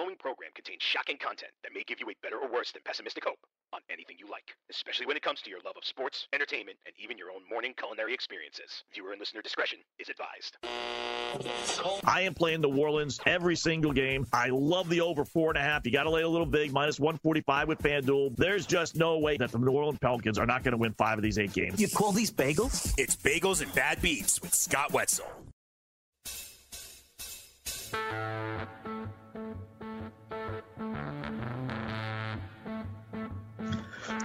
following 0.00 0.16
program 0.16 0.50
contains 0.54 0.82
shocking 0.82 1.18
content 1.18 1.52
that 1.62 1.72
may 1.74 1.82
give 1.82 2.00
you 2.00 2.08
a 2.08 2.14
better 2.22 2.38
or 2.38 2.50
worse 2.50 2.72
than 2.72 2.80
pessimistic 2.86 3.22
hope 3.22 3.38
on 3.74 3.80
anything 3.92 4.16
you 4.18 4.26
like, 4.30 4.56
especially 4.70 5.04
when 5.04 5.14
it 5.14 5.22
comes 5.22 5.42
to 5.42 5.50
your 5.50 5.58
love 5.62 5.74
of 5.76 5.84
sports, 5.84 6.26
entertainment, 6.32 6.78
and 6.86 6.94
even 6.98 7.18
your 7.18 7.28
own 7.30 7.42
morning 7.50 7.74
culinary 7.76 8.14
experiences. 8.14 8.82
Viewer 8.94 9.10
and 9.10 9.20
listener 9.20 9.42
discretion 9.42 9.78
is 9.98 10.08
advised. 10.08 10.56
I 12.06 12.22
am 12.22 12.32
playing 12.32 12.62
New 12.62 12.74
Orleans 12.74 13.20
every 13.26 13.56
single 13.56 13.92
game. 13.92 14.26
I 14.32 14.48
love 14.48 14.88
the 14.88 15.02
over 15.02 15.26
four 15.26 15.50
and 15.50 15.58
a 15.58 15.60
half. 15.60 15.84
You 15.84 15.92
got 15.92 16.04
to 16.04 16.10
lay 16.10 16.22
a 16.22 16.28
little 16.28 16.46
big, 16.46 16.72
minus 16.72 16.98
145 16.98 17.68
with 17.68 17.78
FanDuel. 17.80 18.34
There's 18.36 18.64
just 18.64 18.96
no 18.96 19.18
way 19.18 19.36
that 19.36 19.52
the 19.52 19.58
New 19.58 19.72
Orleans 19.72 19.98
Pelicans 19.98 20.38
are 20.38 20.46
not 20.46 20.64
going 20.64 20.72
to 20.72 20.78
win 20.78 20.94
five 20.94 21.18
of 21.18 21.22
these 21.22 21.38
eight 21.38 21.52
games. 21.52 21.78
You 21.78 21.88
call 21.88 22.12
these 22.12 22.32
bagels? 22.32 22.94
It's 22.96 23.16
Bagels 23.16 23.60
and 23.60 23.74
Bad 23.74 24.00
Beats 24.00 24.40
with 24.40 24.54
Scott 24.54 24.94
Wetzel. 24.94 25.26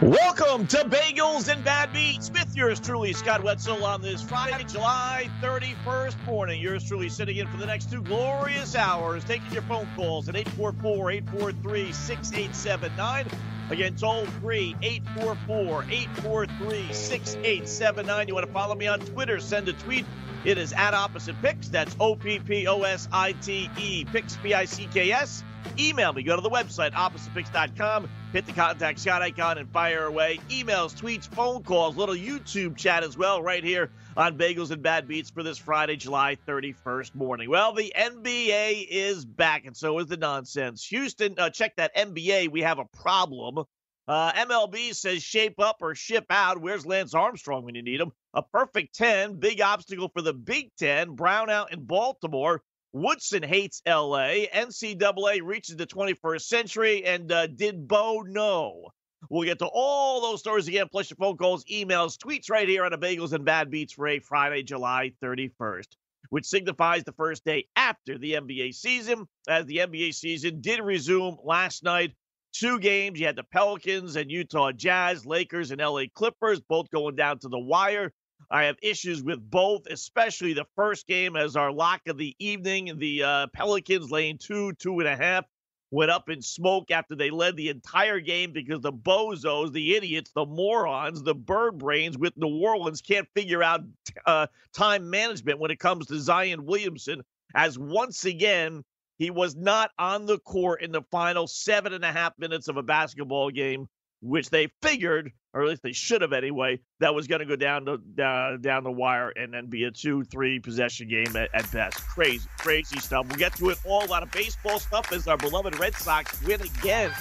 Welcome 0.01 0.67
to 0.67 0.77
Bagels 0.77 1.51
and 1.51 1.63
Bad 1.63 1.93
Beats 1.93 2.29
with 2.29 2.55
yours 2.55 2.79
truly, 2.79 3.13
Scott 3.13 3.43
Wetzel, 3.43 3.83
on 3.85 4.01
this 4.01 4.21
Friday, 4.21 4.63
July 4.65 5.29
31st 5.41 6.25
morning. 6.25 6.61
Yours 6.61 6.87
truly 6.87 7.09
sitting 7.09 7.37
in 7.37 7.47
for 7.47 7.57
the 7.57 7.65
next 7.65 7.91
two 7.91 8.01
glorious 8.01 8.75
hours, 8.75 9.23
taking 9.23 9.51
your 9.51 9.61
phone 9.63 9.87
calls 9.95 10.27
at 10.27 10.35
844 10.35 11.11
843 11.11 11.91
6879. 11.91 13.27
Again, 13.69 13.95
toll 13.95 14.25
free 14.41 14.75
844 14.81 15.85
843 15.89 16.93
6879. 16.93 18.27
You 18.27 18.33
want 18.33 18.45
to 18.45 18.51
follow 18.51 18.75
me 18.75 18.87
on 18.87 18.99
Twitter? 18.99 19.39
Send 19.39 19.67
a 19.69 19.73
tweet. 19.73 20.05
It 20.43 20.57
is 20.57 20.73
at 20.73 20.93
Opposite 20.93 21.41
Picks. 21.41 21.69
That's 21.69 21.95
O 21.99 22.15
P 22.15 22.39
P 22.39 22.67
O 22.67 22.83
S 22.83 23.07
I 23.11 23.31
T 23.31 23.69
E, 23.77 24.05
Picks, 24.05 24.37
P 24.37 24.53
I 24.53 24.65
C 24.65 24.87
K 24.93 25.11
S. 25.11 25.43
Email 25.77 26.13
me. 26.13 26.23
Go 26.23 26.35
to 26.35 26.41
the 26.41 26.49
website, 26.49 26.91
oppositepicks.com. 26.91 28.09
Hit 28.33 28.45
the 28.45 28.53
contact 28.53 28.99
Scott 28.99 29.21
icon 29.21 29.57
and 29.57 29.69
fire 29.69 30.05
away. 30.05 30.39
Emails, 30.49 30.93
tweets, 30.93 31.27
phone 31.27 31.63
calls, 31.63 31.95
little 31.95 32.15
YouTube 32.15 32.75
chat 32.75 33.03
as 33.03 33.17
well, 33.17 33.41
right 33.41 33.63
here 33.63 33.91
on 34.17 34.37
Bagels 34.37 34.71
and 34.71 34.81
Bad 34.81 35.07
Beats 35.07 35.29
for 35.29 35.43
this 35.43 35.57
Friday, 35.57 35.95
July 35.95 36.37
31st 36.47 37.15
morning. 37.15 37.49
Well, 37.49 37.73
the 37.73 37.93
NBA 37.95 38.87
is 38.89 39.25
back, 39.25 39.65
and 39.65 39.75
so 39.75 39.99
is 39.99 40.07
the 40.07 40.17
nonsense. 40.17 40.85
Houston, 40.87 41.35
uh, 41.37 41.49
check 41.49 41.75
that 41.77 41.95
NBA. 41.95 42.49
We 42.49 42.61
have 42.61 42.79
a 42.79 42.85
problem. 42.85 43.65
Uh, 44.07 44.31
MLB 44.33 44.93
says 44.93 45.23
shape 45.23 45.59
up 45.59 45.77
or 45.81 45.95
ship 45.95 46.25
out. 46.29 46.61
Where's 46.61 46.85
Lance 46.85 47.13
Armstrong 47.13 47.63
when 47.63 47.75
you 47.75 47.81
need 47.81 47.99
him? 47.99 48.11
A 48.33 48.43
perfect 48.43 48.95
10. 48.95 49.39
Big 49.39 49.61
obstacle 49.61 50.09
for 50.09 50.21
the 50.21 50.33
Big 50.33 50.69
Ten. 50.77 51.15
Brown 51.15 51.49
out 51.49 51.73
in 51.73 51.85
Baltimore. 51.85 52.61
Woodson 52.95 53.43
hates 53.43 53.81
LA. 53.85 54.45
NCAA 54.53 55.41
reaches 55.43 55.75
the 55.75 55.85
21st 55.85 56.41
century. 56.43 57.03
And 57.03 57.29
uh, 57.29 57.47
did 57.47 57.89
Bo 57.89 58.21
know? 58.21 58.85
We'll 59.29 59.43
get 59.43 59.59
to 59.59 59.65
all 59.67 60.21
those 60.21 60.39
stories 60.39 60.69
again, 60.69 60.87
plus 60.89 61.09
your 61.09 61.17
phone 61.17 61.35
calls, 61.35 61.65
emails, 61.65 62.17
tweets 62.17 62.49
right 62.49 62.69
here 62.69 62.85
on 62.85 62.91
the 62.91 62.97
Bagels 62.97 63.33
and 63.33 63.43
Bad 63.43 63.69
Beats 63.69 63.91
for 63.91 64.07
a 64.07 64.19
Friday, 64.19 64.63
July 64.63 65.11
31st, 65.21 65.87
which 66.29 66.45
signifies 66.45 67.03
the 67.03 67.11
first 67.11 67.43
day 67.43 67.67
after 67.75 68.17
the 68.17 68.33
NBA 68.33 68.73
season, 68.73 69.27
as 69.45 69.65
the 69.65 69.79
NBA 69.79 70.13
season 70.13 70.61
did 70.61 70.79
resume 70.79 71.37
last 71.43 71.83
night. 71.83 72.13
Two 72.53 72.79
games. 72.79 73.19
You 73.19 73.25
had 73.25 73.35
the 73.35 73.43
Pelicans 73.43 74.15
and 74.15 74.31
Utah 74.31 74.71
Jazz, 74.71 75.25
Lakers 75.25 75.71
and 75.71 75.81
LA 75.81 76.03
Clippers, 76.13 76.61
both 76.61 76.89
going 76.91 77.17
down 77.17 77.39
to 77.39 77.49
the 77.49 77.59
wire. 77.59 78.13
I 78.49 78.65
have 78.65 78.77
issues 78.81 79.23
with 79.23 79.39
both, 79.49 79.87
especially 79.87 80.53
the 80.53 80.65
first 80.75 81.07
game 81.07 81.35
as 81.35 81.55
our 81.55 81.71
lock 81.71 82.01
of 82.07 82.17
the 82.17 82.35
evening. 82.39 82.97
The 82.97 83.23
uh, 83.23 83.47
Pelicans 83.53 84.11
laying 84.11 84.37
two, 84.37 84.73
two 84.73 84.99
and 84.99 85.07
a 85.07 85.15
half, 85.15 85.45
went 85.91 86.11
up 86.11 86.29
in 86.29 86.41
smoke 86.41 86.91
after 86.91 87.15
they 87.15 87.29
led 87.29 87.55
the 87.55 87.69
entire 87.69 88.19
game 88.19 88.51
because 88.51 88.81
the 88.81 88.91
bozos, 88.91 89.71
the 89.71 89.95
idiots, 89.95 90.31
the 90.35 90.45
morons, 90.45 91.23
the 91.23 91.35
bird 91.35 91.77
brains 91.77 92.17
with 92.17 92.33
New 92.37 92.61
Orleans 92.61 93.01
can't 93.01 93.27
figure 93.35 93.63
out 93.63 93.81
uh, 94.25 94.47
time 94.73 95.09
management 95.09 95.59
when 95.59 95.71
it 95.71 95.79
comes 95.79 96.07
to 96.07 96.19
Zion 96.19 96.65
Williamson. 96.65 97.21
As 97.55 97.79
once 97.79 98.25
again, 98.25 98.83
he 99.17 99.31
was 99.31 99.55
not 99.55 99.91
on 99.97 100.25
the 100.25 100.39
court 100.39 100.81
in 100.81 100.91
the 100.91 101.03
final 101.09 101.47
seven 101.47 101.93
and 101.93 102.03
a 102.03 102.11
half 102.11 102.33
minutes 102.37 102.67
of 102.67 102.77
a 102.77 102.83
basketball 102.83 103.49
game 103.49 103.87
which 104.21 104.49
they 104.49 104.67
figured, 104.81 105.31
or 105.53 105.63
at 105.63 105.69
least 105.69 105.83
they 105.83 105.91
should 105.91 106.21
have 106.21 106.33
anyway, 106.33 106.79
that 106.99 107.13
was 107.13 107.27
going 107.27 107.39
to 107.39 107.45
go 107.45 107.55
down 107.55 107.85
the 107.85 108.23
uh, 108.23 108.57
down 108.57 108.83
the 108.83 108.91
wire 108.91 109.29
and 109.29 109.53
then 109.53 109.67
be 109.67 109.83
a 109.83 109.91
two, 109.91 110.23
three 110.23 110.59
possession 110.59 111.07
game 111.07 111.35
at, 111.35 111.49
at, 111.53 111.71
best. 111.71 111.99
Crazy, 112.07 112.47
crazy 112.57 112.99
stuff. 112.99 113.27
We'll 113.27 113.37
get 113.37 113.55
to 113.57 113.69
it 113.69 113.79
all. 113.85 114.05
A 114.05 114.07
lot 114.07 114.23
of 114.23 114.31
baseball 114.31 114.79
stuff 114.79 115.11
as 115.11 115.27
our 115.27 115.37
beloved 115.37 115.77
Red 115.79 115.95
Sox 115.95 116.41
win 116.43 116.61
again. 116.61 117.11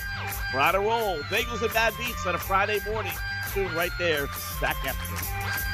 We're 0.53 0.61
on 0.61 0.75
a 0.75 0.81
roll. 0.81 1.19
Bagels 1.25 1.63
and 1.63 1.73
bad 1.73 1.93
beats 1.99 2.27
on 2.27 2.35
a 2.35 2.39
Friday 2.39 2.81
morning. 2.91 3.13
Soon, 3.53 3.73
right 3.75 3.93
there. 3.99 4.27
Back 4.61 4.85
after 4.85 5.15
this. 5.15 5.74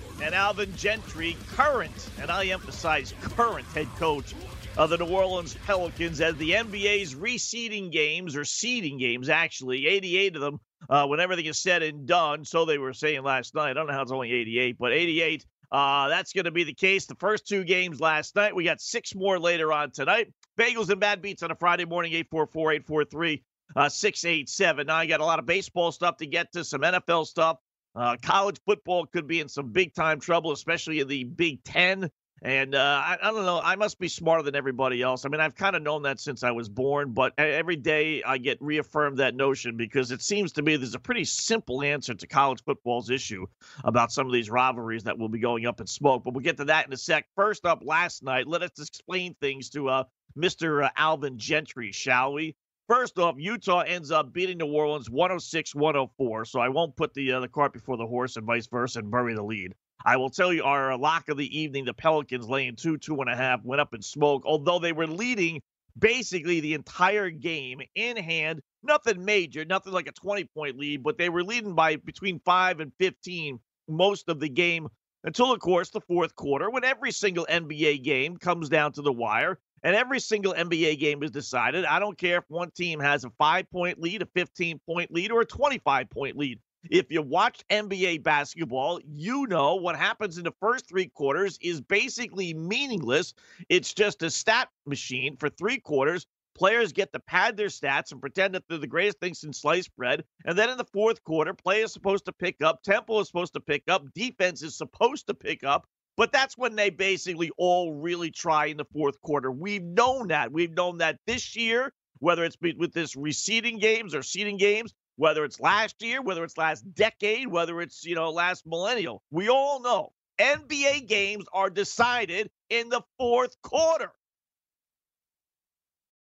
And 0.21 0.35
Alvin 0.35 0.75
Gentry, 0.75 1.35
current, 1.55 2.09
and 2.19 2.29
I 2.29 2.45
emphasize 2.45 3.13
current 3.21 3.65
head 3.67 3.87
coach 3.97 4.35
of 4.77 4.89
the 4.89 4.97
New 4.97 5.07
Orleans 5.07 5.55
Pelicans 5.65 6.21
as 6.21 6.35
the 6.35 6.51
NBA's 6.51 7.15
reseeding 7.15 7.91
games, 7.91 8.35
or 8.35 8.45
seeding 8.45 8.97
games, 8.97 9.29
actually, 9.29 9.87
88 9.87 10.35
of 10.35 10.41
them, 10.41 10.59
uh, 10.89 11.07
when 11.07 11.19
everything 11.19 11.45
is 11.45 11.57
said 11.57 11.81
and 11.81 12.07
done. 12.07 12.45
So 12.45 12.65
they 12.65 12.77
were 12.77 12.93
saying 12.93 13.23
last 13.23 13.55
night. 13.55 13.71
I 13.71 13.73
don't 13.73 13.87
know 13.87 13.93
how 13.93 14.03
it's 14.03 14.11
only 14.11 14.31
88, 14.31 14.77
but 14.77 14.93
88. 14.93 15.45
Uh, 15.71 16.09
that's 16.09 16.33
going 16.33 16.45
to 16.45 16.51
be 16.51 16.65
the 16.65 16.73
case. 16.73 17.07
The 17.07 17.15
first 17.15 17.47
two 17.47 17.63
games 17.63 17.99
last 17.99 18.35
night. 18.35 18.55
We 18.55 18.63
got 18.63 18.79
six 18.79 19.15
more 19.15 19.39
later 19.39 19.73
on 19.73 19.91
tonight. 19.91 20.31
Bagels 20.57 20.89
and 20.89 20.99
Bad 20.99 21.21
Beats 21.21 21.43
on 21.43 21.51
a 21.51 21.55
Friday 21.55 21.85
morning, 21.85 22.13
844 22.13 22.73
843 22.73 23.43
uh, 23.75 23.89
687. 23.89 24.87
Now, 24.87 24.95
I 24.95 25.05
got 25.05 25.19
a 25.19 25.25
lot 25.25 25.39
of 25.39 25.45
baseball 25.45 25.91
stuff 25.91 26.17
to 26.17 26.25
get 26.25 26.51
to, 26.53 26.63
some 26.63 26.81
NFL 26.81 27.25
stuff. 27.25 27.57
Uh, 27.95 28.15
college 28.21 28.59
football 28.65 29.05
could 29.05 29.27
be 29.27 29.39
in 29.39 29.49
some 29.49 29.71
big 29.71 29.93
time 29.93 30.19
trouble, 30.19 30.51
especially 30.51 30.99
in 30.99 31.07
the 31.07 31.23
Big 31.23 31.63
Ten. 31.63 32.09
And 32.43 32.73
uh, 32.73 32.79
I, 33.05 33.17
I, 33.21 33.31
don't 33.31 33.45
know. 33.45 33.61
I 33.63 33.75
must 33.75 33.99
be 33.99 34.07
smarter 34.07 34.41
than 34.41 34.55
everybody 34.55 34.99
else. 35.03 35.25
I 35.25 35.29
mean, 35.29 35.39
I've 35.39 35.53
kind 35.53 35.75
of 35.75 35.83
known 35.83 36.01
that 36.03 36.19
since 36.19 36.43
I 36.43 36.49
was 36.49 36.69
born, 36.69 37.11
but 37.11 37.33
every 37.37 37.75
day 37.75 38.23
I 38.23 38.39
get 38.39 38.57
reaffirmed 38.59 39.19
that 39.19 39.35
notion 39.35 39.77
because 39.77 40.09
it 40.09 40.23
seems 40.23 40.53
to 40.53 40.63
me 40.63 40.75
there's 40.75 40.95
a 40.95 40.99
pretty 40.99 41.25
simple 41.25 41.83
answer 41.83 42.15
to 42.15 42.27
college 42.27 42.63
football's 42.63 43.11
issue 43.11 43.45
about 43.83 44.11
some 44.11 44.25
of 44.25 44.33
these 44.33 44.49
rivalries 44.49 45.03
that 45.03 45.19
will 45.19 45.29
be 45.29 45.37
going 45.37 45.67
up 45.67 45.81
in 45.81 45.85
smoke. 45.85 46.23
But 46.23 46.33
we'll 46.33 46.43
get 46.43 46.57
to 46.57 46.65
that 46.65 46.87
in 46.87 46.93
a 46.93 46.97
sec. 46.97 47.27
First 47.35 47.63
up, 47.63 47.83
last 47.85 48.23
night, 48.23 48.47
let 48.47 48.63
us 48.63 48.71
explain 48.79 49.35
things 49.35 49.69
to 49.71 49.89
uh, 49.89 50.03
Mr. 50.35 50.85
Uh, 50.85 50.89
Alvin 50.97 51.37
Gentry, 51.37 51.91
shall 51.91 52.33
we? 52.33 52.55
First 52.91 53.17
off, 53.19 53.35
Utah 53.37 53.83
ends 53.87 54.11
up 54.11 54.33
beating 54.33 54.57
New 54.57 54.73
Orleans 54.73 55.09
106 55.09 55.73
104. 55.73 56.43
So 56.43 56.59
I 56.59 56.67
won't 56.67 56.93
put 56.97 57.13
the, 57.13 57.31
uh, 57.31 57.39
the 57.39 57.47
cart 57.47 57.71
before 57.71 57.95
the 57.95 58.05
horse 58.05 58.35
and 58.35 58.45
vice 58.45 58.67
versa 58.67 58.99
and 58.99 59.09
bury 59.09 59.33
the 59.33 59.41
lead. 59.41 59.73
I 60.03 60.17
will 60.17 60.29
tell 60.29 60.51
you 60.51 60.65
our 60.65 60.97
lock 60.97 61.29
of 61.29 61.37
the 61.37 61.57
evening, 61.57 61.85
the 61.85 61.93
Pelicans 61.93 62.49
laying 62.49 62.75
two, 62.75 62.97
two 62.97 63.21
and 63.21 63.29
a 63.29 63.35
half, 63.37 63.63
went 63.63 63.79
up 63.79 63.93
in 63.93 64.01
smoke, 64.01 64.43
although 64.45 64.77
they 64.77 64.91
were 64.91 65.07
leading 65.07 65.61
basically 65.97 66.59
the 66.59 66.73
entire 66.73 67.29
game 67.29 67.79
in 67.95 68.17
hand. 68.17 68.59
Nothing 68.83 69.23
major, 69.23 69.63
nothing 69.63 69.93
like 69.93 70.07
a 70.07 70.11
20 70.11 70.43
point 70.53 70.77
lead, 70.77 71.01
but 71.01 71.17
they 71.17 71.29
were 71.29 71.45
leading 71.45 71.73
by 71.73 71.95
between 71.95 72.41
5 72.41 72.81
and 72.81 72.91
15 72.99 73.57
most 73.87 74.27
of 74.27 74.41
the 74.41 74.49
game 74.49 74.89
until, 75.23 75.53
of 75.53 75.61
course, 75.61 75.91
the 75.91 76.01
fourth 76.01 76.35
quarter 76.35 76.69
when 76.69 76.83
every 76.83 77.11
single 77.11 77.47
NBA 77.49 78.03
game 78.03 78.35
comes 78.35 78.67
down 78.67 78.91
to 78.93 79.01
the 79.01 79.13
wire 79.13 79.59
and 79.83 79.95
every 79.95 80.19
single 80.19 80.53
NBA 80.53 80.99
game 80.99 81.23
is 81.23 81.31
decided. 81.31 81.85
I 81.85 81.99
don't 81.99 82.17
care 82.17 82.39
if 82.39 82.43
one 82.47 82.71
team 82.71 82.99
has 82.99 83.23
a 83.23 83.29
five 83.37 83.69
point 83.71 83.99
lead, 83.99 84.21
a 84.21 84.27
15 84.27 84.79
point 84.85 85.11
lead, 85.11 85.31
or 85.31 85.41
a 85.41 85.45
25 85.45 86.09
point 86.09 86.37
lead. 86.37 86.59
If 86.89 87.11
you 87.11 87.21
watch 87.21 87.63
NBA 87.69 88.23
basketball, 88.23 88.99
you 89.05 89.45
know 89.45 89.75
what 89.75 89.95
happens 89.95 90.37
in 90.37 90.43
the 90.43 90.53
first 90.59 90.89
three 90.89 91.07
quarters 91.07 91.59
is 91.61 91.79
basically 91.79 92.53
meaningless. 92.55 93.33
It's 93.69 93.93
just 93.93 94.23
a 94.23 94.31
stat 94.31 94.69
machine 94.87 95.37
for 95.37 95.49
three 95.49 95.79
quarters. 95.79 96.25
Players 96.55 96.91
get 96.91 97.13
to 97.13 97.19
pad 97.19 97.55
their 97.55 97.67
stats 97.67 98.11
and 98.11 98.19
pretend 98.19 98.55
that 98.55 98.63
they're 98.67 98.77
the 98.77 98.87
greatest 98.87 99.19
thing 99.19 99.33
since 99.35 99.61
sliced 99.61 99.95
bread. 99.95 100.23
And 100.45 100.57
then 100.57 100.69
in 100.69 100.77
the 100.77 100.85
fourth 100.85 101.23
quarter, 101.23 101.53
play 101.53 101.81
is 101.81 101.93
supposed 101.93 102.25
to 102.25 102.33
pick 102.33 102.61
up, 102.61 102.81
tempo 102.83 103.19
is 103.19 103.27
supposed 103.27 103.53
to 103.53 103.61
pick 103.61 103.83
up, 103.87 104.03
defense 104.13 104.61
is 104.61 104.75
supposed 104.75 105.27
to 105.27 105.33
pick 105.33 105.63
up. 105.63 105.85
But 106.17 106.31
that's 106.31 106.57
when 106.57 106.75
they 106.75 106.89
basically 106.89 107.51
all 107.57 107.93
really 107.93 108.31
try 108.31 108.65
in 108.65 108.77
the 108.77 108.85
fourth 108.85 109.19
quarter. 109.21 109.51
We've 109.51 109.83
known 109.83 110.27
that. 110.27 110.51
We've 110.51 110.71
known 110.71 110.99
that 110.99 111.19
this 111.25 111.55
year, 111.55 111.93
whether 112.19 112.43
it's 112.43 112.57
with 112.61 112.93
this 112.93 113.15
reseeding 113.15 113.79
games 113.79 114.13
or 114.13 114.21
seeding 114.21 114.57
games, 114.57 114.93
whether 115.15 115.43
it's 115.43 115.59
last 115.59 116.01
year, 116.01 116.21
whether 116.21 116.43
it's 116.43 116.57
last 116.57 116.81
decade, 116.93 117.47
whether 117.47 117.81
it's, 117.81 118.05
you 118.05 118.15
know, 118.15 118.29
last 118.29 118.65
millennial. 118.65 119.21
We 119.31 119.49
all 119.49 119.81
know 119.81 120.11
NBA 120.39 121.07
games 121.07 121.45
are 121.53 121.69
decided 121.69 122.49
in 122.69 122.89
the 122.89 123.01
fourth 123.17 123.55
quarter. 123.61 124.11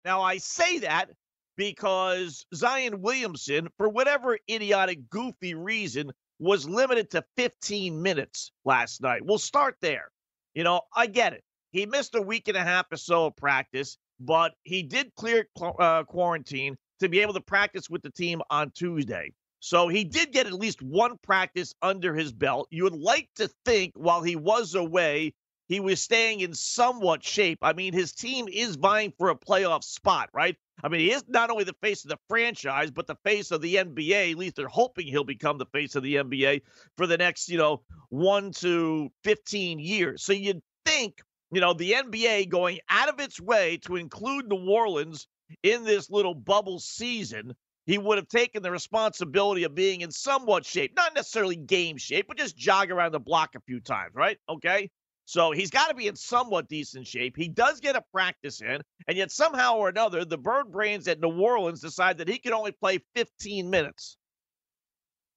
Now, 0.04 0.22
I 0.22 0.38
say 0.38 0.80
that 0.80 1.10
because 1.58 2.46
Zion 2.54 3.02
Williamson, 3.02 3.70
for 3.78 3.90
whatever 3.90 4.38
idiotic, 4.50 5.10
goofy 5.10 5.56
reason, 5.56 6.12
was 6.40 6.68
limited 6.68 7.10
to 7.12 7.24
15 7.38 8.02
minutes 8.02 8.52
last 8.66 9.02
night. 9.02 9.26
We'll 9.26 9.38
start 9.38 9.76
there. 9.82 10.10
You 10.54 10.64
know, 10.64 10.82
I 10.96 11.08
get 11.08 11.34
it. 11.34 11.44
He 11.72 11.86
missed 11.86 12.16
a 12.16 12.22
week 12.22 12.48
and 12.48 12.58
a 12.58 12.64
half 12.64 12.92
or 12.92 12.98
so 12.98 13.28
of 13.28 13.36
practice, 13.36 13.98
but 14.20 14.54
he 14.64 14.84
did 14.84 15.14
clear 15.16 15.48
uh, 15.62 16.04
quarantine 16.04 16.78
to 17.00 17.10
be 17.10 17.20
able 17.20 17.34
to 17.34 17.42
practice 17.42 17.90
with 17.90 18.02
the 18.02 18.12
team 18.12 18.42
on 18.50 18.72
Tuesday. 18.72 19.32
So 19.60 19.88
he 19.88 20.04
did 20.04 20.32
get 20.32 20.48
at 20.48 20.54
least 20.54 20.82
one 20.82 21.18
practice 21.24 21.74
under 21.82 22.14
his 22.14 22.32
belt. 22.32 22.68
You 22.70 22.84
would 22.84 22.96
like 22.96 23.30
to 23.36 23.50
think 23.66 23.94
while 23.96 24.22
he 24.22 24.36
was 24.36 24.76
away, 24.76 25.34
he 25.68 25.80
was 25.80 26.02
staying 26.02 26.42
in 26.42 26.54
somewhat 26.54 27.24
shape. 27.24 27.60
I 27.62 27.74
mean, 27.74 27.94
his 27.94 28.14
team 28.14 28.48
is 28.48 28.76
vying 28.76 29.14
for 29.18 29.30
a 29.30 29.36
playoff 29.36 29.84
spot, 29.84 30.30
right? 30.34 30.56
I 30.84 30.90
mean, 30.90 31.02
he 31.02 31.12
is 31.12 31.24
not 31.28 31.50
only 31.50 31.64
the 31.64 31.76
face 31.82 32.04
of 32.04 32.10
the 32.10 32.20
franchise, 32.28 32.92
but 32.92 33.08
the 33.08 33.18
face 33.24 33.52
of 33.52 33.62
the 33.62 33.76
NBA. 33.76 34.32
At 34.32 34.38
least 34.38 34.56
they're 34.56 34.68
hoping 34.68 35.08
he'll 35.08 35.24
become 35.24 35.58
the 35.58 35.66
face 35.68 35.96
of 35.96 36.04
the 36.04 36.16
NBA 36.16 36.62
for 36.98 37.08
the 37.08 37.18
next, 37.18 37.50
you 37.50 37.58
know, 37.58 37.82
one 38.10 38.52
to 38.54 39.10
15 39.24 39.80
years. 39.80 40.24
So 40.24 40.34
you'd 40.34 40.62
think, 40.86 41.22
you 41.52 41.62
know, 41.62 41.74
the 41.74 41.94
NBA 41.94 42.50
going 42.50 42.80
out 42.90 43.10
of 43.10 43.20
its 43.20 43.40
way 43.40 43.78
to 43.86 43.96
include 43.96 44.48
New 44.48 44.70
Orleans 44.70 45.28
in 45.64 45.84
this 45.84 46.10
little 46.10 46.36
bubble 46.36 46.80
season, 46.80 47.54
he 47.86 47.98
would 47.98 48.18
have 48.18 48.28
taken 48.28 48.64
the 48.64 48.72
responsibility 48.72 49.64
of 49.64 49.76
being 49.76 50.02
in 50.02 50.12
somewhat 50.12 50.66
shape, 50.66 50.94
not 50.96 51.16
necessarily 51.16 51.56
game 51.56 51.98
shape, 51.98 52.28
but 52.28 52.38
just 52.38 52.58
jog 52.58 52.92
around 52.92 53.12
the 53.12 53.20
block 53.20 53.56
a 53.56 53.62
few 53.62 53.80
times, 53.80 54.14
right? 54.16 54.38
Okay. 54.50 54.90
So 55.26 55.52
he's 55.52 55.72
got 55.72 55.90
to 55.90 55.96
be 55.96 56.08
in 56.08 56.16
somewhat 56.16 56.70
decent 56.70 57.08
shape. 57.08 57.36
He 57.36 57.48
does 57.48 57.80
get 57.80 57.96
a 57.96 58.04
practice 58.14 58.62
in, 58.62 58.82
and 59.08 59.18
yet 59.18 59.32
somehow 59.32 59.78
or 59.78 59.90
another, 59.90 60.24
the 60.24 60.38
bird 60.38 60.72
brains 60.72 61.08
at 61.08 61.20
New 61.20 61.40
Orleans 61.40 61.82
decide 61.82 62.20
that 62.20 62.30
he 62.30 62.38
can 62.38 62.54
only 62.54 62.72
play 62.72 63.00
15 63.16 63.70
minutes. 63.70 64.18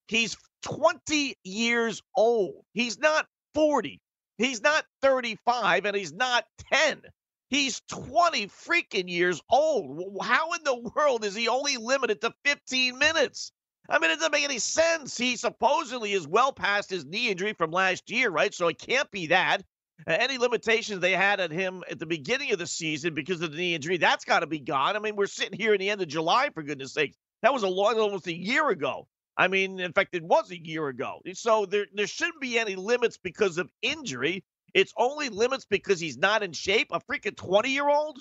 He's 0.07 0.37
20 0.63 1.37
years 1.43 2.03
old. 2.15 2.65
He's 2.75 2.99
not 2.99 3.27
40. 3.55 4.01
He's 4.37 4.63
not 4.63 4.85
35, 5.03 5.87
and 5.87 5.97
he's 5.97 6.13
not 6.13 6.45
10. 6.73 7.03
He's 7.51 7.81
20 7.89 8.47
freaking 8.49 9.09
years 9.09 9.41
old. 9.51 10.19
How 10.23 10.53
in 10.53 10.63
the 10.65 10.91
world 10.95 11.25
is 11.25 11.35
he 11.35 11.49
only 11.49 11.79
limited 11.79 12.21
to 12.21 12.33
15 12.45 12.99
minutes? 12.99 13.53
I 13.89 13.99
mean, 13.99 14.11
it 14.11 14.17
doesn't 14.17 14.33
make 14.33 14.45
any 14.45 14.59
sense. 14.59 15.17
He 15.17 15.37
supposedly 15.37 16.13
is 16.13 16.29
well 16.29 16.53
past 16.53 16.91
his 16.91 17.07
knee 17.07 17.31
injury 17.31 17.55
from 17.55 17.71
last 17.71 18.11
year, 18.11 18.29
right? 18.29 18.53
So 18.53 18.69
it 18.69 18.79
can't 18.79 19.11
be 19.11 19.29
that. 19.29 19.63
Uh, 20.07 20.17
any 20.19 20.39
limitations 20.39 21.01
they 21.01 21.13
had 21.13 21.41
on 21.41 21.51
him 21.51 21.83
at 21.91 21.99
the 21.99 22.07
beginning 22.07 22.53
of 22.53 22.59
the 22.59 22.67
season 22.67 23.15
because 23.15 23.41
of 23.43 23.51
the 23.51 23.59
knee 23.59 23.75
injury, 23.75 23.97
that's 23.97 24.25
got 24.25 24.41
to 24.41 24.47
be 24.47 24.61
gone. 24.61 24.97
I 24.97 25.01
mean, 25.01 25.17
we're 25.17 25.27
sitting 25.27 25.59
here 25.59 25.75
in 25.75 25.81
the 25.81 25.91
end 25.91 26.01
of 26.01 26.09
July, 26.09 26.51
for 26.55 26.63
goodness 26.63 26.93
sake. 26.93 27.15
That 27.43 27.53
was 27.53 27.63
a 27.63 27.69
long, 27.69 27.99
almost 27.99 28.27
a 28.27 28.37
year 28.37 28.69
ago. 28.69 29.09
I 29.37 29.49
mean, 29.49 29.79
in 29.79 29.93
fact, 29.93 30.15
it 30.15 30.23
was 30.23 30.51
a 30.51 30.59
year 30.59 30.89
ago. 30.89 31.21
So 31.35 31.65
there, 31.67 31.87
there 31.95 32.07
shouldn't 32.09 32.41
be 32.41 32.59
any 32.59 32.75
limits 32.75 33.17
because 33.17 33.59
of 33.59 33.71
injury. 33.83 34.45
It's 34.75 34.93
only 34.97 35.29
limits 35.29 35.65
because 35.65 36.01
he's 36.01 36.19
not 36.19 36.43
in 36.43 36.53
shape. 36.53 36.89
A 36.91 37.01
freaking 37.01 37.37
20 37.37 37.71
year 37.71 37.89
old? 37.89 38.21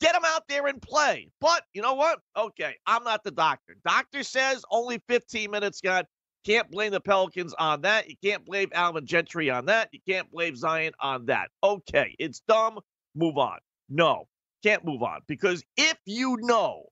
Get 0.00 0.14
him 0.14 0.22
out 0.24 0.42
there 0.48 0.66
and 0.66 0.80
play. 0.80 1.30
But 1.40 1.64
you 1.72 1.82
know 1.82 1.94
what? 1.94 2.20
Okay, 2.36 2.74
I'm 2.86 3.02
not 3.02 3.24
the 3.24 3.32
doctor. 3.32 3.76
Doctor 3.84 4.22
says 4.22 4.62
only 4.70 5.00
15 5.08 5.50
minutes, 5.50 5.80
God. 5.80 6.06
Can't 6.44 6.70
blame 6.70 6.92
the 6.92 7.00
Pelicans 7.00 7.54
on 7.58 7.82
that. 7.82 8.08
You 8.08 8.16
can't 8.22 8.44
blame 8.44 8.70
Alvin 8.72 9.06
Gentry 9.06 9.50
on 9.50 9.66
that. 9.66 9.88
You 9.92 10.00
can't 10.08 10.30
blame 10.30 10.56
Zion 10.56 10.92
on 11.00 11.26
that. 11.26 11.50
Okay, 11.62 12.14
it's 12.18 12.40
dumb. 12.40 12.78
Move 13.14 13.36
on. 13.38 13.58
No, 13.88 14.26
can't 14.62 14.84
move 14.84 15.02
on. 15.02 15.20
Because 15.26 15.62
if 15.76 15.96
you 16.06 16.36
know 16.40 16.84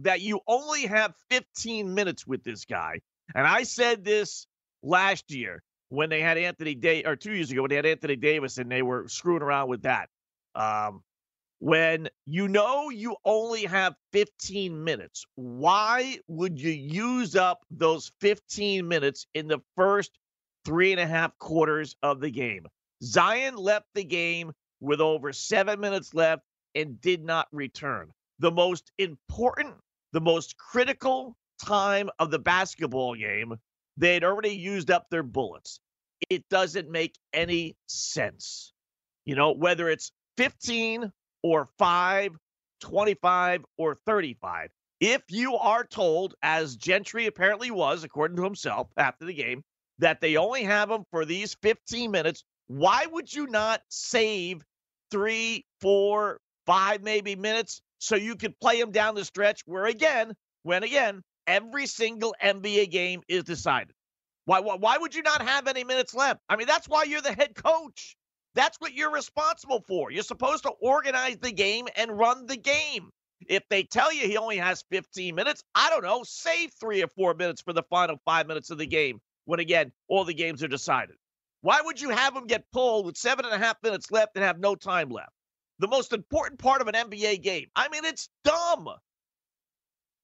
that 0.00 0.20
you 0.20 0.40
only 0.46 0.86
have 0.86 1.14
15 1.30 1.94
minutes 1.94 2.26
with 2.26 2.44
this 2.44 2.64
guy, 2.64 3.00
and 3.34 3.46
I 3.46 3.62
said 3.62 4.04
this 4.04 4.46
last 4.82 5.30
year, 5.32 5.62
when 5.92 6.08
they 6.08 6.22
had 6.22 6.38
Anthony 6.38 6.74
Day 6.74 7.04
or 7.04 7.16
two 7.16 7.34
years 7.34 7.50
ago 7.50 7.60
when 7.62 7.68
they 7.68 7.76
had 7.76 7.84
Anthony 7.84 8.16
Davis 8.16 8.56
and 8.56 8.70
they 8.70 8.80
were 8.80 9.06
screwing 9.08 9.42
around 9.42 9.68
with 9.68 9.82
that. 9.82 10.08
Um, 10.54 11.02
when 11.62 12.08
you 12.26 12.48
know 12.48 12.90
you 12.90 13.14
only 13.24 13.62
have 13.66 13.94
15 14.12 14.82
minutes, 14.82 15.24
why 15.36 16.18
would 16.26 16.60
you 16.60 16.72
use 16.72 17.36
up 17.36 17.60
those 17.70 18.10
15 18.20 18.88
minutes 18.88 19.28
in 19.32 19.46
the 19.46 19.60
first 19.76 20.10
three 20.64 20.90
and 20.90 21.00
a 21.00 21.06
half 21.06 21.38
quarters 21.38 21.94
of 22.02 22.18
the 22.18 22.30
game? 22.30 22.66
Zion 23.04 23.54
left 23.54 23.86
the 23.94 24.02
game 24.02 24.50
with 24.80 25.00
over 25.00 25.32
seven 25.32 25.78
minutes 25.78 26.12
left 26.14 26.42
and 26.74 27.00
did 27.00 27.24
not 27.24 27.46
return. 27.52 28.10
The 28.40 28.50
most 28.50 28.90
important, 28.98 29.76
the 30.12 30.20
most 30.20 30.56
critical 30.56 31.36
time 31.64 32.10
of 32.18 32.32
the 32.32 32.40
basketball 32.40 33.14
game 33.14 33.54
they 33.96 34.14
had 34.14 34.24
already 34.24 34.56
used 34.56 34.90
up 34.90 35.06
their 35.10 35.22
bullets. 35.22 35.78
It 36.28 36.42
doesn't 36.48 36.90
make 36.90 37.16
any 37.32 37.76
sense. 37.86 38.72
You 39.24 39.36
know, 39.36 39.52
whether 39.52 39.88
it's 39.88 40.10
15 40.38 41.12
or 41.42 41.68
5, 41.78 42.36
25 42.80 43.64
or 43.78 43.94
35. 44.06 44.70
If 45.00 45.22
you 45.28 45.56
are 45.56 45.84
told, 45.84 46.34
as 46.42 46.76
Gentry 46.76 47.26
apparently 47.26 47.70
was, 47.70 48.04
according 48.04 48.36
to 48.36 48.44
himself 48.44 48.88
after 48.96 49.24
the 49.24 49.34
game, 49.34 49.64
that 49.98 50.20
they 50.20 50.36
only 50.36 50.62
have 50.64 50.90
him 50.90 51.04
for 51.10 51.24
these 51.24 51.56
15 51.62 52.10
minutes, 52.10 52.44
why 52.68 53.06
would 53.06 53.32
you 53.32 53.46
not 53.46 53.82
save 53.88 54.62
three, 55.10 55.64
four, 55.80 56.40
five, 56.66 57.02
maybe 57.02 57.36
minutes 57.36 57.82
so 57.98 58.16
you 58.16 58.36
could 58.36 58.58
play 58.60 58.78
him 58.80 58.90
down 58.90 59.14
the 59.14 59.24
stretch 59.24 59.62
where, 59.66 59.86
again, 59.86 60.34
when 60.62 60.82
again, 60.82 61.22
every 61.46 61.86
single 61.86 62.34
NBA 62.42 62.90
game 62.90 63.22
is 63.28 63.44
decided. 63.44 63.94
Why, 64.44 64.60
why, 64.60 64.76
why 64.76 64.98
would 64.98 65.14
you 65.14 65.22
not 65.22 65.42
have 65.42 65.68
any 65.68 65.84
minutes 65.84 66.14
left? 66.14 66.40
I 66.48 66.56
mean, 66.56 66.66
that's 66.66 66.88
why 66.88 67.04
you're 67.04 67.20
the 67.20 67.32
head 67.32 67.54
coach. 67.54 68.16
That's 68.54 68.78
what 68.80 68.92
you're 68.92 69.12
responsible 69.12 69.82
for. 69.86 70.10
You're 70.10 70.22
supposed 70.22 70.64
to 70.64 70.70
organize 70.70 71.38
the 71.38 71.52
game 71.52 71.88
and 71.96 72.18
run 72.18 72.46
the 72.46 72.56
game. 72.56 73.10
If 73.48 73.68
they 73.68 73.82
tell 73.82 74.12
you 74.12 74.26
he 74.26 74.36
only 74.36 74.58
has 74.58 74.84
15 74.90 75.34
minutes, 75.34 75.64
I 75.74 75.90
don't 75.90 76.04
know, 76.04 76.22
save 76.22 76.72
three 76.74 77.02
or 77.02 77.08
four 77.08 77.34
minutes 77.34 77.62
for 77.62 77.72
the 77.72 77.82
final 77.84 78.20
five 78.24 78.46
minutes 78.46 78.70
of 78.70 78.78
the 78.78 78.86
game 78.86 79.20
when, 79.46 79.58
again, 79.58 79.92
all 80.08 80.24
the 80.24 80.34
games 80.34 80.62
are 80.62 80.68
decided. 80.68 81.16
Why 81.62 81.80
would 81.80 82.00
you 82.00 82.10
have 82.10 82.36
him 82.36 82.46
get 82.46 82.70
pulled 82.72 83.06
with 83.06 83.16
seven 83.16 83.44
and 83.44 83.54
a 83.54 83.58
half 83.58 83.76
minutes 83.82 84.10
left 84.10 84.36
and 84.36 84.44
have 84.44 84.58
no 84.58 84.74
time 84.74 85.08
left? 85.08 85.32
The 85.78 85.88
most 85.88 86.12
important 86.12 86.60
part 86.60 86.80
of 86.80 86.88
an 86.88 86.94
NBA 86.94 87.42
game. 87.42 87.68
I 87.74 87.88
mean, 87.88 88.04
it's 88.04 88.28
dumb. 88.44 88.88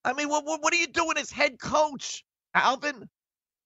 I 0.05 0.13
mean, 0.13 0.29
what, 0.29 0.45
what, 0.45 0.73
are 0.73 0.77
you 0.77 0.87
doing 0.87 1.17
as 1.17 1.31
head 1.31 1.59
coach, 1.59 2.25
Alvin? 2.55 3.09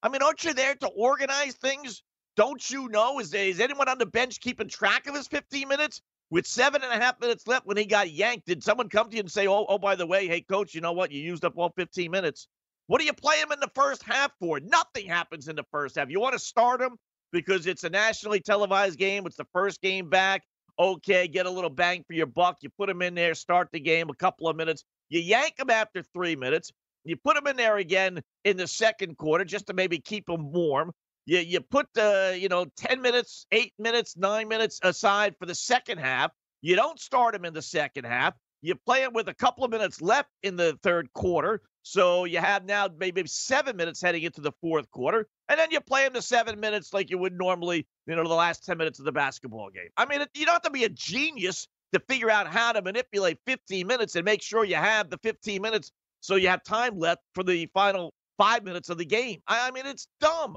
I 0.02 0.08
mean, 0.08 0.22
aren't 0.22 0.44
you 0.44 0.54
there 0.54 0.74
to 0.76 0.88
organize 0.88 1.54
things? 1.54 2.02
Don't 2.36 2.70
you 2.70 2.88
know? 2.88 3.18
Is, 3.18 3.34
is 3.34 3.60
anyone 3.60 3.88
on 3.88 3.98
the 3.98 4.06
bench 4.06 4.40
keeping 4.40 4.68
track 4.68 5.06
of 5.06 5.14
his 5.14 5.26
15 5.28 5.68
minutes? 5.68 6.00
With 6.30 6.46
seven 6.46 6.82
and 6.82 6.90
a 6.90 7.04
half 7.04 7.20
minutes 7.20 7.46
left 7.46 7.66
when 7.66 7.76
he 7.76 7.84
got 7.84 8.10
yanked, 8.10 8.46
did 8.46 8.64
someone 8.64 8.88
come 8.88 9.10
to 9.10 9.16
you 9.16 9.20
and 9.20 9.30
say, 9.30 9.46
oh, 9.46 9.66
oh, 9.68 9.76
by 9.76 9.94
the 9.94 10.06
way, 10.06 10.26
hey, 10.26 10.40
coach, 10.40 10.74
you 10.74 10.80
know 10.80 10.92
what? 10.92 11.12
You 11.12 11.20
used 11.20 11.44
up 11.44 11.52
all 11.58 11.70
15 11.76 12.10
minutes. 12.10 12.48
What 12.86 13.00
do 13.00 13.04
you 13.04 13.12
play 13.12 13.38
him 13.38 13.52
in 13.52 13.60
the 13.60 13.70
first 13.74 14.02
half 14.02 14.32
for? 14.40 14.58
Nothing 14.60 15.06
happens 15.06 15.48
in 15.48 15.56
the 15.56 15.64
first 15.70 15.96
half. 15.96 16.08
You 16.08 16.20
want 16.20 16.32
to 16.32 16.38
start 16.38 16.80
him 16.80 16.96
because 17.32 17.66
it's 17.66 17.84
a 17.84 17.90
nationally 17.90 18.40
televised 18.40 18.98
game. 18.98 19.26
It's 19.26 19.36
the 19.36 19.46
first 19.52 19.82
game 19.82 20.08
back. 20.08 20.42
Okay, 20.78 21.28
get 21.28 21.44
a 21.44 21.50
little 21.50 21.70
bang 21.70 22.02
for 22.06 22.14
your 22.14 22.26
buck. 22.26 22.56
You 22.62 22.70
put 22.70 22.88
him 22.88 23.02
in 23.02 23.14
there, 23.14 23.34
start 23.34 23.68
the 23.70 23.80
game 23.80 24.08
a 24.08 24.14
couple 24.14 24.48
of 24.48 24.56
minutes. 24.56 24.84
You 25.10 25.20
yank 25.20 25.58
him 25.58 25.68
after 25.68 26.02
three 26.02 26.34
minutes. 26.34 26.72
You 27.04 27.16
put 27.16 27.36
him 27.36 27.46
in 27.46 27.56
there 27.56 27.76
again 27.76 28.22
in 28.44 28.56
the 28.56 28.66
second 28.66 29.18
quarter 29.18 29.44
just 29.44 29.66
to 29.66 29.74
maybe 29.74 29.98
keep 29.98 30.28
him 30.28 30.50
warm. 30.50 30.92
You 31.26 31.38
you 31.38 31.60
put 31.60 31.86
the 31.94 32.36
you 32.40 32.48
know 32.48 32.66
ten 32.76 33.00
minutes, 33.00 33.46
eight 33.52 33.72
minutes, 33.78 34.16
nine 34.16 34.48
minutes 34.48 34.80
aside 34.82 35.36
for 35.38 35.46
the 35.46 35.54
second 35.54 35.98
half. 35.98 36.32
You 36.60 36.76
don't 36.76 36.98
start 36.98 37.34
him 37.34 37.44
in 37.44 37.54
the 37.54 37.62
second 37.62 38.04
half. 38.04 38.34
You 38.60 38.76
play 38.76 39.02
him 39.02 39.12
with 39.12 39.28
a 39.28 39.34
couple 39.34 39.64
of 39.64 39.70
minutes 39.70 40.00
left 40.00 40.28
in 40.42 40.56
the 40.56 40.78
third 40.82 41.12
quarter. 41.12 41.60
So 41.82 42.24
you 42.24 42.38
have 42.38 42.64
now 42.64 42.88
maybe 42.96 43.26
seven 43.26 43.76
minutes 43.76 44.00
heading 44.00 44.22
into 44.22 44.40
the 44.40 44.52
fourth 44.60 44.88
quarter. 44.92 45.26
And 45.48 45.58
then 45.58 45.72
you 45.72 45.80
play 45.80 46.06
him 46.06 46.12
the 46.12 46.22
seven 46.22 46.60
minutes 46.60 46.92
like 46.94 47.10
you 47.10 47.18
would 47.18 47.36
normally, 47.36 47.86
you 48.06 48.14
know, 48.14 48.22
the 48.22 48.34
last 48.34 48.64
10 48.64 48.78
minutes 48.78 49.00
of 49.00 49.04
the 49.04 49.10
basketball 49.10 49.68
game. 49.70 49.88
I 49.96 50.06
mean, 50.06 50.24
you 50.34 50.46
don't 50.46 50.54
have 50.54 50.62
to 50.62 50.70
be 50.70 50.84
a 50.84 50.88
genius 50.88 51.66
to 51.92 52.00
figure 52.08 52.30
out 52.30 52.46
how 52.46 52.70
to 52.72 52.82
manipulate 52.82 53.38
15 53.46 53.84
minutes 53.86 54.14
and 54.14 54.24
make 54.24 54.42
sure 54.42 54.64
you 54.64 54.76
have 54.76 55.10
the 55.10 55.18
15 55.18 55.60
minutes 55.60 55.90
so 56.20 56.36
you 56.36 56.48
have 56.48 56.62
time 56.62 56.98
left 56.98 57.20
for 57.34 57.42
the 57.42 57.68
final 57.74 58.14
five 58.38 58.64
minutes 58.64 58.88
of 58.88 58.96
the 58.96 59.04
game. 59.04 59.42
I, 59.48 59.70
mean, 59.72 59.86
it's 59.86 60.06
dumb. 60.20 60.56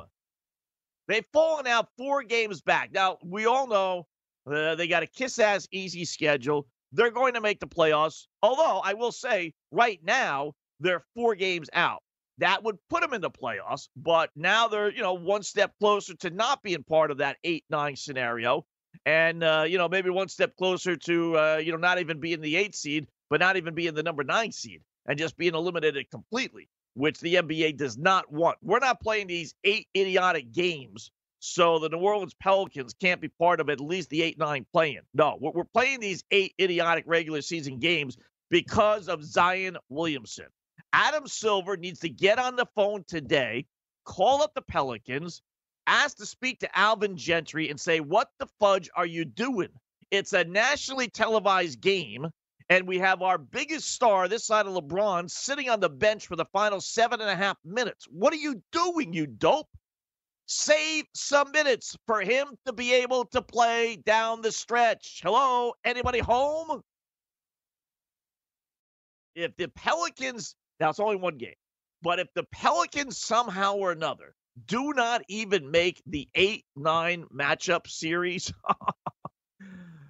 They've 1.07 1.25
fallen 1.33 1.67
out 1.67 1.89
four 1.97 2.23
games 2.23 2.61
back. 2.61 2.91
Now, 2.91 3.17
we 3.23 3.45
all 3.45 3.67
know 3.67 4.07
uh, 4.51 4.75
they 4.75 4.87
got 4.87 5.03
a 5.03 5.07
kiss 5.07 5.39
ass 5.39 5.67
easy 5.71 6.05
schedule. 6.05 6.67
They're 6.91 7.11
going 7.11 7.33
to 7.33 7.41
make 7.41 7.59
the 7.59 7.67
playoffs. 7.67 8.25
Although 8.41 8.81
I 8.83 8.93
will 8.93 9.11
say, 9.11 9.53
right 9.71 9.99
now, 10.03 10.53
they're 10.79 11.03
four 11.15 11.35
games 11.35 11.69
out. 11.73 12.01
That 12.39 12.63
would 12.63 12.77
put 12.89 13.01
them 13.01 13.13
in 13.13 13.21
the 13.21 13.31
playoffs, 13.31 13.87
but 13.95 14.29
now 14.35 14.67
they're, 14.67 14.91
you 14.91 15.01
know, 15.01 15.13
one 15.13 15.41
step 15.41 15.71
closer 15.79 16.15
to 16.15 16.29
not 16.29 16.61
being 16.63 16.83
part 16.83 17.11
of 17.11 17.19
that 17.19 17.37
8 17.43 17.63
9 17.69 17.95
scenario. 17.95 18.65
And, 19.05 19.43
uh, 19.43 19.65
you 19.67 19.77
know, 19.77 19.87
maybe 19.87 20.09
one 20.09 20.27
step 20.27 20.55
closer 20.57 20.95
to, 20.95 21.37
uh, 21.37 21.61
you 21.63 21.71
know, 21.71 21.77
not 21.77 21.99
even 21.99 22.19
being 22.19 22.41
the 22.41 22.55
eight 22.55 22.75
seed, 22.75 23.07
but 23.29 23.39
not 23.39 23.57
even 23.57 23.73
being 23.73 23.93
the 23.93 24.03
number 24.03 24.23
nine 24.23 24.51
seed 24.51 24.81
and 25.07 25.17
just 25.17 25.37
being 25.37 25.53
eliminated 25.53 26.09
completely, 26.09 26.67
which 26.95 27.19
the 27.19 27.35
NBA 27.35 27.77
does 27.77 27.97
not 27.97 28.31
want. 28.31 28.57
We're 28.61 28.79
not 28.79 28.99
playing 28.99 29.27
these 29.27 29.53
eight 29.63 29.87
idiotic 29.95 30.51
games 30.51 31.11
so 31.47 31.77
the 31.77 31.89
New 31.89 31.99
Orleans 31.99 32.33
Pelicans 32.33 32.95
can't 32.99 33.21
be 33.21 33.27
part 33.27 33.59
of 33.59 33.69
at 33.69 33.79
least 33.79 34.09
the 34.09 34.23
8 34.23 34.39
9 34.39 34.65
playing. 34.73 35.01
No, 35.13 35.37
we're 35.39 35.63
playing 35.63 35.99
these 35.99 36.23
eight 36.31 36.55
idiotic 36.59 37.03
regular 37.05 37.43
season 37.43 37.77
games 37.77 38.17
because 38.49 39.07
of 39.07 39.23
Zion 39.23 39.77
Williamson. 39.87 40.47
Adam 40.91 41.27
Silver 41.27 41.77
needs 41.77 41.99
to 41.99 42.09
get 42.09 42.39
on 42.39 42.55
the 42.55 42.65
phone 42.75 43.03
today, 43.07 43.67
call 44.05 44.41
up 44.41 44.55
the 44.55 44.63
Pelicans, 44.63 45.43
ask 45.85 46.17
to 46.17 46.25
speak 46.25 46.61
to 46.61 46.77
Alvin 46.77 47.15
Gentry, 47.15 47.69
and 47.69 47.79
say, 47.79 47.99
What 47.99 48.29
the 48.39 48.47
fudge 48.59 48.89
are 48.95 49.05
you 49.05 49.23
doing? 49.23 49.69
It's 50.09 50.33
a 50.33 50.45
nationally 50.45 51.09
televised 51.09 51.79
game, 51.79 52.27
and 52.69 52.87
we 52.87 52.99
have 52.99 53.21
our 53.21 53.37
biggest 53.37 53.91
star 53.91 54.27
this 54.27 54.45
side 54.45 54.65
of 54.65 54.73
LeBron 54.73 55.29
sitting 55.29 55.69
on 55.69 55.79
the 55.79 55.89
bench 55.89 56.27
for 56.27 56.35
the 56.35 56.45
final 56.45 56.81
seven 56.81 57.21
and 57.21 57.29
a 57.29 57.35
half 57.35 57.57
minutes. 57.63 58.07
What 58.09 58.33
are 58.33 58.37
you 58.37 58.61
doing, 58.71 59.13
you 59.13 59.27
dope? 59.27 59.69
Save 60.47 61.05
some 61.13 61.51
minutes 61.51 61.97
for 62.05 62.21
him 62.21 62.47
to 62.65 62.73
be 62.73 62.93
able 62.93 63.25
to 63.25 63.41
play 63.41 63.95
down 63.95 64.41
the 64.41 64.51
stretch. 64.51 65.21
Hello, 65.23 65.73
anybody 65.83 66.19
home? 66.19 66.81
If 69.35 69.55
the 69.57 69.67
Pelicans, 69.69 70.55
now 70.79 70.89
it's 70.89 70.99
only 70.99 71.15
one 71.15 71.37
game, 71.37 71.55
but 72.01 72.19
if 72.19 72.27
the 72.35 72.43
Pelicans 72.51 73.17
somehow 73.17 73.75
or 73.75 73.91
another 73.91 74.35
do 74.67 74.93
not 74.93 75.23
even 75.27 75.71
make 75.71 76.01
the 76.05 76.29
8 76.35 76.63
9 76.75 77.25
matchup 77.33 77.87
series, 77.87 78.53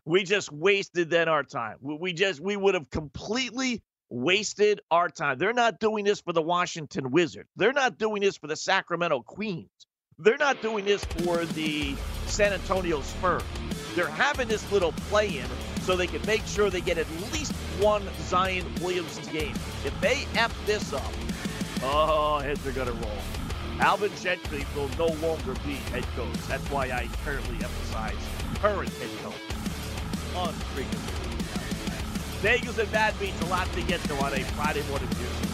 we 0.06 0.24
just 0.24 0.52
wasted 0.52 1.10
then 1.10 1.28
our 1.28 1.44
time. 1.44 1.78
We 1.82 2.14
just, 2.14 2.40
we 2.40 2.56
would 2.56 2.76
have 2.76 2.90
completely 2.90 3.82
wasted 4.10 4.80
our 4.92 5.10
time. 5.10 5.40
They're 5.40 5.54
not 5.54 5.80
doing 5.80 6.06
this 6.06 6.22
for 6.22 6.32
the 6.32 6.42
Washington 6.42 7.12
Wizards. 7.12 7.50
They're 7.56 7.74
not 7.74 7.98
doing 7.98 8.22
this 8.22 8.38
for 8.38 8.48
the 8.48 8.56
Sacramento 8.56 9.24
Queens. 9.24 9.70
They're 10.18 10.38
not 10.38 10.62
doing 10.62 10.86
this 10.86 11.04
for 11.04 11.44
the 11.46 11.96
San 12.28 12.54
Antonio 12.54 13.02
Spurs. 13.02 13.44
They're 13.96 14.08
having 14.08 14.48
this 14.48 14.72
little 14.72 14.92
play 15.10 15.40
in 15.40 15.48
so 15.82 15.96
they 15.96 16.08
can 16.08 16.26
make 16.26 16.46
sure 16.46 16.70
they 16.70 16.82
get 16.82 16.98
at 16.98 17.10
least 17.34 17.52
one 17.80 18.04
Zion 18.22 18.66
Williamson 18.82 19.26
game. 19.34 19.56
If 19.84 20.00
they 20.02 20.26
F 20.36 20.56
this 20.66 20.94
up, 20.94 21.12
oh, 21.82 22.40
heads 22.40 22.66
are 22.66 22.72
going 22.72 22.88
to 22.88 22.94
roll. 22.94 23.18
Alvin 23.80 24.12
Gentry 24.22 24.66
will 24.76 24.90
no 24.98 25.08
longer 25.28 25.54
be 25.66 25.74
head 25.92 26.06
coach. 26.16 26.34
That's 26.48 26.64
why 26.72 26.86
I 26.86 27.10
currently 27.26 27.56
emphasize 27.56 28.16
current 28.62 28.90
head 28.94 29.10
coach. 29.22 29.45
Unfreaking. 30.36 31.00
Bagels 32.42 32.78
and 32.78 32.92
Bad 32.92 33.18
Beats, 33.20 33.42
a 33.42 33.46
lot 33.46 33.72
to 33.74 33.82
get 33.84 34.02
to 34.02 34.14
on 34.16 34.34
a 34.34 34.44
Friday 34.44 34.84
morning 34.90 35.10
here. 35.18 35.46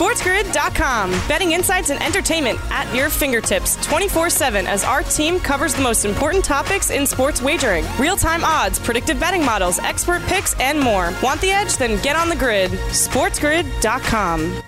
SportsGrid.com. 0.00 1.10
Betting 1.28 1.52
insights 1.52 1.90
and 1.90 2.02
entertainment 2.02 2.58
at 2.70 2.92
your 2.94 3.10
fingertips 3.10 3.76
24 3.84 4.30
7 4.30 4.66
as 4.66 4.82
our 4.82 5.02
team 5.02 5.38
covers 5.38 5.74
the 5.74 5.82
most 5.82 6.06
important 6.06 6.42
topics 6.42 6.90
in 6.90 7.06
sports 7.06 7.42
wagering 7.42 7.84
real 7.98 8.16
time 8.16 8.42
odds, 8.42 8.78
predictive 8.78 9.20
betting 9.20 9.44
models, 9.44 9.78
expert 9.80 10.22
picks, 10.22 10.58
and 10.58 10.80
more. 10.80 11.12
Want 11.22 11.38
the 11.42 11.50
edge? 11.50 11.76
Then 11.76 12.00
get 12.02 12.16
on 12.16 12.30
the 12.30 12.36
grid. 12.36 12.70
SportsGrid.com. 12.70 14.62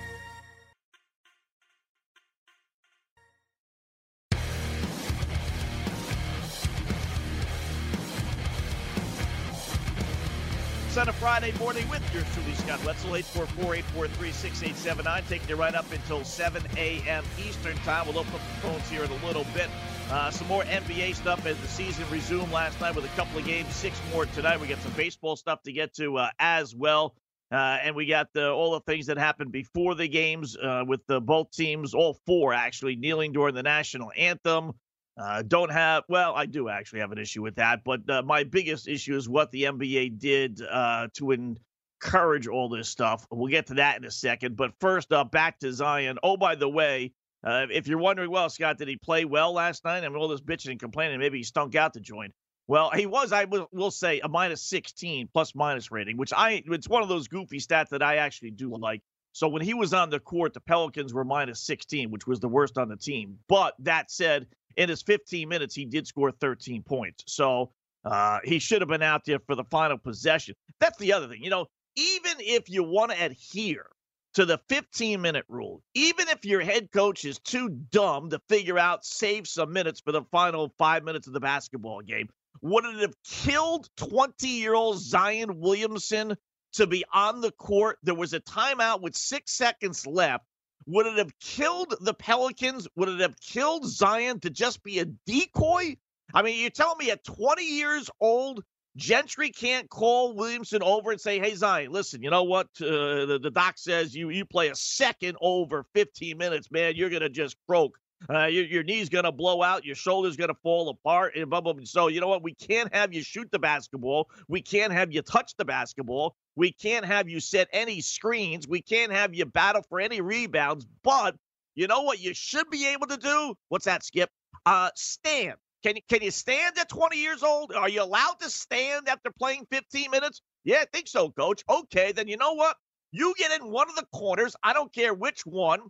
on 10.97 11.09
a 11.09 11.13
Friday 11.13 11.51
morning 11.57 11.89
with 11.89 12.03
your 12.13 12.21
truly 12.33 12.53
Scott 12.53 12.79
Wetzel, 12.85 13.09
844-843-6879, 13.11 15.27
taking 15.27 15.49
you 15.49 15.55
right 15.55 15.73
up 15.73 15.91
until 15.91 16.23
7 16.23 16.61
a.m. 16.77 17.23
Eastern 17.39 17.75
Time. 17.77 18.05
We'll 18.05 18.19
open 18.19 18.31
up 18.33 18.41
the 18.41 18.67
phones 18.67 18.87
here 18.89 19.03
in 19.03 19.09
a 19.09 19.25
little 19.25 19.45
bit. 19.55 19.69
Uh, 20.11 20.29
some 20.29 20.47
more 20.47 20.61
NBA 20.63 21.15
stuff 21.15 21.47
as 21.47 21.57
the 21.57 21.67
season 21.67 22.05
resumed 22.11 22.51
last 22.51 22.79
night 22.79 22.95
with 22.95 23.05
a 23.05 23.15
couple 23.15 23.39
of 23.39 23.45
games, 23.45 23.73
six 23.73 23.99
more 24.11 24.27
tonight. 24.27 24.59
We 24.59 24.67
got 24.67 24.77
some 24.79 24.91
baseball 24.91 25.35
stuff 25.35 25.63
to 25.63 25.71
get 25.71 25.95
to 25.95 26.17
uh, 26.17 26.29
as 26.37 26.75
well. 26.75 27.15
Uh, 27.51 27.79
and 27.81 27.95
we 27.95 28.05
got 28.05 28.27
the, 28.33 28.51
all 28.51 28.73
the 28.73 28.81
things 28.81 29.07
that 29.07 29.17
happened 29.17 29.51
before 29.51 29.95
the 29.95 30.07
games 30.07 30.55
uh, 30.57 30.83
with 30.85 31.01
the, 31.07 31.19
both 31.19 31.49
teams, 31.51 31.95
all 31.95 32.19
four 32.27 32.53
actually, 32.53 32.97
kneeling 32.97 33.31
during 33.31 33.55
the 33.55 33.63
national 33.63 34.11
anthem. 34.15 34.73
Uh, 35.17 35.43
don't 35.43 35.71
have, 35.71 36.03
well, 36.09 36.33
I 36.35 36.45
do 36.47 36.69
actually 36.69 37.01
have 37.01 37.11
an 37.11 37.19
issue 37.19 37.43
with 37.43 37.55
that, 37.55 37.83
but 37.83 38.09
uh, 38.09 38.23
my 38.23 38.43
biggest 38.43 38.87
issue 38.87 39.15
is 39.15 39.29
what 39.29 39.51
the 39.51 39.63
NBA 39.63 40.17
did 40.17 40.61
uh, 40.61 41.07
to 41.15 41.31
encourage 41.31 42.47
all 42.47 42.67
this 42.67 42.89
stuff. 42.89 43.27
We'll 43.29 43.51
get 43.51 43.67
to 43.67 43.75
that 43.75 43.97
in 43.97 44.05
a 44.05 44.11
second. 44.11 44.57
But 44.57 44.73
first 44.79 45.11
up, 45.11 45.31
back 45.31 45.59
to 45.59 45.71
Zion. 45.71 46.17
Oh, 46.23 46.35
by 46.35 46.55
the 46.55 46.67
way, 46.67 47.13
uh, 47.43 47.67
if 47.69 47.87
you're 47.87 47.99
wondering, 47.99 48.31
well, 48.31 48.49
Scott, 48.49 48.77
did 48.77 48.87
he 48.87 48.95
play 48.95 49.25
well 49.25 49.53
last 49.53 49.85
night? 49.85 50.03
I 50.03 50.09
mean, 50.09 50.17
all 50.17 50.29
this 50.29 50.41
bitching 50.41 50.71
and 50.71 50.79
complaining, 50.79 51.19
maybe 51.19 51.37
he 51.37 51.43
stunk 51.43 51.75
out 51.75 51.93
to 51.93 51.99
join. 51.99 52.31
Well, 52.67 52.91
he 52.91 53.05
was, 53.05 53.33
I 53.33 53.45
will 53.45 53.91
say, 53.91 54.21
a 54.21 54.29
minus 54.29 54.61
16 54.61 55.29
plus 55.33 55.53
minus 55.53 55.91
rating, 55.91 56.15
which 56.15 56.31
I, 56.31 56.63
it's 56.65 56.87
one 56.87 57.03
of 57.03 57.09
those 57.09 57.27
goofy 57.27 57.59
stats 57.59 57.89
that 57.89 58.01
I 58.01 58.17
actually 58.17 58.51
do 58.51 58.75
like. 58.77 59.01
So 59.33 59.47
when 59.47 59.63
he 59.63 59.73
was 59.73 59.93
on 59.93 60.09
the 60.09 60.19
court, 60.19 60.53
the 60.53 60.61
Pelicans 60.61 61.13
were 61.13 61.25
minus 61.25 61.59
16, 61.61 62.11
which 62.11 62.27
was 62.27 62.39
the 62.39 62.47
worst 62.47 62.77
on 62.77 62.87
the 62.87 62.95
team. 62.95 63.37
But 63.47 63.73
that 63.79 64.11
said, 64.11 64.47
in 64.77 64.89
his 64.89 65.01
15 65.01 65.49
minutes, 65.49 65.75
he 65.75 65.85
did 65.85 66.07
score 66.07 66.31
13 66.31 66.83
points. 66.83 67.23
So 67.27 67.71
uh, 68.05 68.39
he 68.43 68.59
should 68.59 68.81
have 68.81 68.89
been 68.89 69.01
out 69.01 69.25
there 69.25 69.39
for 69.39 69.55
the 69.55 69.63
final 69.65 69.97
possession. 69.97 70.55
That's 70.79 70.97
the 70.99 71.13
other 71.13 71.27
thing. 71.27 71.43
You 71.43 71.49
know, 71.49 71.65
even 71.95 72.33
if 72.39 72.69
you 72.69 72.83
want 72.83 73.11
to 73.11 73.25
adhere 73.25 73.87
to 74.35 74.45
the 74.45 74.59
15 74.69 75.21
minute 75.21 75.45
rule, 75.47 75.81
even 75.93 76.27
if 76.29 76.45
your 76.45 76.61
head 76.61 76.91
coach 76.91 77.25
is 77.25 77.39
too 77.39 77.69
dumb 77.69 78.29
to 78.29 78.41
figure 78.49 78.79
out 78.79 79.05
save 79.05 79.47
some 79.47 79.73
minutes 79.73 79.99
for 79.99 80.11
the 80.11 80.23
final 80.31 80.73
five 80.77 81.03
minutes 81.03 81.27
of 81.27 81.33
the 81.33 81.39
basketball 81.39 82.01
game, 82.01 82.29
would 82.61 82.85
it 82.85 82.99
have 83.01 83.15
killed 83.23 83.89
20 83.97 84.47
year 84.47 84.73
old 84.73 84.99
Zion 84.99 85.59
Williamson 85.59 86.35
to 86.73 86.87
be 86.87 87.03
on 87.13 87.41
the 87.41 87.51
court? 87.51 87.97
There 88.03 88.15
was 88.15 88.33
a 88.33 88.39
timeout 88.39 89.01
with 89.01 89.15
six 89.15 89.51
seconds 89.51 90.05
left. 90.05 90.45
Would 90.85 91.07
it 91.07 91.17
have 91.17 91.37
killed 91.39 91.95
the 92.01 92.13
Pelicans? 92.13 92.87
Would 92.95 93.09
it 93.09 93.19
have 93.21 93.39
killed 93.39 93.85
Zion 93.85 94.39
to 94.41 94.49
just 94.49 94.83
be 94.83 94.99
a 94.99 95.05
decoy? 95.05 95.95
I 96.33 96.41
mean, 96.41 96.59
you're 96.59 96.69
telling 96.69 96.97
me 96.97 97.11
at 97.11 97.23
20 97.23 97.63
years 97.63 98.09
old, 98.19 98.63
Gentry 98.95 99.49
can't 99.49 99.89
call 99.89 100.35
Williamson 100.35 100.83
over 100.83 101.11
and 101.11 101.19
say, 101.19 101.39
"Hey 101.39 101.55
Zion, 101.55 101.91
listen, 101.91 102.21
you 102.21 102.29
know 102.29 102.43
what? 102.43 102.67
Uh, 102.79 103.25
the, 103.25 103.39
the 103.41 103.49
doc 103.49 103.77
says 103.77 104.13
you 104.15 104.29
you 104.29 104.45
play 104.45 104.69
a 104.69 104.75
second 104.75 105.35
over 105.41 105.83
15 105.95 106.37
minutes, 106.37 106.69
man. 106.69 106.93
You're 106.95 107.09
gonna 107.09 107.29
just 107.29 107.57
croak. 107.67 107.97
Uh, 108.29 108.45
your, 108.45 108.65
your 108.65 108.83
knee's 108.83 109.09
going 109.09 109.25
to 109.25 109.31
blow 109.31 109.61
out. 109.63 109.85
Your 109.85 109.95
shoulder's 109.95 110.35
going 110.37 110.49
to 110.49 110.57
fall 110.63 110.89
apart. 110.89 111.35
And 111.35 111.49
blah, 111.49 111.61
blah, 111.61 111.73
blah. 111.73 111.83
So, 111.85 112.07
you 112.07 112.21
know 112.21 112.27
what? 112.27 112.43
We 112.43 112.53
can't 112.55 112.93
have 112.93 113.13
you 113.13 113.21
shoot 113.23 113.49
the 113.51 113.59
basketball. 113.59 114.29
We 114.47 114.61
can't 114.61 114.93
have 114.93 115.11
you 115.13 115.21
touch 115.21 115.53
the 115.57 115.65
basketball. 115.65 116.35
We 116.55 116.71
can't 116.71 117.05
have 117.05 117.29
you 117.29 117.39
set 117.39 117.67
any 117.73 118.01
screens. 118.01 118.67
We 118.67 118.81
can't 118.81 119.11
have 119.11 119.33
you 119.35 119.45
battle 119.45 119.83
for 119.89 119.99
any 119.99 120.21
rebounds. 120.21 120.85
But 121.03 121.35
You 121.75 121.87
know 121.87 122.01
what 122.03 122.19
you 122.19 122.33
should 122.33 122.69
be 122.69 122.87
able 122.87 123.07
to 123.07 123.17
do? 123.17 123.55
What's 123.69 123.85
that, 123.85 124.03
Skip? 124.03 124.29
Uh, 124.65 124.89
stand. 124.95 125.55
Can 125.83 125.95
you 125.97 126.01
can 126.07 126.21
you 126.21 126.31
stand 126.31 126.77
at 126.79 126.89
20 126.89 127.17
years 127.17 127.43
old? 127.43 127.73
Are 127.73 127.89
you 127.89 128.03
allowed 128.03 128.39
to 128.41 128.49
stand 128.49 129.09
after 129.09 129.31
playing 129.37 129.65
15 129.71 130.11
minutes? 130.11 130.41
Yeah, 130.63 130.77
I 130.81 130.85
think 130.85 131.07
so, 131.07 131.29
coach. 131.31 131.63
Okay, 131.69 132.11
then 132.13 132.27
you 132.27 132.37
know 132.37 132.53
what? 132.53 132.77
You 133.11 133.33
get 133.37 133.51
in 133.59 133.69
one 133.69 133.89
of 133.89 133.95
the 133.95 134.05
corners. 134.13 134.55
I 134.63 134.73
don't 134.73 134.93
care 134.93 135.13
which 135.13 135.41
one. 135.45 135.81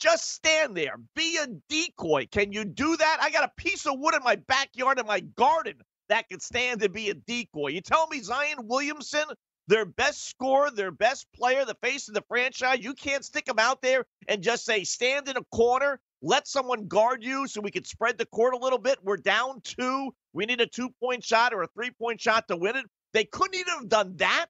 Just 0.00 0.32
stand 0.32 0.76
there. 0.76 0.96
Be 1.14 1.38
a 1.38 1.46
decoy. 1.68 2.26
Can 2.30 2.52
you 2.52 2.64
do 2.64 2.96
that? 2.96 3.18
I 3.20 3.30
got 3.30 3.44
a 3.44 3.52
piece 3.56 3.86
of 3.86 3.98
wood 3.98 4.14
in 4.14 4.22
my 4.22 4.36
backyard 4.36 4.98
in 4.98 5.06
my 5.06 5.20
garden 5.20 5.76
that 6.08 6.28
can 6.28 6.40
stand 6.40 6.80
to 6.80 6.88
be 6.88 7.10
a 7.10 7.14
decoy. 7.14 7.68
You 7.68 7.80
tell 7.80 8.06
me 8.08 8.20
Zion 8.20 8.66
Williamson, 8.66 9.24
their 9.66 9.86
best 9.86 10.28
scorer, 10.28 10.70
their 10.70 10.90
best 10.90 11.26
player, 11.34 11.64
the 11.64 11.76
face 11.82 12.08
of 12.08 12.14
the 12.14 12.24
franchise, 12.28 12.80
you 12.80 12.94
can't 12.94 13.24
stick 13.24 13.48
him 13.48 13.58
out 13.58 13.80
there 13.80 14.04
and 14.28 14.42
just 14.42 14.64
say, 14.64 14.84
stand 14.84 15.28
in 15.28 15.36
a 15.36 15.44
corner, 15.52 15.98
let 16.22 16.46
someone 16.46 16.86
guard 16.86 17.22
you 17.22 17.46
so 17.46 17.60
we 17.60 17.70
can 17.70 17.84
spread 17.84 18.18
the 18.18 18.26
court 18.26 18.54
a 18.54 18.58
little 18.58 18.78
bit. 18.78 18.98
We're 19.02 19.16
down 19.16 19.60
two. 19.62 20.12
We 20.32 20.46
need 20.46 20.60
a 20.60 20.66
two 20.66 20.90
point 21.00 21.24
shot 21.24 21.54
or 21.54 21.62
a 21.62 21.68
three 21.68 21.90
point 21.90 22.20
shot 22.20 22.48
to 22.48 22.56
win 22.56 22.76
it. 22.76 22.84
They 23.12 23.24
couldn't 23.24 23.58
even 23.58 23.72
have 23.74 23.88
done 23.88 24.16
that. 24.16 24.46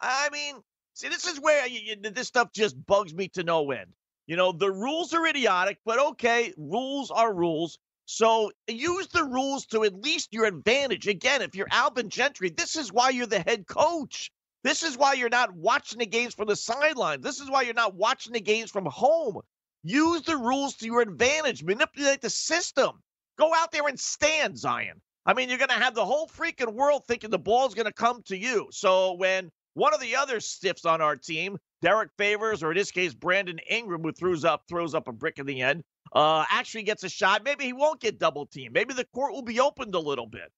I 0.00 0.28
mean, 0.32 0.56
see, 0.94 1.08
this 1.08 1.26
is 1.26 1.38
where 1.40 1.66
you, 1.66 1.80
you, 1.84 2.10
this 2.10 2.28
stuff 2.28 2.52
just 2.52 2.74
bugs 2.86 3.14
me 3.14 3.28
to 3.34 3.44
no 3.44 3.70
end. 3.70 3.92
You 4.30 4.36
know, 4.36 4.52
the 4.52 4.70
rules 4.70 5.12
are 5.12 5.26
idiotic, 5.26 5.78
but 5.84 5.98
okay, 5.98 6.54
rules 6.56 7.10
are 7.10 7.34
rules. 7.34 7.80
So 8.06 8.52
use 8.68 9.08
the 9.08 9.24
rules 9.24 9.66
to 9.66 9.82
at 9.82 10.04
least 10.04 10.28
your 10.30 10.44
advantage. 10.44 11.08
Again, 11.08 11.42
if 11.42 11.56
you're 11.56 11.66
Alvin 11.72 12.10
Gentry, 12.10 12.48
this 12.48 12.76
is 12.76 12.92
why 12.92 13.08
you're 13.08 13.26
the 13.26 13.40
head 13.40 13.66
coach. 13.66 14.30
This 14.62 14.84
is 14.84 14.96
why 14.96 15.14
you're 15.14 15.30
not 15.30 15.52
watching 15.52 15.98
the 15.98 16.06
games 16.06 16.32
from 16.32 16.46
the 16.46 16.54
sidelines. 16.54 17.24
This 17.24 17.40
is 17.40 17.50
why 17.50 17.62
you're 17.62 17.74
not 17.74 17.96
watching 17.96 18.32
the 18.32 18.40
games 18.40 18.70
from 18.70 18.86
home. 18.86 19.40
Use 19.82 20.22
the 20.22 20.36
rules 20.36 20.76
to 20.76 20.86
your 20.86 21.00
advantage. 21.00 21.64
Manipulate 21.64 22.20
the 22.20 22.30
system. 22.30 23.02
Go 23.36 23.52
out 23.52 23.72
there 23.72 23.88
and 23.88 23.98
stand, 23.98 24.56
Zion. 24.56 25.00
I 25.26 25.34
mean, 25.34 25.48
you're 25.48 25.58
going 25.58 25.70
to 25.70 25.74
have 25.74 25.96
the 25.96 26.06
whole 26.06 26.28
freaking 26.28 26.74
world 26.74 27.02
thinking 27.04 27.30
the 27.30 27.38
ball's 27.40 27.74
going 27.74 27.86
to 27.86 27.92
come 27.92 28.22
to 28.26 28.36
you. 28.36 28.68
So 28.70 29.14
when 29.14 29.50
one 29.74 29.92
of 29.92 30.00
the 30.00 30.14
other 30.14 30.38
stiffs 30.38 30.84
on 30.84 31.00
our 31.00 31.16
team, 31.16 31.58
Derrick 31.82 32.10
Favors, 32.18 32.62
or 32.62 32.72
in 32.72 32.76
this 32.76 32.90
case, 32.90 33.14
Brandon 33.14 33.58
Ingram, 33.68 34.02
who 34.02 34.12
throws 34.12 34.44
up 34.44 34.64
throws 34.68 34.94
up 34.94 35.08
a 35.08 35.12
brick 35.12 35.38
in 35.38 35.46
the 35.46 35.62
end, 35.62 35.82
uh, 36.12 36.44
actually 36.50 36.82
gets 36.82 37.04
a 37.04 37.08
shot. 37.08 37.44
Maybe 37.44 37.64
he 37.64 37.72
won't 37.72 38.00
get 38.00 38.18
double 38.18 38.46
teamed. 38.46 38.74
Maybe 38.74 38.94
the 38.94 39.06
court 39.14 39.32
will 39.32 39.42
be 39.42 39.60
opened 39.60 39.94
a 39.94 40.00
little 40.00 40.26
bit. 40.26 40.50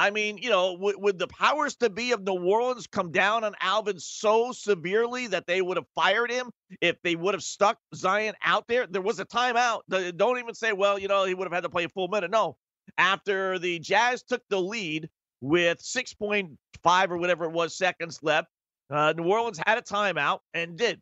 I 0.00 0.10
mean, 0.10 0.38
you 0.38 0.48
know, 0.48 0.72
would, 0.80 0.96
would 0.96 1.18
the 1.18 1.26
powers 1.26 1.76
to 1.76 1.90
be 1.90 2.12
of 2.12 2.22
New 2.22 2.42
Orleans 2.42 2.86
come 2.86 3.12
down 3.12 3.44
on 3.44 3.54
Alvin 3.60 3.98
so 3.98 4.50
severely 4.50 5.26
that 5.26 5.46
they 5.46 5.60
would 5.60 5.76
have 5.76 5.86
fired 5.94 6.30
him 6.30 6.50
if 6.80 6.96
they 7.02 7.16
would 7.16 7.34
have 7.34 7.42
stuck 7.42 7.76
Zion 7.94 8.34
out 8.42 8.66
there? 8.66 8.86
There 8.86 9.02
was 9.02 9.20
a 9.20 9.26
timeout. 9.26 9.80
Don't 10.16 10.38
even 10.38 10.54
say, 10.54 10.72
well, 10.72 10.98
you 10.98 11.06
know, 11.06 11.26
he 11.26 11.34
would 11.34 11.44
have 11.44 11.52
had 11.52 11.64
to 11.64 11.68
play 11.68 11.84
a 11.84 11.88
full 11.90 12.08
minute. 12.08 12.30
No. 12.30 12.56
After 12.96 13.58
the 13.58 13.78
Jazz 13.78 14.22
took 14.22 14.42
the 14.48 14.58
lead 14.58 15.10
with 15.42 15.82
6.5 15.82 17.10
or 17.10 17.18
whatever 17.18 17.44
it 17.44 17.52
was 17.52 17.76
seconds 17.76 18.20
left, 18.22 18.48
uh, 18.90 19.12
New 19.16 19.24
Orleans 19.24 19.60
had 19.66 19.78
a 19.78 19.82
timeout 19.82 20.40
and 20.54 20.76
did. 20.76 21.00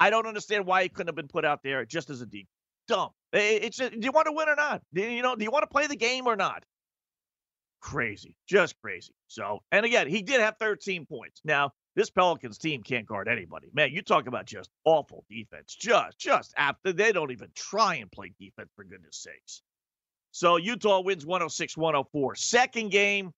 I 0.00 0.10
don't 0.10 0.26
understand 0.26 0.66
why 0.66 0.82
he 0.82 0.88
couldn't 0.88 1.08
have 1.08 1.16
been 1.16 1.28
put 1.28 1.44
out 1.44 1.60
there 1.62 1.84
just 1.84 2.10
as 2.10 2.20
a 2.20 2.24
a 2.24 2.26
D. 2.26 2.46
Dumb. 2.86 3.10
It's 3.32 3.78
just, 3.78 3.92
do 3.92 4.04
you 4.04 4.12
want 4.12 4.26
to 4.26 4.32
win 4.32 4.48
or 4.48 4.56
not? 4.56 4.82
Do 4.92 5.02
you 5.02 5.22
know? 5.22 5.34
Do 5.34 5.44
you 5.44 5.50
want 5.50 5.62
to 5.62 5.68
play 5.68 5.86
the 5.86 5.96
game 5.96 6.26
or 6.26 6.36
not? 6.36 6.64
crazy, 7.84 8.34
just 8.48 8.80
crazy. 8.80 9.12
So, 9.28 9.62
and 9.70 9.84
again, 9.84 10.08
he 10.08 10.22
did 10.22 10.40
have 10.40 10.56
13 10.58 11.04
points. 11.04 11.42
Now, 11.44 11.70
this 11.94 12.08
Pelicans 12.08 12.56
team 12.56 12.82
can't 12.82 13.06
guard 13.06 13.28
anybody. 13.28 13.68
Man, 13.74 13.92
you 13.92 14.00
talk 14.00 14.26
about 14.26 14.46
just 14.46 14.70
awful 14.86 15.24
defense. 15.28 15.76
Just, 15.78 16.18
just 16.18 16.54
after 16.56 16.94
they 16.94 17.12
don't 17.12 17.30
even 17.30 17.50
try 17.54 17.96
and 17.96 18.10
play 18.10 18.32
defense 18.40 18.70
for 18.74 18.84
goodness 18.84 19.18
sakes. 19.22 19.60
So 20.32 20.56
Utah 20.56 21.02
wins 21.02 21.26
106 21.26 21.76
104. 21.76 22.34
Second 22.36 22.90
game, 22.90 23.32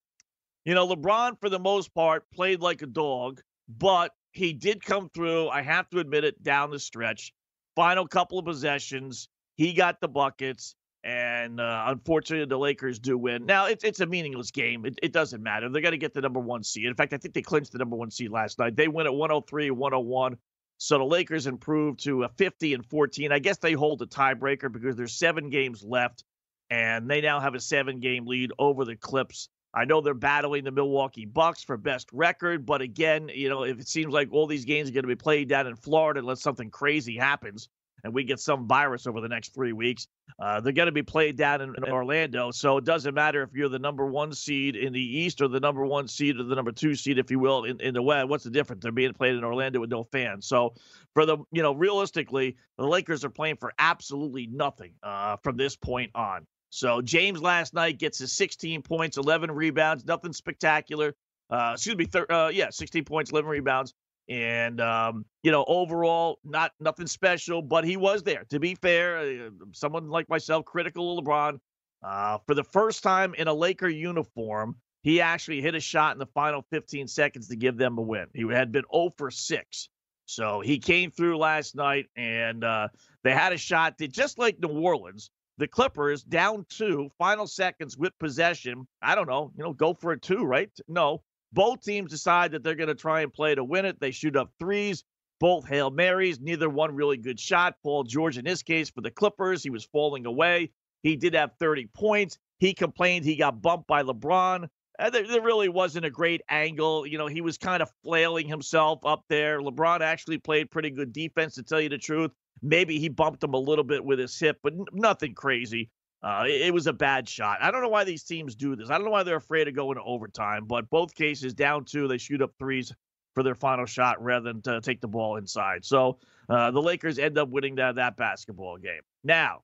you 0.64 0.74
know, 0.74 0.86
LeBron, 0.86 1.40
for 1.40 1.48
the 1.48 1.58
most 1.58 1.92
part, 1.92 2.24
played 2.32 2.60
like 2.60 2.82
a 2.82 2.86
dog, 2.86 3.42
but 3.68 4.12
he 4.32 4.52
did 4.52 4.84
come 4.84 5.08
through. 5.08 5.48
I 5.48 5.62
have 5.62 5.88
to 5.90 5.98
admit 5.98 6.24
it 6.24 6.42
down 6.42 6.70
the 6.70 6.78
stretch. 6.78 7.32
Final 7.74 8.06
couple 8.06 8.38
of 8.38 8.44
possessions, 8.44 9.28
he 9.56 9.72
got 9.72 10.00
the 10.00 10.08
buckets. 10.08 10.74
And 11.04 11.60
uh, 11.60 11.84
unfortunately, 11.86 12.46
the 12.46 12.58
Lakers 12.58 12.98
do 12.98 13.16
win. 13.16 13.46
Now, 13.46 13.66
it's, 13.66 13.84
it's 13.84 14.00
a 14.00 14.06
meaningless 14.06 14.50
game. 14.50 14.84
It, 14.84 14.98
it 15.04 15.12
doesn't 15.12 15.40
matter. 15.40 15.68
They're 15.68 15.82
going 15.82 15.92
to 15.92 15.98
get 15.98 16.12
the 16.12 16.20
number 16.20 16.40
one 16.40 16.64
seed. 16.64 16.86
In 16.86 16.96
fact, 16.96 17.12
I 17.12 17.18
think 17.18 17.32
they 17.32 17.42
clinched 17.42 17.70
the 17.70 17.78
number 17.78 17.94
one 17.94 18.10
seed 18.10 18.32
last 18.32 18.58
night. 18.58 18.74
They 18.74 18.88
win 18.88 19.06
at 19.06 19.14
103 19.14 19.70
101. 19.70 20.36
So 20.78 20.98
the 20.98 21.04
Lakers 21.04 21.46
improved 21.46 22.00
to 22.04 22.24
a 22.24 22.28
50 22.28 22.74
and 22.74 22.84
14. 22.84 23.30
I 23.30 23.38
guess 23.38 23.58
they 23.58 23.72
hold 23.72 24.02
a 24.02 24.06
tiebreaker 24.06 24.70
because 24.70 24.96
there's 24.96 25.16
seven 25.16 25.48
games 25.48 25.84
left, 25.84 26.24
and 26.70 27.08
they 27.08 27.20
now 27.20 27.40
have 27.40 27.54
a 27.54 27.60
seven 27.60 28.00
game 28.00 28.26
lead 28.26 28.50
over 28.58 28.84
the 28.84 28.96
Clips. 28.96 29.48
I 29.76 29.84
know 29.84 30.00
they're 30.00 30.14
battling 30.14 30.64
the 30.64 30.70
Milwaukee 30.70 31.26
Bucks 31.26 31.62
for 31.62 31.76
best 31.76 32.08
record, 32.10 32.64
but 32.64 32.80
again, 32.80 33.30
you 33.32 33.50
know, 33.50 33.64
if 33.64 33.78
it 33.78 33.86
seems 33.86 34.12
like 34.12 34.32
all 34.32 34.46
these 34.46 34.64
games 34.64 34.88
are 34.88 34.92
going 34.92 35.04
to 35.04 35.08
be 35.08 35.16
played 35.16 35.50
down 35.50 35.66
in 35.66 35.76
Florida 35.76 36.20
unless 36.20 36.40
something 36.40 36.70
crazy 36.70 37.18
happens, 37.18 37.68
and 38.02 38.14
we 38.14 38.24
get 38.24 38.40
some 38.40 38.66
virus 38.66 39.06
over 39.06 39.20
the 39.20 39.28
next 39.28 39.52
three 39.52 39.74
weeks. 39.74 40.06
Uh, 40.38 40.60
they're 40.60 40.72
going 40.72 40.86
to 40.86 40.92
be 40.92 41.02
played 41.02 41.36
down 41.36 41.60
in, 41.60 41.74
in, 41.76 41.84
Orlando. 41.92 42.50
So 42.52 42.78
it 42.78 42.84
doesn't 42.84 43.14
matter 43.14 43.42
if 43.42 43.50
you're 43.52 43.68
the 43.68 43.78
number 43.78 44.06
one 44.06 44.32
seed 44.32 44.76
in 44.76 44.92
the 44.92 45.00
East 45.00 45.42
or 45.42 45.48
the 45.48 45.60
number 45.60 45.84
one 45.84 46.08
seed 46.08 46.38
or 46.38 46.44
the 46.44 46.54
number 46.54 46.72
two 46.72 46.94
seed, 46.94 47.18
if 47.18 47.30
you 47.30 47.38
will, 47.38 47.64
in, 47.64 47.80
in 47.80 47.94
the 47.94 48.02
West. 48.02 48.28
What's 48.28 48.44
the 48.44 48.50
difference? 48.50 48.82
They're 48.82 48.92
being 48.92 49.12
played 49.12 49.34
in 49.34 49.44
Orlando 49.44 49.80
with 49.80 49.90
no 49.90 50.04
fans. 50.04 50.46
So 50.46 50.74
for 51.14 51.26
the, 51.26 51.38
you 51.52 51.62
know, 51.62 51.74
realistically, 51.74 52.56
the 52.78 52.86
Lakers 52.86 53.24
are 53.24 53.30
playing 53.30 53.56
for 53.56 53.72
absolutely 53.78 54.46
nothing 54.46 54.92
uh, 55.02 55.36
from 55.42 55.56
this 55.56 55.76
point 55.76 56.12
on. 56.14 56.46
So 56.76 57.00
James 57.00 57.40
last 57.40 57.72
night 57.72 57.98
gets 57.98 58.18
his 58.18 58.32
16 58.32 58.82
points, 58.82 59.16
11 59.16 59.50
rebounds, 59.50 60.04
nothing 60.04 60.34
spectacular. 60.34 61.14
Uh, 61.48 61.70
excuse 61.72 61.96
me, 61.96 62.04
thir- 62.04 62.30
uh, 62.30 62.48
yeah, 62.48 62.68
16 62.68 63.02
points, 63.06 63.30
11 63.30 63.48
rebounds. 63.48 63.94
And 64.28 64.78
um, 64.82 65.24
you 65.42 65.52
know, 65.52 65.64
overall, 65.66 66.38
not 66.44 66.72
nothing 66.78 67.06
special, 67.06 67.62
but 67.62 67.84
he 67.84 67.96
was 67.96 68.24
there. 68.24 68.44
To 68.50 68.60
be 68.60 68.74
fair, 68.74 69.16
uh, 69.16 69.50
someone 69.72 70.10
like 70.10 70.28
myself, 70.28 70.66
critical 70.66 71.18
of 71.18 71.24
LeBron, 71.24 71.58
uh, 72.02 72.38
for 72.46 72.54
the 72.54 72.64
first 72.64 73.02
time 73.02 73.32
in 73.32 73.48
a 73.48 73.54
Laker 73.54 73.88
uniform, 73.88 74.76
he 75.00 75.22
actually 75.22 75.62
hit 75.62 75.74
a 75.74 75.80
shot 75.80 76.12
in 76.12 76.18
the 76.18 76.26
final 76.26 76.60
15 76.70 77.08
seconds 77.08 77.48
to 77.48 77.56
give 77.56 77.78
them 77.78 77.96
a 77.96 78.02
win. 78.02 78.26
He 78.34 78.42
had 78.52 78.70
been 78.70 78.84
0 78.92 79.14
for 79.16 79.30
6. 79.30 79.88
So 80.26 80.60
he 80.60 80.78
came 80.78 81.10
through 81.10 81.38
last 81.38 81.74
night, 81.74 82.08
and 82.16 82.62
uh, 82.64 82.88
they 83.24 83.32
had 83.32 83.54
a 83.54 83.56
shot 83.56 83.96
that 83.96 84.12
just 84.12 84.38
like 84.38 84.60
New 84.60 84.78
Orleans, 84.78 85.30
the 85.58 85.68
Clippers 85.68 86.22
down 86.22 86.66
two, 86.68 87.08
final 87.18 87.46
seconds 87.46 87.96
with 87.96 88.18
possession. 88.18 88.86
I 89.02 89.14
don't 89.14 89.28
know, 89.28 89.52
you 89.56 89.64
know, 89.64 89.72
go 89.72 89.94
for 89.94 90.12
a 90.12 90.20
two, 90.20 90.44
right? 90.44 90.70
No, 90.88 91.22
both 91.52 91.82
teams 91.82 92.10
decide 92.10 92.52
that 92.52 92.62
they're 92.62 92.74
going 92.74 92.88
to 92.88 92.94
try 92.94 93.22
and 93.22 93.32
play 93.32 93.54
to 93.54 93.64
win 93.64 93.84
it. 93.84 93.98
They 94.00 94.10
shoot 94.10 94.36
up 94.36 94.50
threes, 94.58 95.04
both 95.40 95.66
Hail 95.66 95.90
Marys, 95.90 96.40
neither 96.40 96.68
one 96.68 96.94
really 96.94 97.16
good 97.16 97.40
shot. 97.40 97.76
Paul 97.82 98.04
George, 98.04 98.38
in 98.38 98.44
his 98.44 98.62
case, 98.62 98.90
for 98.90 99.00
the 99.00 99.10
Clippers, 99.10 99.62
he 99.62 99.70
was 99.70 99.84
falling 99.84 100.26
away. 100.26 100.70
He 101.02 101.16
did 101.16 101.34
have 101.34 101.52
30 101.58 101.88
points. 101.94 102.38
He 102.58 102.74
complained 102.74 103.24
he 103.24 103.36
got 103.36 103.62
bumped 103.62 103.86
by 103.86 104.02
LeBron. 104.02 104.68
Uh, 104.98 105.10
there, 105.10 105.26
there, 105.26 105.42
really 105.42 105.68
wasn't 105.68 106.06
a 106.06 106.10
great 106.10 106.40
angle. 106.48 107.06
You 107.06 107.18
know, 107.18 107.26
he 107.26 107.42
was 107.42 107.58
kind 107.58 107.82
of 107.82 107.90
flailing 108.02 108.48
himself 108.48 109.00
up 109.04 109.24
there. 109.28 109.60
LeBron 109.60 110.00
actually 110.00 110.38
played 110.38 110.70
pretty 110.70 110.90
good 110.90 111.12
defense, 111.12 111.54
to 111.56 111.62
tell 111.62 111.80
you 111.80 111.90
the 111.90 111.98
truth. 111.98 112.30
Maybe 112.62 112.98
he 112.98 113.08
bumped 113.08 113.44
him 113.44 113.54
a 113.54 113.58
little 113.58 113.84
bit 113.84 114.04
with 114.04 114.18
his 114.18 114.38
hip, 114.38 114.58
but 114.62 114.72
n- 114.72 114.84
nothing 114.92 115.34
crazy. 115.34 115.90
Uh, 116.22 116.44
it, 116.46 116.62
it, 116.62 116.74
was 116.74 116.86
a 116.86 116.92
bad 116.92 117.28
shot. 117.28 117.58
I 117.60 117.70
don't 117.70 117.82
know 117.82 117.88
why 117.88 118.04
these 118.04 118.24
teams 118.24 118.54
do 118.54 118.74
this. 118.74 118.90
I 118.90 118.94
don't 118.94 119.04
know 119.04 119.10
why 119.10 119.22
they're 119.22 119.36
afraid 119.36 119.68
of 119.68 119.74
going 119.74 119.96
to 119.96 120.02
overtime, 120.02 120.64
but 120.66 120.88
both 120.90 121.14
cases 121.14 121.54
down 121.54 121.84
two, 121.84 122.08
they 122.08 122.18
shoot 122.18 122.42
up 122.42 122.52
threes 122.58 122.92
for 123.34 123.42
their 123.42 123.54
final 123.54 123.84
shot 123.84 124.22
rather 124.22 124.52
than 124.52 124.62
to 124.62 124.80
take 124.80 125.00
the 125.00 125.08
ball 125.08 125.36
inside. 125.36 125.84
So 125.84 126.18
uh, 126.48 126.70
the 126.70 126.80
Lakers 126.80 127.18
end 127.18 127.36
up 127.36 127.50
winning 127.50 127.74
that, 127.76 127.96
that 127.96 128.16
basketball 128.16 128.78
game. 128.78 129.02
Now, 129.22 129.62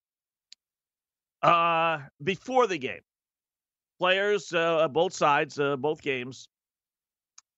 uh, 1.42 2.00
before 2.22 2.66
the 2.66 2.78
game, 2.78 3.00
players, 3.98 4.52
uh, 4.52 4.87
both 4.88 5.14
sides, 5.14 5.59
uh, 5.59 5.76
both 5.76 6.02
games, 6.02 6.48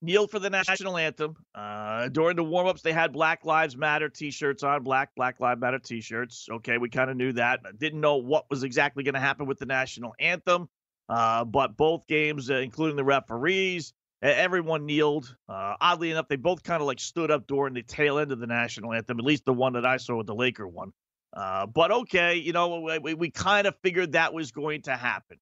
kneel 0.04 0.26
for 0.26 0.38
the 0.38 0.50
national 0.50 0.96
anthem. 0.96 1.36
Uh, 1.54 2.08
during 2.08 2.36
the 2.36 2.44
warmups, 2.44 2.82
they 2.82 2.92
had 2.92 3.12
Black 3.12 3.44
Lives 3.44 3.76
Matter 3.76 4.08
T-shirts 4.08 4.62
on, 4.62 4.82
black 4.82 5.14
Black 5.16 5.40
Lives 5.40 5.60
Matter 5.60 5.78
T-shirts. 5.78 6.48
Okay, 6.50 6.78
we 6.78 6.88
kind 6.88 7.10
of 7.10 7.16
knew 7.16 7.32
that. 7.32 7.60
Didn't 7.78 8.00
know 8.00 8.16
what 8.16 8.48
was 8.50 8.62
exactly 8.62 9.02
going 9.02 9.14
to 9.14 9.20
happen 9.20 9.46
with 9.46 9.58
the 9.58 9.66
national 9.66 10.14
anthem, 10.18 10.68
uh, 11.08 11.44
but 11.44 11.76
both 11.76 12.06
games, 12.06 12.50
uh, 12.50 12.56
including 12.56 12.96
the 12.96 13.04
referees, 13.04 13.92
everyone 14.22 14.86
kneeled. 14.86 15.34
Uh, 15.48 15.74
oddly 15.80 16.10
enough, 16.10 16.28
they 16.28 16.36
both 16.36 16.62
kind 16.62 16.80
of 16.80 16.86
like 16.86 17.00
stood 17.00 17.30
up 17.30 17.46
during 17.46 17.74
the 17.74 17.82
tail 17.82 18.18
end 18.18 18.32
of 18.32 18.38
the 18.38 18.46
national 18.46 18.92
anthem. 18.92 19.18
At 19.18 19.24
least 19.24 19.44
the 19.44 19.52
one 19.52 19.74
that 19.74 19.86
I 19.86 19.96
saw 19.96 20.16
with 20.16 20.26
the 20.26 20.34
Laker 20.34 20.68
one. 20.68 20.92
Uh, 21.32 21.66
but 21.66 21.90
okay, 21.90 22.36
you 22.36 22.52
know, 22.52 22.98
we, 23.02 23.14
we 23.14 23.30
kind 23.30 23.66
of 23.66 23.74
figured 23.82 24.12
that 24.12 24.32
was 24.32 24.52
going 24.52 24.82
to 24.82 24.96
happen. 24.96 25.38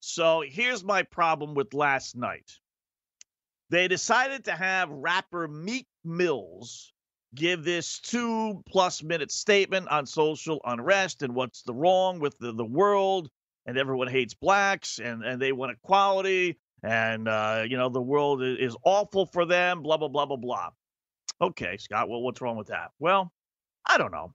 So 0.00 0.44
here's 0.46 0.84
my 0.84 1.02
problem 1.02 1.54
with 1.54 1.74
last 1.74 2.14
night 2.14 2.60
they 3.70 3.88
decided 3.88 4.44
to 4.44 4.52
have 4.52 4.90
rapper 4.90 5.48
Meek 5.48 5.86
Mills 6.04 6.92
give 7.34 7.64
this 7.64 8.00
two 8.00 8.62
plus 8.68 9.02
minute 9.02 9.30
statement 9.30 9.88
on 9.88 10.06
social 10.06 10.60
unrest 10.64 11.22
and 11.22 11.34
what's 11.34 11.62
the 11.62 11.74
wrong 11.74 12.18
with 12.18 12.36
the, 12.38 12.52
the 12.52 12.64
world 12.64 13.28
and 13.66 13.76
everyone 13.76 14.08
hates 14.08 14.34
blacks 14.34 14.98
and, 14.98 15.22
and 15.22 15.40
they 15.40 15.52
want 15.52 15.72
equality 15.72 16.58
and 16.82 17.28
uh, 17.28 17.64
you 17.68 17.76
know 17.76 17.88
the 17.88 18.00
world 18.00 18.42
is, 18.42 18.76
awful 18.84 19.26
for 19.26 19.44
them 19.44 19.82
blah 19.82 19.96
blah 19.96 20.08
blah 20.08 20.26
blah 20.26 20.36
blah. 20.36 20.70
Okay 21.40 21.76
scott 21.76 22.08
well 22.08 22.22
what's 22.22 22.40
wrong 22.40 22.56
with 22.56 22.68
that? 22.68 22.90
Well 22.98 23.32
i 23.84 23.98
don't 23.98 24.12
know. 24.12 24.32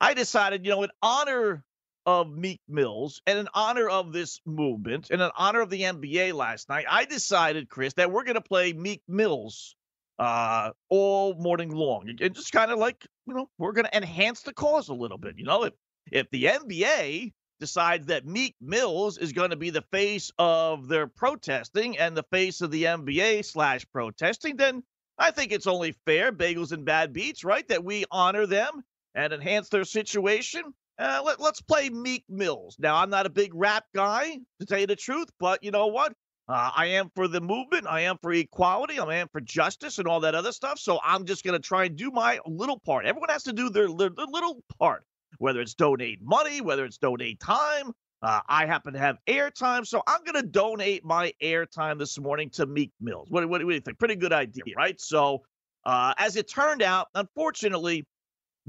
I 0.00 0.14
decided 0.14 0.64
you 0.64 0.70
know 0.70 0.82
in 0.82 0.90
honor 1.02 1.64
of 2.10 2.30
meek 2.30 2.60
mills 2.68 3.20
and 3.26 3.38
in 3.38 3.48
honor 3.54 3.88
of 3.88 4.12
this 4.12 4.40
movement 4.44 5.08
and 5.10 5.22
in 5.22 5.30
honor 5.36 5.60
of 5.60 5.70
the 5.70 5.82
nba 5.82 6.32
last 6.32 6.68
night 6.68 6.84
i 6.90 7.04
decided 7.04 7.68
chris 7.68 7.94
that 7.94 8.10
we're 8.10 8.24
going 8.24 8.34
to 8.34 8.40
play 8.40 8.72
meek 8.72 9.02
mills 9.08 9.74
uh, 10.20 10.70
all 10.90 11.34
morning 11.34 11.70
long. 11.70 12.10
And 12.20 12.34
just 12.34 12.52
kind 12.52 12.70
of 12.70 12.78
like, 12.78 13.06
you 13.26 13.34
know, 13.34 13.48
we're 13.58 13.72
going 13.72 13.86
to 13.86 13.96
enhance 13.96 14.42
the 14.42 14.52
cause 14.52 14.90
a 14.90 14.94
little 14.94 15.16
bit. 15.16 15.38
You 15.38 15.44
know, 15.44 15.64
if 15.64 15.72
if 16.12 16.30
the 16.30 16.44
NBA 16.44 17.32
decides 17.58 18.06
that 18.06 18.26
Meek 18.26 18.54
Mills 18.60 19.18
is 19.18 19.32
going 19.32 19.50
to 19.50 19.56
be 19.56 19.70
the 19.70 19.84
face 19.92 20.30
of 20.38 20.88
their 20.88 21.06
protesting 21.06 21.98
and 21.98 22.16
the 22.16 22.24
face 22.30 22.60
of 22.60 22.70
the 22.70 22.84
NBA 22.84 23.44
slash 23.44 23.86
protesting, 23.92 24.56
then 24.56 24.82
I 25.18 25.30
think 25.30 25.52
it's 25.52 25.66
only 25.66 25.94
fair, 26.06 26.32
Bagels 26.32 26.72
and 26.72 26.84
Bad 26.84 27.12
Beats, 27.12 27.44
right, 27.44 27.66
that 27.68 27.84
we 27.84 28.04
honor 28.10 28.46
them 28.46 28.82
and 29.14 29.32
enhance 29.32 29.68
their 29.68 29.84
situation. 29.84 30.74
Uh, 31.00 31.22
let, 31.24 31.40
let's 31.40 31.62
play 31.62 31.88
Meek 31.88 32.24
Mills. 32.28 32.76
Now, 32.78 32.96
I'm 32.96 33.08
not 33.08 33.24
a 33.24 33.30
big 33.30 33.52
rap 33.54 33.84
guy, 33.94 34.36
to 34.60 34.66
tell 34.66 34.78
you 34.78 34.86
the 34.86 34.96
truth, 34.96 35.28
but 35.40 35.64
you 35.64 35.70
know 35.70 35.86
what? 35.86 36.12
Uh, 36.46 36.70
I 36.76 36.86
am 36.86 37.10
for 37.14 37.26
the 37.26 37.40
movement. 37.40 37.86
I 37.88 38.02
am 38.02 38.18
for 38.20 38.32
equality. 38.32 38.98
I 38.98 39.14
am 39.16 39.28
for 39.32 39.40
justice 39.40 39.98
and 39.98 40.06
all 40.06 40.20
that 40.20 40.34
other 40.34 40.52
stuff. 40.52 40.78
So 40.78 41.00
I'm 41.02 41.24
just 41.24 41.42
going 41.42 41.54
to 41.54 41.66
try 41.66 41.84
and 41.84 41.96
do 41.96 42.10
my 42.10 42.38
little 42.44 42.78
part. 42.78 43.06
Everyone 43.06 43.30
has 43.30 43.44
to 43.44 43.52
do 43.52 43.70
their, 43.70 43.88
their, 43.88 44.10
their 44.10 44.26
little 44.26 44.62
part, 44.78 45.04
whether 45.38 45.60
it's 45.60 45.74
donate 45.74 46.18
money, 46.22 46.60
whether 46.60 46.84
it's 46.84 46.98
donate 46.98 47.40
time. 47.40 47.92
Uh, 48.22 48.40
I 48.46 48.66
happen 48.66 48.92
to 48.92 48.98
have 48.98 49.16
airtime, 49.26 49.86
so 49.86 50.02
I'm 50.06 50.20
going 50.24 50.42
to 50.42 50.46
donate 50.46 51.02
my 51.04 51.32
airtime 51.42 51.98
this 51.98 52.18
morning 52.18 52.50
to 52.50 52.66
Meek 52.66 52.92
Mills. 53.00 53.28
What, 53.30 53.48
what, 53.48 53.64
what, 53.64 53.68
do 53.70 53.74
you 53.74 53.80
think? 53.80 53.98
Pretty 53.98 54.16
good 54.16 54.34
idea, 54.34 54.64
right? 54.76 55.00
So, 55.00 55.40
uh, 55.86 56.12
as 56.18 56.36
it 56.36 56.46
turned 56.46 56.82
out, 56.82 57.06
unfortunately, 57.14 58.04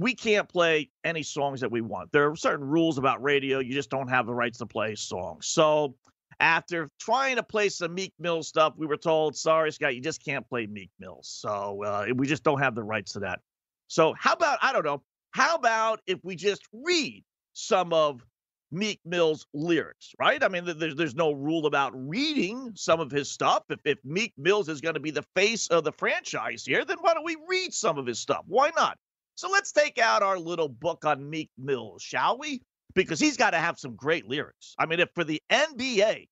we 0.01 0.15
can't 0.15 0.49
play 0.49 0.89
any 1.03 1.21
songs 1.21 1.61
that 1.61 1.71
we 1.71 1.81
want. 1.81 2.11
There 2.11 2.29
are 2.29 2.35
certain 2.35 2.67
rules 2.67 2.97
about 2.97 3.21
radio. 3.21 3.59
You 3.59 3.73
just 3.73 3.91
don't 3.91 4.07
have 4.07 4.25
the 4.25 4.33
rights 4.33 4.57
to 4.57 4.65
play 4.65 4.95
songs. 4.95 5.45
So, 5.45 5.95
after 6.39 6.89
trying 6.99 7.35
to 7.35 7.43
play 7.43 7.69
some 7.69 7.93
Meek 7.93 8.11
Mill 8.17 8.41
stuff, 8.41 8.73
we 8.75 8.87
were 8.87 8.97
told, 8.97 9.35
sorry, 9.35 9.71
Scott, 9.71 9.93
you 9.93 10.01
just 10.01 10.25
can't 10.25 10.47
play 10.49 10.65
Meek 10.65 10.89
Mill. 10.99 11.19
So 11.21 11.83
uh, 11.83 12.05
we 12.15 12.25
just 12.25 12.43
don't 12.43 12.59
have 12.59 12.73
the 12.73 12.81
rights 12.81 13.13
to 13.13 13.19
that. 13.19 13.41
So 13.89 14.15
how 14.17 14.33
about, 14.33 14.57
I 14.63 14.73
don't 14.73 14.83
know, 14.83 15.03
how 15.31 15.55
about 15.55 16.01
if 16.07 16.17
we 16.23 16.35
just 16.35 16.63
read 16.73 17.23
some 17.53 17.93
of 17.93 18.25
Meek 18.71 18.99
Mill's 19.05 19.45
lyrics, 19.53 20.15
right? 20.17 20.43
I 20.43 20.47
mean, 20.47 20.63
there's 20.65 20.95
there's 20.95 21.13
no 21.13 21.31
rule 21.31 21.67
about 21.67 21.91
reading 21.93 22.71
some 22.73 22.99
of 22.99 23.11
his 23.11 23.29
stuff. 23.29 23.63
If 23.69 23.79
if 23.85 23.99
Meek 24.03 24.33
Mills 24.37 24.67
is 24.67 24.81
going 24.81 24.95
to 24.95 25.01
be 25.01 25.11
the 25.11 25.25
face 25.35 25.67
of 25.67 25.83
the 25.83 25.91
franchise 25.91 26.65
here, 26.65 26.85
then 26.85 26.97
why 27.01 27.13
don't 27.13 27.25
we 27.25 27.37
read 27.47 27.71
some 27.73 27.99
of 27.99 28.07
his 28.07 28.17
stuff? 28.17 28.43
Why 28.47 28.71
not? 28.75 28.97
So 29.41 29.49
let's 29.49 29.71
take 29.71 29.97
out 29.97 30.21
our 30.21 30.37
little 30.37 30.69
book 30.69 31.03
on 31.03 31.27
Meek 31.27 31.49
Mills, 31.57 32.03
shall 32.03 32.37
we? 32.37 32.61
Because 32.93 33.19
he's 33.19 33.37
got 33.37 33.51
to 33.51 33.57
have 33.57 33.79
some 33.79 33.95
great 33.95 34.29
lyrics. 34.29 34.75
I 34.77 34.85
mean, 34.85 34.99
if 34.99 35.09
for 35.15 35.23
the 35.23 35.41
NBA 35.51 36.27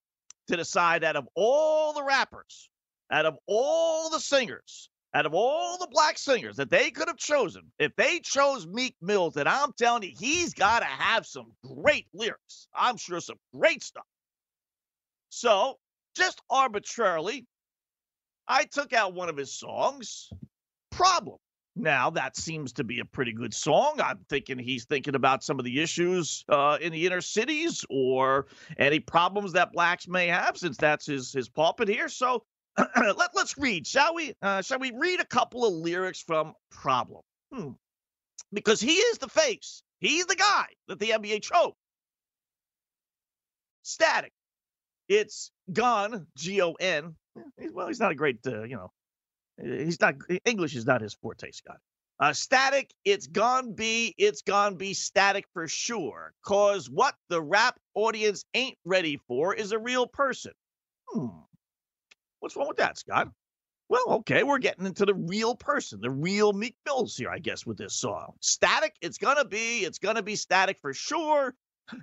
to 0.49 0.55
decide 0.55 1.03
out 1.03 1.15
of 1.15 1.27
all 1.33 1.93
the 1.93 2.03
rappers, 2.03 2.69
out 3.11 3.25
of 3.25 3.35
all 3.47 4.11
the 4.11 4.19
singers, 4.19 4.91
out 5.15 5.25
of 5.25 5.33
all 5.33 5.79
the 5.79 5.87
black 5.89 6.19
singers 6.19 6.57
that 6.57 6.69
they 6.69 6.91
could 6.91 7.07
have 7.07 7.17
chosen, 7.17 7.63
if 7.79 7.95
they 7.95 8.19
chose 8.19 8.67
Meek 8.67 8.95
Mills, 9.01 9.33
then 9.33 9.47
I'm 9.47 9.73
telling 9.75 10.03
you, 10.03 10.13
he's 10.15 10.53
got 10.53 10.81
to 10.81 10.85
have 10.85 11.25
some 11.25 11.51
great 11.65 12.05
lyrics. 12.13 12.67
I'm 12.75 12.97
sure 12.97 13.21
some 13.21 13.39
great 13.55 13.81
stuff. 13.81 14.05
So, 15.29 15.79
just 16.15 16.39
arbitrarily, 16.47 17.47
I 18.47 18.65
took 18.65 18.93
out 18.93 19.15
one 19.15 19.29
of 19.29 19.37
his 19.37 19.57
songs, 19.57 20.29
Problem. 20.91 21.37
Now, 21.75 22.09
that 22.09 22.35
seems 22.35 22.73
to 22.73 22.83
be 22.83 22.99
a 22.99 23.05
pretty 23.05 23.31
good 23.31 23.53
song. 23.53 23.99
I'm 24.03 24.19
thinking 24.27 24.57
he's 24.59 24.85
thinking 24.85 25.15
about 25.15 25.43
some 25.43 25.59
of 25.59 25.65
the 25.65 25.81
issues 25.81 26.43
uh, 26.49 26.77
in 26.81 26.91
the 26.91 27.05
inner 27.05 27.21
cities 27.21 27.85
or 27.89 28.47
any 28.77 28.99
problems 28.99 29.53
that 29.53 29.71
blacks 29.71 30.07
may 30.07 30.27
have, 30.27 30.57
since 30.57 30.77
that's 30.77 31.05
his, 31.05 31.31
his 31.31 31.47
pulpit 31.47 31.87
here. 31.87 32.09
So 32.09 32.43
let, 32.95 33.29
let's 33.35 33.57
read, 33.57 33.87
shall 33.87 34.13
we? 34.15 34.33
Uh, 34.41 34.61
shall 34.61 34.79
we 34.79 34.91
read 34.95 35.19
a 35.19 35.25
couple 35.25 35.65
of 35.65 35.73
lyrics 35.73 36.21
from 36.21 36.53
Problem? 36.71 37.21
Hmm. 37.53 37.71
Because 38.51 38.81
he 38.81 38.93
is 38.93 39.19
the 39.19 39.29
face, 39.29 39.83
he's 39.99 40.25
the 40.25 40.35
guy 40.35 40.65
that 40.87 40.99
the 40.99 41.11
NBA 41.11 41.43
chose. 41.43 41.73
Static. 43.83 44.33
It's 45.07 45.51
gone, 45.71 46.27
G 46.35 46.61
O 46.61 46.73
N. 46.73 47.15
Well, 47.71 47.87
he's 47.87 47.99
not 47.99 48.11
a 48.11 48.15
great, 48.15 48.39
uh, 48.45 48.63
you 48.63 48.75
know, 48.75 48.91
He's 49.61 49.99
not 49.99 50.15
English 50.45 50.75
is 50.75 50.85
not 50.85 51.01
his 51.01 51.13
forte, 51.13 51.51
Scott. 51.51 51.79
Uh, 52.19 52.33
static, 52.33 52.93
it's 53.05 53.27
gone 53.27 53.71
be, 53.71 54.13
it's 54.17 54.41
gone 54.41 54.75
be 54.75 54.93
static 54.93 55.45
for 55.53 55.67
sure. 55.69 56.33
Cause 56.45 56.89
what 56.89 57.15
the 57.29 57.41
rap 57.41 57.79
audience 57.95 58.43
ain't 58.53 58.77
ready 58.83 59.17
for 59.27 59.55
is 59.55 59.71
a 59.71 59.79
real 59.79 60.05
person. 60.05 60.51
Hmm. 61.07 61.27
What's 62.41 62.57
wrong 62.57 62.67
with 62.67 62.77
that, 62.77 62.97
Scott? 62.97 63.29
Well, 63.87 64.05
okay, 64.09 64.43
we're 64.43 64.59
getting 64.59 64.85
into 64.85 65.05
the 65.05 65.15
real 65.15 65.55
person, 65.55 65.99
the 66.01 66.11
real 66.11 66.51
Meek 66.51 66.75
Mills 66.85 67.15
here, 67.15 67.29
I 67.29 67.39
guess, 67.39 67.65
with 67.65 67.77
this 67.77 67.95
song. 67.95 68.33
Static, 68.41 68.95
it's 69.01 69.17
gonna 69.17 69.45
be, 69.45 69.79
it's 69.79 69.97
gonna 69.97 70.21
be 70.21 70.35
static 70.35 70.77
for 70.79 70.93
sure. 70.93 71.55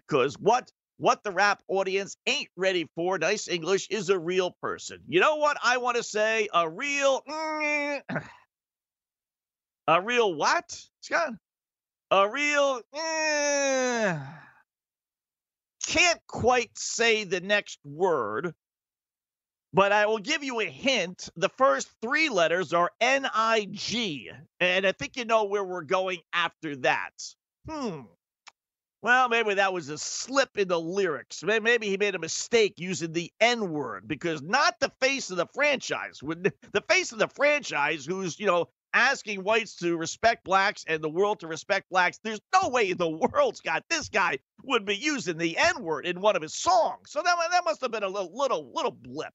Cause 0.09 0.37
what 0.39 0.73
what 0.99 1.23
the 1.23 1.31
rap 1.31 1.63
audience 1.69 2.17
ain't 2.27 2.49
ready 2.57 2.89
for, 2.95 3.19
nice 3.19 3.49
English, 3.49 3.89
is 3.91 4.09
a 4.09 4.19
real 4.19 4.51
person. 4.63 5.01
You 5.09 5.21
know 5.21 5.37
what 5.37 5.59
I 5.63 5.77
want 5.79 5.97
to 5.97 6.03
say? 6.03 6.49
A 6.53 6.69
real. 6.69 7.23
a 9.89 10.03
real 10.03 10.35
what, 10.35 10.81
Scott? 11.01 11.35
A 12.11 12.29
real. 12.29 12.81
Eh, 12.95 14.19
can't 15.87 16.21
quite 16.27 16.77
say 16.79 17.25
the 17.25 17.41
next 17.41 17.79
word, 17.85 18.55
but 19.73 19.93
I 19.93 20.07
will 20.07 20.19
give 20.19 20.43
you 20.43 20.61
a 20.61 20.65
hint. 20.65 21.29
The 21.37 21.51
first 21.51 21.89
three 22.01 22.29
letters 22.29 22.73
are 22.73 22.91
N 23.01 23.29
I 23.33 23.67
G, 23.71 24.31
and 24.61 24.87
I 24.87 24.93
think 24.93 25.17
you 25.17 25.25
know 25.25 25.45
where 25.45 25.65
we're 25.65 25.83
going 25.83 26.21
after 26.33 26.77
that. 26.77 27.13
Hmm. 27.69 28.03
Well, 29.07 29.29
maybe 29.29 29.55
that 29.55 29.73
was 29.73 29.89
a 29.89 29.99
slip 29.99 30.59
in 30.59 30.67
the 30.67 30.81
lyrics. 30.81 31.45
Maybe 31.45 31.87
he 31.87 31.97
made 31.97 32.17
a 32.17 32.19
mistake 32.19 32.75
using 32.77 33.13
the 33.13 33.33
N 33.41 33.71
word 33.71 34.09
because 34.09 34.43
not 34.43 34.81
the 34.81 34.91
face 35.01 35.31
of 35.31 35.37
the 35.37 35.47
franchise. 35.55 36.19
The 36.73 36.83
face 36.89 37.13
of 37.13 37.21
the 37.21 37.29
franchise, 37.29 38.05
who's, 38.05 38.41
you 38.41 38.47
know, 38.47 38.67
asking 38.93 39.45
whites 39.45 39.77
to 39.77 39.97
respect 39.97 40.43
blacks 40.43 40.85
and 40.89 41.05
the 41.05 41.09
world 41.09 41.39
to 41.41 41.47
respect 41.47 41.89
blacks, 41.89 42.19
there's 42.25 42.41
no 42.61 42.69
way 42.69 42.91
in 42.91 42.97
the 42.97 43.09
world, 43.09 43.57
Scott, 43.57 43.85
this 43.89 44.09
guy 44.09 44.41
would 44.65 44.85
be 44.85 44.97
using 44.97 45.39
the 45.39 45.57
N 45.57 45.85
word 45.85 46.05
in 46.05 46.21
one 46.21 46.35
of 46.35 46.43
his 46.43 46.55
songs. 46.55 47.13
So 47.13 47.23
that, 47.23 47.37
that 47.53 47.65
must 47.65 47.83
have 47.83 47.93
been 47.93 48.03
a 48.03 48.09
little, 48.09 48.37
little, 48.37 48.73
little 48.75 48.91
blip. 48.91 49.33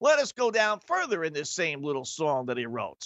Let 0.00 0.20
us 0.20 0.32
go 0.32 0.50
down 0.50 0.80
further 0.86 1.22
in 1.22 1.34
this 1.34 1.50
same 1.50 1.82
little 1.82 2.06
song 2.06 2.46
that 2.46 2.56
he 2.56 2.64
wrote. 2.64 3.04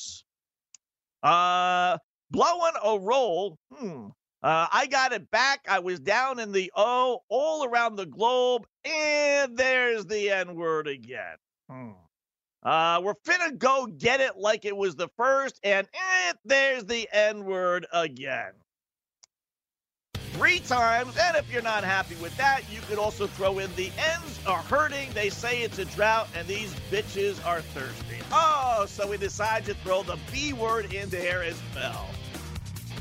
Uh, 1.21 1.99
blowing 2.31 2.75
a 2.85 2.97
roll. 3.01 3.59
Hmm. 3.75 4.11
Uh, 4.43 4.67
I 4.73 4.87
got 4.87 5.13
it 5.13 5.31
back. 5.31 5.67
I 5.69 5.79
was 5.79 6.01
down 6.01 6.41
in 6.41 6.51
the 6.51 6.73
O 6.75 7.21
all 7.29 7.65
around 7.65 7.95
the 7.97 8.07
globe, 8.07 8.67
and 8.85 9.57
there's 9.57 10.05
the 10.07 10.31
N 10.31 10.57
word 10.57 10.89
again. 10.89 11.37
Hmm. 11.71 11.91
Uh, 12.65 13.01
we're 13.03 13.15
finna 13.15 13.57
go 13.57 13.87
get 13.87 14.21
it 14.21 14.37
like 14.37 14.65
it 14.65 14.77
was 14.77 14.97
the 14.97 15.09
first, 15.17 15.61
and 15.63 15.87
eh, 15.95 16.33
there's 16.45 16.85
the 16.85 17.09
N 17.13 17.45
word 17.45 17.87
again. 17.93 18.53
Three 20.33 20.61
times, 20.61 21.17
and 21.21 21.37
if 21.37 21.53
you're 21.53 21.63
not 21.63 21.85
happy 21.85 22.17
with 22.17 22.37
that, 22.37 22.63
you 22.73 22.81
could 22.89 22.99
also 22.99 23.27
throw 23.27 23.59
in 23.59 23.71
the 23.77 23.93
ends 23.99 24.41
are 24.47 24.63
hurting. 24.63 25.13
They 25.13 25.29
say 25.29 25.61
it's 25.63 25.79
a 25.79 25.85
drought, 25.85 26.27
and 26.35 26.49
these 26.49 26.75
bitches 26.91 27.45
are 27.47 27.61
thirsty. 27.61 28.19
Oh, 28.33 28.87
so 28.89 29.07
we 29.07 29.19
decide 29.19 29.65
to 29.67 29.75
throw 29.75 30.03
the 30.03 30.19
B 30.33 30.53
word 30.53 30.93
in 30.93 31.11
there 31.11 31.43
as 31.43 31.61
well. 31.77 32.09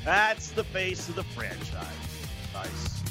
That's 0.03 0.49
the 0.51 0.63
face 0.63 1.09
of 1.09 1.15
the 1.15 1.23
franchise. 1.23 1.85
Nice. 2.53 3.10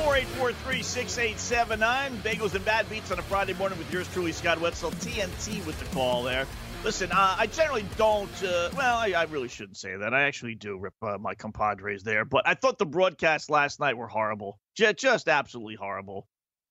four 0.00 0.14
four 0.14 0.16
eight 0.16 0.26
four 0.26 0.52
three 0.52 0.82
six 0.82 1.18
eight 1.18 1.38
seven 1.38 1.80
nine. 1.80 2.16
Bagels 2.18 2.54
and 2.54 2.64
Bad 2.64 2.88
Beats 2.88 3.10
on 3.10 3.18
a 3.18 3.22
Friday 3.22 3.54
morning 3.54 3.78
with 3.78 3.92
yours 3.92 4.08
truly, 4.12 4.32
Scott 4.32 4.60
Wetzel. 4.60 4.90
TNT 4.92 5.64
with 5.66 5.78
the 5.78 5.84
call 5.94 6.22
there. 6.22 6.46
Listen, 6.84 7.10
uh, 7.12 7.36
I 7.38 7.46
generally 7.46 7.84
don't. 7.96 8.30
Uh, 8.42 8.70
well, 8.76 8.96
I, 8.96 9.12
I, 9.12 9.24
really 9.24 9.48
shouldn't 9.48 9.76
say 9.76 9.96
that. 9.96 10.14
I 10.14 10.22
actually 10.22 10.54
do 10.54 10.78
rip 10.78 10.94
uh, 11.02 11.18
my 11.18 11.34
compadres 11.34 12.02
there, 12.02 12.24
but 12.24 12.48
I 12.48 12.54
thought 12.54 12.78
the 12.78 12.86
broadcasts 12.86 13.50
last 13.50 13.80
night 13.80 13.98
were 13.98 14.08
horrible. 14.08 14.58
Just, 14.74 14.96
just 14.96 15.28
absolutely 15.28 15.74
horrible. 15.74 16.26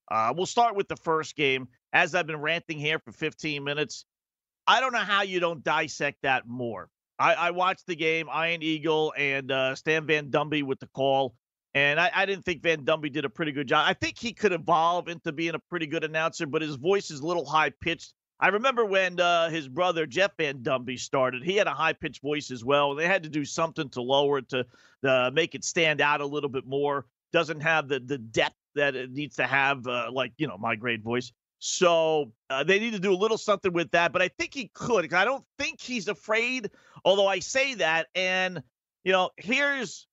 Uh, 0.09 0.33
we'll 0.35 0.47
start 0.47 0.75
with 0.75 0.87
the 0.87 0.95
first 0.97 1.35
game. 1.35 1.67
As 1.93 2.15
I've 2.15 2.25
been 2.25 2.41
ranting 2.41 2.79
here 2.79 2.97
for 2.97 3.11
15 3.11 3.63
minutes, 3.63 4.05
I 4.65 4.79
don't 4.79 4.93
know 4.93 4.99
how 4.99 5.21
you 5.21 5.39
don't 5.39 5.63
dissect 5.63 6.19
that 6.23 6.47
more. 6.47 6.89
I, 7.19 7.35
I 7.35 7.51
watched 7.51 7.85
the 7.85 7.95
game, 7.95 8.27
Ian 8.35 8.63
Eagle 8.63 9.13
and 9.15 9.51
uh, 9.51 9.75
Stan 9.75 10.07
Van 10.07 10.31
Gundy 10.31 10.63
with 10.63 10.79
the 10.79 10.87
call. 10.87 11.35
And 11.75 11.99
I, 11.99 12.11
I, 12.13 12.25
didn't 12.25 12.45
think 12.45 12.63
Van 12.63 12.83
Gundy 12.83 13.11
did 13.11 13.25
a 13.25 13.29
pretty 13.29 13.51
good 13.51 13.67
job. 13.67 13.85
I 13.87 13.93
think 13.93 14.17
he 14.17 14.33
could 14.33 14.53
evolve 14.53 15.07
into 15.07 15.31
being 15.31 15.53
a 15.53 15.59
pretty 15.59 15.85
good 15.85 16.03
announcer, 16.03 16.47
but 16.47 16.63
his 16.63 16.75
voice 16.75 17.11
is 17.11 17.19
a 17.19 17.27
little 17.27 17.45
high 17.45 17.69
pitched. 17.69 18.13
I 18.39 18.47
remember 18.47 18.85
when 18.85 19.19
uh, 19.19 19.49
his 19.49 19.67
brother 19.67 20.05
Jeff 20.05 20.31
Van 20.37 20.63
Gundy 20.63 20.97
started, 20.97 21.43
he 21.43 21.57
had 21.57 21.67
a 21.67 21.73
high 21.73 21.93
pitched 21.93 22.21
voice 22.21 22.51
as 22.51 22.63
well. 22.63 22.95
They 22.95 23.05
had 23.05 23.23
to 23.23 23.29
do 23.29 23.43
something 23.43 23.89
to 23.89 24.01
lower 24.01 24.39
it 24.39 24.49
to 24.49 24.65
uh, 25.03 25.29
make 25.33 25.55
it 25.55 25.63
stand 25.63 25.99
out 26.01 26.21
a 26.21 26.25
little 26.25 26.49
bit 26.49 26.65
more. 26.65 27.05
Doesn't 27.33 27.59
have 27.59 27.87
the 27.87 27.99
the 27.99 28.17
depth 28.17 28.55
that 28.75 28.95
it 28.95 29.11
needs 29.11 29.35
to 29.35 29.45
have, 29.45 29.85
uh, 29.85 30.09
like 30.11 30.33
you 30.37 30.47
know 30.47 30.57
my 30.57 30.75
great 30.75 31.03
voice. 31.03 31.31
So 31.59 32.31
uh, 32.49 32.63
they 32.63 32.79
need 32.79 32.93
to 32.93 32.99
do 32.99 33.13
a 33.13 33.15
little 33.15 33.37
something 33.37 33.73
with 33.73 33.91
that. 33.91 34.13
But 34.13 34.21
I 34.21 34.29
think 34.29 34.53
he 34.53 34.71
could. 34.73 35.13
I 35.13 35.25
don't 35.25 35.43
think 35.59 35.81
he's 35.81 36.07
afraid. 36.07 36.71
Although 37.03 37.27
I 37.27 37.39
say 37.39 37.75
that, 37.75 38.07
and 38.15 38.63
you 39.03 39.11
know, 39.11 39.31
here's 39.37 40.07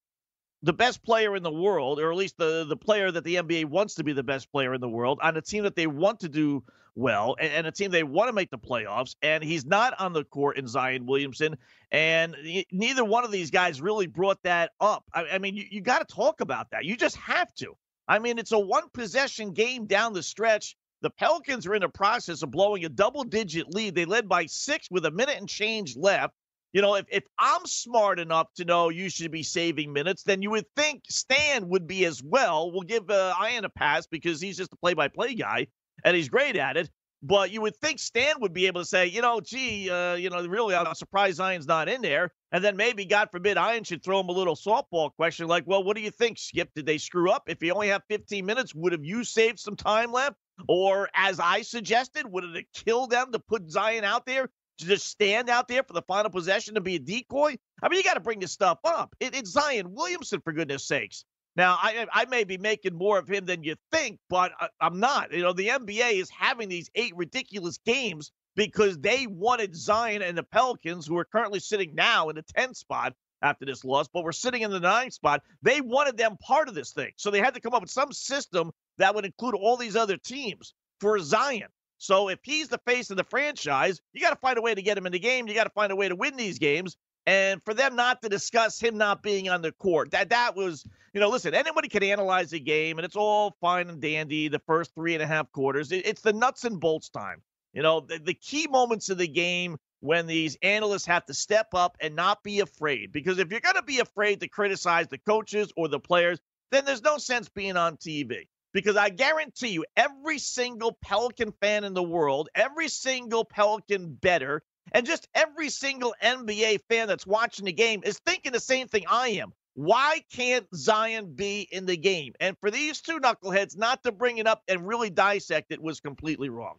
the 0.62 0.72
best 0.72 1.04
player 1.04 1.36
in 1.36 1.42
the 1.42 1.52
world, 1.52 2.00
or 2.00 2.10
at 2.10 2.16
least 2.16 2.36
the 2.38 2.64
the 2.64 2.76
player 2.76 3.10
that 3.10 3.24
the 3.24 3.36
NBA 3.36 3.66
wants 3.66 3.94
to 3.96 4.04
be 4.04 4.12
the 4.12 4.22
best 4.22 4.50
player 4.50 4.74
in 4.74 4.80
the 4.80 4.88
world, 4.88 5.18
on 5.22 5.36
a 5.36 5.42
team 5.42 5.64
that 5.64 5.76
they 5.76 5.86
want 5.86 6.20
to 6.20 6.28
do 6.28 6.62
well, 6.94 7.36
and, 7.38 7.52
and 7.52 7.66
a 7.66 7.72
team 7.72 7.90
they 7.90 8.02
want 8.02 8.28
to 8.28 8.32
make 8.32 8.50
the 8.50 8.58
playoffs. 8.58 9.14
And 9.22 9.44
he's 9.44 9.66
not 9.66 9.98
on 10.00 10.12
the 10.12 10.24
court 10.24 10.56
in 10.58 10.66
Zion 10.66 11.06
Williamson, 11.06 11.56
and 11.92 12.34
neither 12.72 13.04
one 13.04 13.24
of 13.24 13.30
these 13.30 13.50
guys 13.50 13.80
really 13.80 14.06
brought 14.06 14.42
that 14.42 14.72
up. 14.80 15.04
I, 15.12 15.26
I 15.32 15.38
mean, 15.38 15.56
you, 15.56 15.64
you 15.70 15.80
got 15.80 16.06
to 16.06 16.14
talk 16.14 16.40
about 16.40 16.70
that. 16.70 16.84
You 16.84 16.96
just 16.96 17.16
have 17.16 17.52
to. 17.56 17.76
I 18.08 18.18
mean, 18.18 18.38
it's 18.38 18.52
a 18.52 18.58
one 18.58 18.88
possession 18.92 19.52
game 19.52 19.86
down 19.86 20.12
the 20.12 20.22
stretch. 20.22 20.76
The 21.02 21.10
Pelicans 21.10 21.66
are 21.66 21.74
in 21.74 21.82
the 21.82 21.88
process 21.88 22.42
of 22.42 22.50
blowing 22.50 22.84
a 22.84 22.88
double 22.88 23.24
digit 23.24 23.72
lead. 23.74 23.94
They 23.94 24.06
led 24.06 24.28
by 24.28 24.46
six 24.46 24.88
with 24.90 25.04
a 25.04 25.10
minute 25.10 25.36
and 25.36 25.48
change 25.48 25.96
left. 25.96 26.34
You 26.72 26.82
know, 26.82 26.94
if, 26.96 27.06
if 27.10 27.24
I'm 27.38 27.64
smart 27.64 28.18
enough 28.18 28.48
to 28.56 28.64
know 28.64 28.90
you 28.90 29.08
should 29.08 29.30
be 29.30 29.42
saving 29.42 29.92
minutes, 29.92 30.22
then 30.24 30.42
you 30.42 30.50
would 30.50 30.66
think 30.76 31.02
Stan 31.08 31.68
would 31.68 31.86
be 31.86 32.04
as 32.04 32.22
well. 32.22 32.70
We'll 32.70 32.82
give 32.82 33.08
uh, 33.10 33.34
Ian 33.48 33.64
a 33.64 33.70
pass 33.70 34.06
because 34.06 34.40
he's 34.40 34.56
just 34.56 34.72
a 34.72 34.76
play 34.76 34.94
by 34.94 35.08
play 35.08 35.34
guy 35.34 35.68
and 36.04 36.16
he's 36.16 36.28
great 36.28 36.56
at 36.56 36.76
it. 36.76 36.90
But 37.22 37.50
you 37.50 37.62
would 37.62 37.76
think 37.76 37.98
Stan 37.98 38.40
would 38.40 38.52
be 38.52 38.66
able 38.66 38.82
to 38.82 38.86
say, 38.86 39.06
you 39.06 39.22
know, 39.22 39.40
gee, 39.40 39.90
uh, 39.90 40.14
you 40.14 40.28
know, 40.28 40.46
really, 40.46 40.74
I'm 40.74 40.94
surprised 40.94 41.40
Ian's 41.40 41.66
not 41.66 41.88
in 41.88 42.02
there. 42.02 42.30
And 42.52 42.62
then 42.62 42.76
maybe, 42.76 43.04
God 43.06 43.30
forbid, 43.32 43.56
Ian 43.56 43.84
should 43.84 44.04
throw 44.04 44.20
him 44.20 44.28
a 44.28 44.32
little 44.32 44.54
softball 44.54 45.10
question 45.16 45.48
like, 45.48 45.64
well, 45.66 45.82
what 45.82 45.96
do 45.96 46.02
you 46.02 46.10
think, 46.10 46.38
Skip? 46.38 46.70
Did 46.74 46.86
they 46.86 46.98
screw 46.98 47.30
up? 47.30 47.44
If 47.46 47.62
you 47.62 47.72
only 47.72 47.88
have 47.88 48.02
15 48.10 48.44
minutes, 48.44 48.74
would 48.74 48.92
have 48.92 49.04
you 49.04 49.24
saved 49.24 49.58
some 49.58 49.76
time 49.76 50.12
left? 50.12 50.36
Or 50.68 51.08
as 51.14 51.40
I 51.40 51.62
suggested, 51.62 52.26
would 52.26 52.44
it 52.44 52.54
have 52.54 52.84
killed 52.84 53.10
them 53.10 53.32
to 53.32 53.38
put 53.38 53.70
Zion 53.70 54.04
out 54.04 54.26
there 54.26 54.50
to 54.78 54.86
just 54.86 55.06
stand 55.06 55.48
out 55.48 55.68
there 55.68 55.82
for 55.82 55.92
the 55.92 56.02
final 56.02 56.30
possession 56.30 56.74
to 56.74 56.80
be 56.80 56.96
a 56.96 56.98
decoy? 56.98 57.56
I 57.82 57.88
mean, 57.88 57.98
you 57.98 58.04
got 58.04 58.14
to 58.14 58.20
bring 58.20 58.40
this 58.40 58.52
stuff 58.52 58.78
up. 58.84 59.14
It, 59.20 59.34
it's 59.34 59.50
Zion 59.50 59.92
Williamson, 59.92 60.40
for 60.40 60.52
goodness 60.52 60.86
sakes. 60.86 61.24
Now, 61.56 61.78
I, 61.80 62.06
I 62.12 62.26
may 62.26 62.44
be 62.44 62.58
making 62.58 62.94
more 62.94 63.18
of 63.18 63.28
him 63.28 63.46
than 63.46 63.64
you 63.64 63.76
think, 63.90 64.18
but 64.28 64.52
I, 64.60 64.68
I'm 64.80 65.00
not. 65.00 65.32
You 65.32 65.42
know, 65.42 65.54
the 65.54 65.68
NBA 65.68 66.20
is 66.20 66.28
having 66.28 66.68
these 66.68 66.90
eight 66.94 67.16
ridiculous 67.16 67.78
games 67.78 68.30
because 68.56 68.98
they 68.98 69.26
wanted 69.26 69.74
Zion 69.74 70.22
and 70.22 70.36
the 70.36 70.42
Pelicans, 70.42 71.06
who 71.06 71.16
are 71.18 71.24
currently 71.24 71.60
sitting 71.60 71.94
now 71.94 72.28
in 72.28 72.36
the 72.36 72.42
10th 72.42 72.76
spot 72.76 73.14
after 73.42 73.64
this 73.64 73.84
loss, 73.84 74.08
but 74.12 74.24
we're 74.24 74.32
sitting 74.32 74.62
in 74.62 74.70
the 74.70 74.80
ninth 74.80 75.12
spot. 75.14 75.42
They 75.62 75.80
wanted 75.80 76.16
them 76.16 76.36
part 76.40 76.68
of 76.68 76.74
this 76.74 76.92
thing. 76.92 77.12
So 77.16 77.30
they 77.30 77.40
had 77.40 77.54
to 77.54 77.60
come 77.60 77.74
up 77.74 77.82
with 77.82 77.90
some 77.90 78.12
system 78.12 78.72
that 78.98 79.14
would 79.14 79.24
include 79.24 79.54
all 79.54 79.76
these 79.76 79.96
other 79.96 80.16
teams 80.16 80.74
for 81.00 81.18
Zion. 81.18 81.68
So 81.98 82.28
if 82.28 82.38
he's 82.42 82.68
the 82.68 82.80
face 82.86 83.10
of 83.10 83.16
the 83.16 83.24
franchise, 83.24 84.00
you 84.12 84.20
got 84.20 84.30
to 84.30 84.36
find 84.36 84.58
a 84.58 84.62
way 84.62 84.74
to 84.74 84.82
get 84.82 84.98
him 84.98 85.06
in 85.06 85.12
the 85.12 85.18
game. 85.18 85.48
You 85.48 85.54
got 85.54 85.64
to 85.64 85.70
find 85.70 85.92
a 85.92 85.96
way 85.96 86.08
to 86.08 86.16
win 86.16 86.36
these 86.36 86.58
games. 86.58 86.96
And 87.26 87.60
for 87.64 87.74
them 87.74 87.96
not 87.96 88.22
to 88.22 88.28
discuss 88.28 88.78
him 88.78 88.98
not 88.98 89.22
being 89.22 89.48
on 89.48 89.60
the 89.60 89.72
court, 89.72 90.12
that 90.12 90.28
that 90.30 90.54
was, 90.54 90.86
you 91.12 91.20
know, 91.20 91.28
listen, 91.28 91.54
anybody 91.54 91.88
can 91.88 92.04
analyze 92.04 92.52
a 92.52 92.60
game, 92.60 92.98
and 92.98 93.04
it's 93.04 93.16
all 93.16 93.56
fine 93.60 93.88
and 93.88 94.00
dandy. 94.00 94.46
The 94.46 94.60
first 94.60 94.94
three 94.94 95.14
and 95.14 95.22
a 95.22 95.26
half 95.26 95.50
quarters, 95.50 95.90
it, 95.90 96.06
it's 96.06 96.22
the 96.22 96.32
nuts 96.32 96.64
and 96.64 96.78
bolts 96.78 97.08
time. 97.08 97.42
You 97.72 97.82
know, 97.82 98.00
the, 98.00 98.18
the 98.18 98.34
key 98.34 98.68
moments 98.68 99.10
of 99.10 99.18
the 99.18 99.26
game 99.26 99.76
when 100.00 100.28
these 100.28 100.56
analysts 100.62 101.06
have 101.06 101.26
to 101.26 101.34
step 101.34 101.68
up 101.74 101.96
and 102.00 102.14
not 102.14 102.44
be 102.44 102.60
afraid. 102.60 103.10
Because 103.10 103.38
if 103.38 103.50
you're 103.50 103.60
going 103.60 103.74
to 103.74 103.82
be 103.82 103.98
afraid 103.98 104.40
to 104.40 104.48
criticize 104.48 105.08
the 105.08 105.18
coaches 105.18 105.72
or 105.76 105.88
the 105.88 105.98
players, 105.98 106.38
then 106.70 106.84
there's 106.84 107.02
no 107.02 107.18
sense 107.18 107.48
being 107.48 107.76
on 107.76 107.96
TV 107.96 108.46
because 108.76 108.94
I 108.94 109.08
guarantee 109.08 109.68
you, 109.68 109.86
every 109.96 110.36
single 110.36 110.98
Pelican 111.02 111.50
fan 111.62 111.84
in 111.84 111.94
the 111.94 112.02
world, 112.02 112.50
every 112.54 112.88
single 112.88 113.42
Pelican 113.42 114.12
better, 114.12 114.62
and 114.92 115.06
just 115.06 115.26
every 115.34 115.70
single 115.70 116.14
NBA 116.22 116.80
fan 116.90 117.08
that's 117.08 117.26
watching 117.26 117.64
the 117.64 117.72
game 117.72 118.02
is 118.04 118.18
thinking 118.26 118.52
the 118.52 118.60
same 118.60 118.86
thing 118.86 119.04
I 119.08 119.28
am. 119.28 119.54
Why 119.72 120.22
can't 120.30 120.66
Zion 120.74 121.32
be 121.34 121.66
in 121.72 121.86
the 121.86 121.96
game? 121.96 122.34
And 122.38 122.54
for 122.60 122.70
these 122.70 123.00
two 123.00 123.18
knuckleheads 123.18 123.78
not 123.78 124.02
to 124.02 124.12
bring 124.12 124.36
it 124.36 124.46
up 124.46 124.60
and 124.68 124.86
really 124.86 125.08
dissect 125.08 125.72
it 125.72 125.80
was 125.80 126.00
completely 126.00 126.50
wrong. 126.50 126.76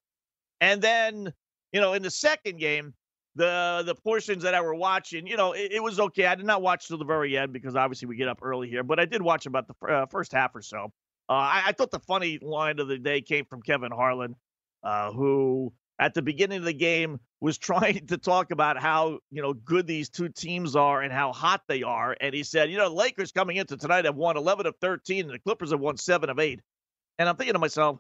And 0.61 0.79
then, 0.79 1.33
you 1.71 1.81
know, 1.81 1.93
in 1.93 2.03
the 2.03 2.11
second 2.11 2.59
game, 2.59 2.93
the 3.33 3.81
the 3.83 3.95
portions 3.95 4.43
that 4.43 4.53
I 4.53 4.61
were 4.61 4.75
watching, 4.75 5.25
you 5.25 5.35
know, 5.35 5.53
it, 5.53 5.71
it 5.71 5.83
was 5.83 5.99
okay. 5.99 6.27
I 6.27 6.35
did 6.35 6.45
not 6.45 6.61
watch 6.61 6.87
till 6.87 6.99
the 6.99 7.05
very 7.05 7.35
end 7.35 7.53
because 7.53 7.75
obviously 7.75 8.07
we 8.07 8.17
get 8.17 8.27
up 8.27 8.37
early 8.43 8.69
here, 8.69 8.83
but 8.83 8.99
I 8.99 9.05
did 9.05 9.23
watch 9.23 9.47
about 9.47 9.67
the 9.67 9.87
uh, 9.87 10.05
first 10.05 10.31
half 10.31 10.55
or 10.55 10.61
so. 10.61 10.91
Uh, 11.29 11.33
I, 11.33 11.63
I, 11.67 11.71
thought 11.73 11.91
the 11.91 11.99
funny 11.99 12.39
line 12.41 12.79
of 12.79 12.87
the 12.87 12.97
day 12.97 13.21
came 13.21 13.45
from 13.45 13.61
Kevin 13.61 13.91
Harlan, 13.91 14.35
uh, 14.83 15.11
who 15.11 15.73
at 15.99 16.13
the 16.13 16.21
beginning 16.21 16.59
of 16.59 16.63
the 16.63 16.73
game 16.73 17.19
was 17.41 17.57
trying 17.57 18.07
to 18.07 18.17
talk 18.17 18.51
about 18.51 18.79
how 18.79 19.19
you 19.29 19.41
know 19.41 19.53
good 19.53 19.87
these 19.87 20.09
two 20.09 20.29
teams 20.29 20.75
are 20.75 21.01
and 21.01 21.11
how 21.11 21.33
hot 21.33 21.61
they 21.67 21.83
are, 21.83 22.15
and 22.21 22.33
he 22.33 22.43
said, 22.43 22.71
you 22.71 22.77
know, 22.77 22.87
Lakers 22.87 23.31
coming 23.31 23.57
into 23.57 23.77
tonight 23.77 24.05
have 24.05 24.15
won 24.15 24.37
11 24.37 24.65
of 24.67 24.75
13, 24.81 25.25
and 25.25 25.33
the 25.33 25.39
Clippers 25.39 25.71
have 25.71 25.79
won 25.79 25.97
seven 25.97 26.29
of 26.29 26.39
eight. 26.39 26.61
And 27.19 27.27
I'm 27.27 27.35
thinking 27.35 27.53
to 27.53 27.59
myself, 27.59 27.99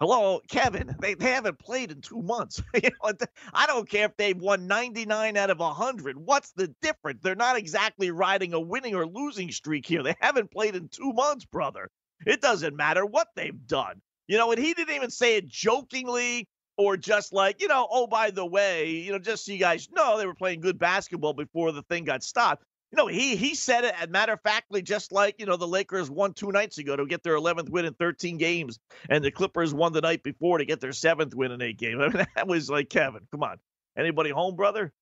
hello, 0.00 0.40
Kevin, 0.48 0.94
they, 1.00 1.14
they 1.14 1.30
haven't 1.30 1.58
played 1.58 1.90
in 1.90 2.00
two 2.00 2.22
months. 2.22 2.62
you 2.74 2.90
know, 2.90 3.12
I 3.52 3.66
don't 3.66 3.88
care 3.88 4.06
if 4.06 4.16
they've 4.16 4.36
won 4.36 4.66
99 4.66 5.36
out 5.36 5.50
of 5.50 5.58
100. 5.58 6.16
What's 6.16 6.52
the 6.52 6.74
difference? 6.82 7.20
They're 7.22 7.34
not 7.34 7.56
exactly 7.56 8.10
riding 8.10 8.54
a 8.54 8.60
winning 8.60 8.94
or 8.94 9.06
losing 9.06 9.50
streak 9.50 9.86
here. 9.86 10.02
They 10.02 10.16
haven't 10.20 10.50
played 10.50 10.76
in 10.76 10.88
two 10.88 11.12
months, 11.12 11.44
brother. 11.44 11.90
It 12.24 12.40
doesn't 12.40 12.76
matter 12.76 13.04
what 13.04 13.28
they've 13.36 13.66
done. 13.66 14.00
You 14.28 14.38
know, 14.38 14.50
and 14.50 14.62
he 14.62 14.74
didn't 14.74 14.94
even 14.94 15.10
say 15.10 15.36
it 15.36 15.46
jokingly 15.46 16.48
or 16.76 16.96
just 16.96 17.32
like, 17.32 17.60
you 17.60 17.68
know, 17.68 17.86
oh, 17.90 18.06
by 18.06 18.30
the 18.30 18.44
way, 18.44 18.90
you 18.90 19.12
know, 19.12 19.18
just 19.18 19.46
so 19.46 19.52
you 19.52 19.58
guys 19.58 19.88
know, 19.92 20.18
they 20.18 20.26
were 20.26 20.34
playing 20.34 20.60
good 20.60 20.78
basketball 20.78 21.32
before 21.32 21.72
the 21.72 21.82
thing 21.82 22.04
got 22.04 22.22
stopped. 22.22 22.64
You 22.92 22.96
know, 22.96 23.06
he 23.08 23.34
he 23.34 23.54
said 23.54 23.84
it, 23.84 23.94
as 24.00 24.08
matter 24.08 24.34
of 24.34 24.40
factly, 24.42 24.80
just 24.80 25.10
like, 25.10 25.36
you 25.38 25.46
know, 25.46 25.56
the 25.56 25.66
Lakers 25.66 26.08
won 26.08 26.32
two 26.32 26.52
nights 26.52 26.78
ago 26.78 26.94
to 26.94 27.04
get 27.04 27.22
their 27.22 27.36
11th 27.36 27.68
win 27.68 27.84
in 27.84 27.94
13 27.94 28.38
games, 28.38 28.78
and 29.10 29.24
the 29.24 29.30
Clippers 29.30 29.74
won 29.74 29.92
the 29.92 30.00
night 30.00 30.22
before 30.22 30.58
to 30.58 30.64
get 30.64 30.80
their 30.80 30.92
seventh 30.92 31.34
win 31.34 31.50
in 31.50 31.60
eight 31.62 31.78
games. 31.78 32.00
I 32.00 32.08
mean, 32.08 32.26
that 32.36 32.46
was 32.46 32.70
like, 32.70 32.88
Kevin, 32.88 33.26
come 33.32 33.42
on. 33.42 33.58
Anybody 33.98 34.30
home, 34.30 34.54
brother? 34.54 34.92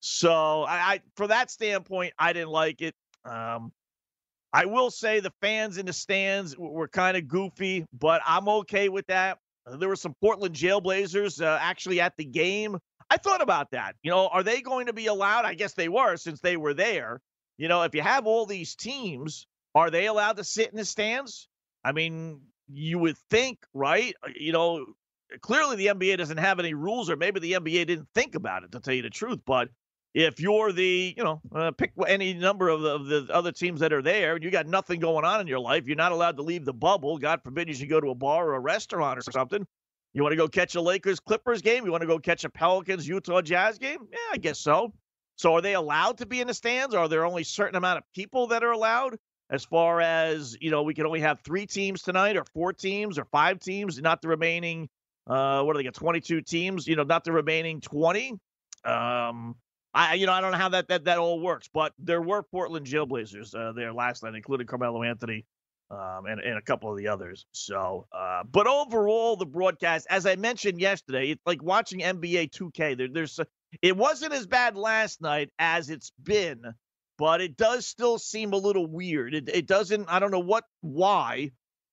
So 0.00 0.62
I, 0.62 0.74
I 0.74 1.00
for 1.16 1.28
that 1.28 1.50
standpoint, 1.50 2.12
I 2.18 2.32
didn't 2.32 2.50
like 2.50 2.82
it. 2.82 2.94
Um, 3.24 3.72
I 4.52 4.66
will 4.66 4.90
say 4.90 5.20
the 5.20 5.32
fans 5.40 5.78
in 5.78 5.86
the 5.86 5.92
stands 5.92 6.56
were 6.58 6.88
kind 6.88 7.16
of 7.16 7.28
goofy, 7.28 7.86
but 7.92 8.20
I'm 8.26 8.48
okay 8.48 8.88
with 8.88 9.06
that. 9.06 9.38
Uh, 9.66 9.76
there 9.76 9.88
were 9.88 9.96
some 9.96 10.14
Portland 10.20 10.54
Jailblazers 10.54 11.40
uh, 11.40 11.58
actually 11.60 12.00
at 12.00 12.16
the 12.16 12.24
game. 12.24 12.78
I 13.10 13.16
thought 13.16 13.42
about 13.42 13.70
that. 13.72 13.94
You 14.02 14.10
know, 14.10 14.28
are 14.28 14.42
they 14.42 14.60
going 14.60 14.86
to 14.86 14.92
be 14.92 15.06
allowed? 15.06 15.44
I 15.44 15.54
guess 15.54 15.74
they 15.74 15.88
were 15.88 16.16
since 16.16 16.40
they 16.40 16.56
were 16.56 16.74
there. 16.74 17.20
You 17.58 17.68
know, 17.68 17.82
if 17.82 17.94
you 17.94 18.02
have 18.02 18.26
all 18.26 18.46
these 18.46 18.74
teams, 18.74 19.46
are 19.74 19.90
they 19.90 20.06
allowed 20.06 20.36
to 20.38 20.44
sit 20.44 20.70
in 20.70 20.76
the 20.76 20.84
stands? 20.84 21.48
I 21.84 21.92
mean, 21.92 22.40
you 22.68 22.98
would 22.98 23.18
think, 23.30 23.58
right? 23.74 24.14
Uh, 24.22 24.30
you 24.34 24.52
know, 24.52 24.86
clearly 25.42 25.76
the 25.76 25.86
NBA 25.86 26.18
doesn't 26.18 26.38
have 26.38 26.58
any 26.58 26.74
rules, 26.74 27.10
or 27.10 27.16
maybe 27.16 27.40
the 27.40 27.52
NBA 27.52 27.86
didn't 27.86 28.08
think 28.14 28.34
about 28.34 28.64
it, 28.64 28.72
to 28.72 28.80
tell 28.80 28.94
you 28.94 29.02
the 29.02 29.10
truth. 29.10 29.40
But 29.46 29.68
if 30.14 30.40
you're 30.40 30.72
the, 30.72 31.14
you 31.16 31.22
know, 31.22 31.40
uh, 31.54 31.70
pick 31.70 31.92
any 32.06 32.34
number 32.34 32.68
of 32.68 32.80
the, 32.80 32.94
of 32.94 33.06
the, 33.06 33.26
other 33.30 33.52
teams 33.52 33.80
that 33.80 33.92
are 33.92 34.02
there, 34.02 34.38
you 34.40 34.50
got 34.50 34.66
nothing 34.66 35.00
going 35.00 35.24
on 35.24 35.40
in 35.40 35.46
your 35.46 35.60
life, 35.60 35.86
you're 35.86 35.96
not 35.96 36.12
allowed 36.12 36.36
to 36.36 36.42
leave 36.42 36.64
the 36.64 36.72
bubble. 36.72 37.18
God 37.18 37.42
forbid 37.42 37.68
you 37.68 37.74
should 37.74 37.88
go 37.88 38.00
to 38.00 38.10
a 38.10 38.14
bar 38.14 38.48
or 38.48 38.54
a 38.54 38.60
restaurant 38.60 39.18
or 39.18 39.30
something. 39.30 39.66
You 40.12 40.22
want 40.22 40.32
to 40.32 40.36
go 40.36 40.48
catch 40.48 40.74
a 40.74 40.80
Lakers 40.80 41.20
Clippers 41.20 41.62
game? 41.62 41.84
You 41.84 41.92
want 41.92 42.00
to 42.00 42.08
go 42.08 42.18
catch 42.18 42.44
a 42.44 42.50
Pelicans 42.50 43.06
Utah 43.06 43.40
Jazz 43.40 43.78
game? 43.78 44.00
Yeah, 44.10 44.18
I 44.32 44.38
guess 44.38 44.58
so. 44.58 44.92
So 45.36 45.54
are 45.54 45.60
they 45.60 45.74
allowed 45.74 46.18
to 46.18 46.26
be 46.26 46.40
in 46.40 46.48
the 46.48 46.54
stands? 46.54 46.94
Are 46.94 47.08
there 47.08 47.24
only 47.24 47.44
certain 47.44 47.76
amount 47.76 47.98
of 47.98 48.04
people 48.12 48.48
that 48.48 48.64
are 48.64 48.72
allowed? 48.72 49.16
As 49.50 49.64
far 49.64 50.00
as, 50.00 50.56
you 50.60 50.70
know, 50.70 50.82
we 50.82 50.94
can 50.94 51.06
only 51.06 51.20
have 51.20 51.40
three 51.40 51.66
teams 51.66 52.02
tonight 52.02 52.36
or 52.36 52.44
four 52.52 52.72
teams 52.72 53.18
or 53.18 53.24
five 53.24 53.58
teams, 53.60 54.00
not 54.00 54.22
the 54.22 54.28
remaining 54.28 54.88
uh 55.26 55.62
what 55.62 55.74
do 55.74 55.78
they 55.78 55.82
get 55.84 55.94
22 55.94 56.40
teams, 56.40 56.88
you 56.88 56.96
know, 56.96 57.02
not 57.02 57.24
the 57.24 57.32
remaining 57.32 57.80
20. 57.80 58.38
Um 58.84 59.54
I 59.92 60.14
you 60.14 60.26
know, 60.26 60.32
I 60.32 60.40
don't 60.40 60.52
know 60.52 60.58
how 60.58 60.68
that 60.70 60.88
that, 60.88 61.04
that 61.04 61.18
all 61.18 61.40
works, 61.40 61.68
but 61.72 61.92
there 61.98 62.22
were 62.22 62.42
Portland 62.42 62.86
Jailblazers 62.86 63.54
uh, 63.54 63.72
there 63.72 63.92
last 63.92 64.22
night, 64.22 64.34
including 64.34 64.66
Carmelo 64.66 65.02
Anthony 65.02 65.44
um, 65.90 66.26
and, 66.26 66.40
and 66.40 66.56
a 66.56 66.62
couple 66.62 66.90
of 66.90 66.96
the 66.96 67.08
others. 67.08 67.46
So, 67.52 68.06
uh, 68.12 68.44
but 68.50 68.66
overall, 68.66 69.36
the 69.36 69.46
broadcast, 69.46 70.06
as 70.08 70.26
I 70.26 70.36
mentioned 70.36 70.80
yesterday, 70.80 71.30
it's 71.30 71.42
like 71.44 71.62
watching 71.62 72.00
NBA 72.00 72.50
2K. 72.50 72.96
There, 72.96 73.08
there's 73.12 73.40
it 73.82 73.96
wasn't 73.96 74.32
as 74.32 74.46
bad 74.46 74.76
last 74.76 75.20
night 75.20 75.50
as 75.58 75.90
it's 75.90 76.12
been, 76.22 76.62
but 77.18 77.40
it 77.40 77.56
does 77.56 77.86
still 77.86 78.18
seem 78.18 78.52
a 78.52 78.56
little 78.56 78.86
weird. 78.86 79.34
It, 79.34 79.48
it 79.48 79.66
doesn't. 79.66 80.08
I 80.08 80.18
don't 80.18 80.30
know 80.30 80.40
what 80.40 80.64
why. 80.80 81.50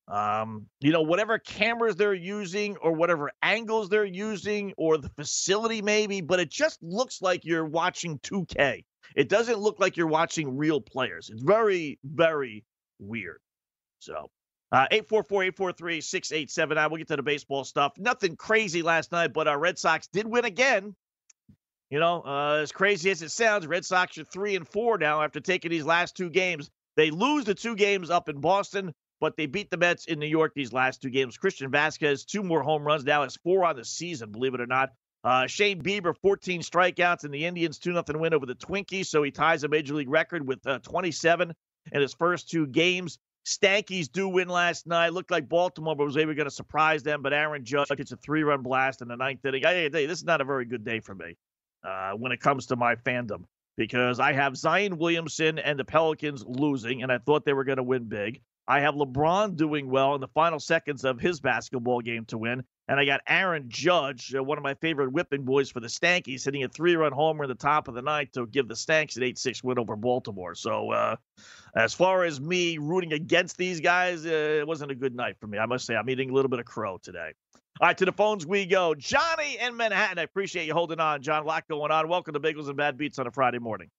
Um, 0.07 0.67
you 0.79 0.91
know, 0.91 1.01
whatever 1.01 1.37
cameras 1.37 1.97
they're 1.97 2.13
using 2.13 2.77
or 2.77 2.93
whatever 2.93 3.31
angles 3.41 3.89
they're 3.89 4.05
using 4.05 4.73
or 4.77 4.97
the 4.97 5.09
facility 5.09 5.81
maybe, 5.81 6.21
but 6.21 6.39
it 6.39 6.49
just 6.49 6.81
looks 6.81 7.21
like 7.21 7.43
you're 7.43 7.65
watching 7.65 8.17
2K. 8.19 8.85
It 9.15 9.29
doesn't 9.29 9.59
look 9.59 9.79
like 9.79 9.97
you're 9.97 10.07
watching 10.07 10.57
real 10.57 10.79
players. 10.79 11.29
It's 11.29 11.41
very, 11.41 11.99
very 12.05 12.63
weird. 12.99 13.39
So, 13.99 14.29
uh, 14.71 14.87
844-843-6879. 14.91 16.89
We'll 16.89 16.97
get 16.97 17.07
to 17.09 17.15
the 17.15 17.23
baseball 17.23 17.63
stuff. 17.63 17.93
Nothing 17.97 18.35
crazy 18.35 18.81
last 18.81 19.11
night, 19.11 19.33
but 19.33 19.47
our 19.47 19.59
Red 19.59 19.79
Sox 19.79 20.07
did 20.07 20.27
win 20.27 20.45
again. 20.45 20.95
You 21.89 21.99
know, 21.99 22.21
uh, 22.25 22.59
as 22.61 22.71
crazy 22.73 23.09
as 23.11 23.21
it 23.21 23.31
sounds, 23.31 23.65
Red 23.65 23.85
Sox 23.85 24.17
are 24.17 24.25
three 24.25 24.55
and 24.57 24.67
four 24.67 24.97
now 24.97 25.21
after 25.21 25.39
taking 25.39 25.71
these 25.71 25.85
last 25.85 26.17
two 26.17 26.29
games. 26.29 26.69
They 26.97 27.11
lose 27.11 27.45
the 27.45 27.55
two 27.55 27.75
games 27.75 28.09
up 28.09 28.27
in 28.27 28.41
Boston, 28.41 28.93
but 29.19 29.35
they 29.37 29.45
beat 29.45 29.69
the 29.69 29.77
Mets 29.77 30.05
in 30.05 30.19
New 30.19 30.27
York 30.27 30.53
these 30.55 30.73
last 30.73 31.01
two 31.01 31.09
games. 31.09 31.37
Christian 31.37 31.71
Vázquez, 31.71 32.25
two 32.25 32.43
more 32.43 32.61
home 32.61 32.83
runs 32.83 33.03
now, 33.03 33.23
has 33.23 33.35
four 33.37 33.65
on 33.65 33.75
the 33.75 33.85
season, 33.85 34.31
believe 34.31 34.53
it 34.53 34.61
or 34.61 34.67
not. 34.67 34.89
Uh, 35.23 35.47
Shane 35.47 35.81
Bieber, 35.81 36.15
14 36.21 36.61
strikeouts, 36.61 37.23
and 37.23 37.33
the 37.33 37.45
Indians 37.45 37.79
2 37.79 37.91
0 37.91 38.03
win 38.15 38.33
over 38.33 38.45
the 38.45 38.55
Twinkies. 38.55 39.07
So 39.07 39.23
he 39.23 39.31
ties 39.31 39.63
a 39.63 39.67
major 39.67 39.95
league 39.95 40.09
record 40.09 40.47
with 40.47 40.65
uh, 40.65 40.79
27 40.79 41.53
in 41.91 42.01
his 42.01 42.13
first 42.13 42.49
two 42.49 42.67
games. 42.67 43.17
Stankies 43.45 44.11
do 44.11 44.27
win 44.27 44.49
last 44.49 44.85
night. 44.87 45.13
Looked 45.13 45.31
like 45.31 45.47
Baltimore 45.47 45.95
was 45.95 46.15
going 46.15 46.35
to 46.35 46.51
surprise 46.51 47.03
them, 47.03 47.21
but 47.21 47.33
Aaron 47.33 47.63
Judge 47.63 47.87
gets 47.89 48.11
a 48.11 48.17
three 48.17 48.43
run 48.43 48.61
blast 48.61 49.01
in 49.01 49.07
the 49.07 49.15
ninth 49.15 49.43
inning. 49.45 49.65
I, 49.65 49.87
this 49.87 50.19
is 50.19 50.25
not 50.25 50.41
a 50.41 50.45
very 50.45 50.65
good 50.65 50.83
day 50.83 50.99
for 50.99 51.15
me 51.15 51.37
uh, 51.83 52.11
when 52.11 52.31
it 52.31 52.41
comes 52.41 52.67
to 52.67 52.75
my 52.75 52.95
fandom 52.95 53.45
because 53.77 54.19
I 54.19 54.33
have 54.33 54.57
Zion 54.57 54.97
Williamson 54.97 55.59
and 55.59 55.79
the 55.79 55.85
Pelicans 55.85 56.43
losing, 56.45 57.03
and 57.03 57.11
I 57.11 57.19
thought 57.19 57.45
they 57.45 57.53
were 57.53 57.63
going 57.63 57.77
to 57.77 57.83
win 57.83 58.05
big. 58.05 58.41
I 58.67 58.81
have 58.81 58.95
LeBron 58.95 59.55
doing 59.55 59.89
well 59.89 60.13
in 60.15 60.21
the 60.21 60.27
final 60.27 60.59
seconds 60.59 61.05
of 61.05 61.19
his 61.19 61.39
basketball 61.39 62.01
game 62.01 62.25
to 62.25 62.37
win. 62.37 62.63
And 62.89 62.99
I 62.99 63.05
got 63.05 63.21
Aaron 63.27 63.65
Judge, 63.67 64.33
uh, 64.35 64.43
one 64.43 64.57
of 64.57 64.63
my 64.63 64.73
favorite 64.75 65.11
whipping 65.11 65.43
boys 65.43 65.69
for 65.69 65.79
the 65.79 65.87
Stankies, 65.87 66.43
hitting 66.43 66.63
a 66.63 66.69
three 66.69 66.95
run 66.95 67.11
homer 67.11 67.45
in 67.45 67.49
the 67.49 67.55
top 67.55 67.87
of 67.87 67.95
the 67.95 68.01
ninth 68.01 68.33
to 68.33 68.45
give 68.45 68.67
the 68.67 68.75
Stanks 68.75 69.15
an 69.15 69.23
8 69.23 69.37
6 69.37 69.63
win 69.63 69.79
over 69.79 69.95
Baltimore. 69.95 70.55
So, 70.55 70.91
uh, 70.91 71.15
as 71.75 71.93
far 71.93 72.23
as 72.23 72.41
me 72.41 72.77
rooting 72.77 73.13
against 73.13 73.57
these 73.57 73.79
guys, 73.79 74.25
uh, 74.25 74.29
it 74.29 74.67
wasn't 74.67 74.91
a 74.91 74.95
good 74.95 75.15
night 75.15 75.37
for 75.39 75.47
me. 75.47 75.57
I 75.57 75.65
must 75.65 75.85
say, 75.85 75.95
I'm 75.95 76.09
eating 76.09 76.29
a 76.29 76.33
little 76.33 76.49
bit 76.49 76.59
of 76.59 76.65
crow 76.65 76.97
today. 76.97 77.33
All 77.79 77.87
right, 77.87 77.97
to 77.97 78.05
the 78.05 78.11
phones 78.11 78.45
we 78.45 78.65
go. 78.65 78.95
Johnny 78.95 79.57
in 79.59 79.77
Manhattan. 79.77 80.17
I 80.17 80.23
appreciate 80.23 80.65
you 80.65 80.73
holding 80.73 80.99
on, 80.99 81.21
John. 81.21 81.43
A 81.43 81.45
lot 81.45 81.67
going 81.67 81.91
on. 81.91 82.07
Welcome 82.07 82.33
to 82.33 82.39
Bagels 82.39 82.67
and 82.67 82.75
Bad 82.75 82.97
Beats 82.97 83.19
on 83.19 83.27
a 83.27 83.31
Friday 83.31 83.59
morning. 83.59 83.89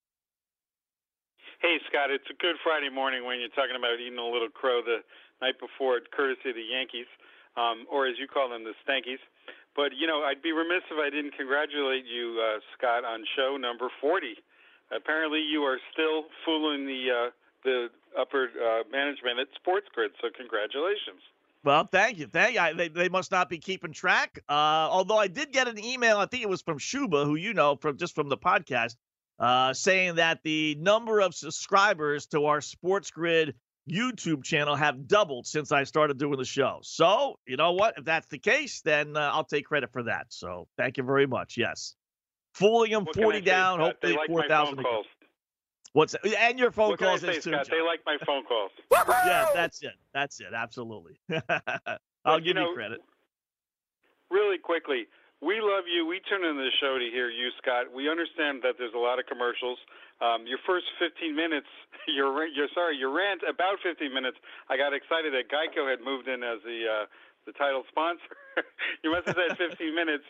Hey, 1.59 1.79
Scott. 1.91 2.11
It's 2.11 2.29
a 2.31 2.39
good 2.39 2.55
Friday 2.63 2.89
morning 2.89 3.27
when 3.27 3.41
you're 3.41 3.51
talking 3.51 3.75
about 3.75 3.99
eating 3.99 4.19
a 4.19 4.25
little 4.25 4.49
crow 4.49 4.81
the 4.83 5.03
night 5.43 5.59
before, 5.59 5.99
courtesy 6.15 6.51
of 6.51 6.57
the 6.57 6.63
Yankees 6.63 7.11
um, 7.59 7.87
or 7.91 8.07
as 8.07 8.15
you 8.19 8.29
call 8.29 8.49
them, 8.49 8.65
the 8.65 8.75
Stankies. 8.87 9.19
But 9.75 9.91
you 9.97 10.07
know, 10.07 10.23
I'd 10.23 10.43
be 10.43 10.53
remiss 10.53 10.87
if 10.91 10.99
I 10.99 11.11
didn't 11.11 11.35
congratulate 11.37 12.07
you, 12.07 12.39
uh, 12.39 12.61
Scott, 12.77 13.05
on 13.05 13.25
show 13.37 13.57
number 13.59 13.91
40. 14.01 14.35
Apparently, 14.95 15.41
you 15.41 15.63
are 15.63 15.79
still 15.93 16.25
fooling 16.45 16.87
the 16.87 17.11
uh, 17.11 17.31
the 17.65 17.89
upper 18.19 18.49
uh, 18.55 18.83
management 18.91 19.39
at 19.39 19.49
Sports 19.55 19.87
Grid. 19.95 20.13
So, 20.23 20.29
congratulations. 20.37 21.21
Well, 21.65 21.89
thank 21.91 22.19
you. 22.19 22.27
Thank 22.27 22.55
you. 22.55 22.61
I, 22.61 22.73
they, 22.73 22.89
they 22.89 23.09
must 23.09 23.33
not 23.33 23.51
be 23.51 23.59
keeping 23.59 23.93
track. 23.93 24.39
Uh, 24.49 24.53
although 24.91 25.19
I 25.19 25.27
did 25.27 25.53
get 25.53 25.67
an 25.67 25.83
email, 25.83 26.19
I 26.19 26.27
think 26.27 26.45
it 26.45 26.49
was 26.49 26.63
from 26.63 26.79
Shuba, 26.79 27.25
who 27.25 27.35
you 27.35 27.53
know 27.53 27.77
from 27.77 27.97
just 27.97 28.15
from 28.15 28.29
the 28.29 28.39
podcast, 28.39 28.97
uh, 29.39 29.73
saying 29.73 30.17
that 30.17 30.43
the 30.43 30.77
number 30.81 31.21
of 31.21 31.35
subscribers 31.35 32.27
to 32.27 32.47
our 32.47 32.61
Sports 32.61 33.11
Grid 33.11 33.55
YouTube 33.89 34.45
channel 34.45 34.77
have 34.77 35.07
doubled 35.07 35.47
since 35.47 35.73
I 35.73 35.85
started 35.85 36.19
doing 36.19 36.39
the 36.39 36.45
show. 36.45 36.81
So, 36.83 37.39
you 37.47 37.57
know 37.57 37.73
what? 37.73 37.95
If 37.99 38.05
that's 38.05 38.27
the 38.27 38.39
case, 38.39 38.83
then 38.83 39.17
uh, 39.17 39.31
I'll 39.33 39.45
take 39.45 39.67
credit 39.67 39.93
for 39.93 40.05
that. 40.05 40.27
So, 40.29 40.69
thank 40.77 40.99
you 40.99 41.05
very 41.05 41.27
much. 41.27 41.57
Yes. 41.57 41.95
Fooling 42.55 42.91
them 42.91 43.07
40 43.15 43.41
down, 43.43 43.81
hopefully 43.81 44.15
like 44.15 44.29
4,000. 44.29 44.85
What's 45.93 46.13
that? 46.13 46.27
and 46.27 46.59
your 46.59 46.71
phone 46.71 46.91
what 46.91 46.99
calls 46.99 47.21
say, 47.23 47.35
too. 47.35 47.53
Scott? 47.53 47.69
They 47.71 47.81
like 47.81 48.01
my 48.05 48.19
phone 48.27 48.45
calls. 48.45 48.71
yeah, 49.09 49.47
that's 49.55 49.83
it. 49.83 49.95
That's 50.13 50.41
it. 50.41 50.49
Absolutely. 50.55 51.19
I'll 51.31 51.41
but, 52.25 52.39
give 52.39 52.47
you, 52.49 52.55
know, 52.55 52.69
you 52.69 52.75
credit. 52.75 53.01
Really 54.31 54.59
quickly, 54.59 55.07
we 55.39 55.63
love 55.63 55.87
you. 55.87 56.03
We 56.03 56.19
tune 56.27 56.43
into 56.43 56.59
the 56.59 56.75
show 56.83 56.99
to 56.99 57.09
hear 57.15 57.31
you, 57.31 57.55
Scott. 57.63 57.95
We 57.95 58.11
understand 58.11 58.63
that 58.67 58.75
there's 58.75 58.95
a 58.95 58.99
lot 58.99 59.23
of 59.23 59.27
commercials. 59.31 59.79
Um, 60.19 60.51
your 60.51 60.59
first 60.67 60.91
15 60.99 61.31
minutes, 61.31 61.71
your 62.11 62.47
your 62.51 62.67
sorry, 62.75 62.99
your 62.99 63.15
rant 63.15 63.47
about 63.47 63.79
15 63.83 64.11
minutes. 64.11 64.37
I 64.67 64.75
got 64.75 64.91
excited 64.91 65.31
that 65.35 65.47
Geico 65.47 65.87
had 65.87 66.03
moved 66.03 66.27
in 66.27 66.43
as 66.43 66.59
the 66.67 66.79
uh, 66.91 67.05
the 67.47 67.55
title 67.55 67.87
sponsor. 67.87 68.35
you 69.07 69.15
must 69.15 69.31
have 69.31 69.39
said 69.39 69.55
15 69.57 69.95
minutes 70.03 70.27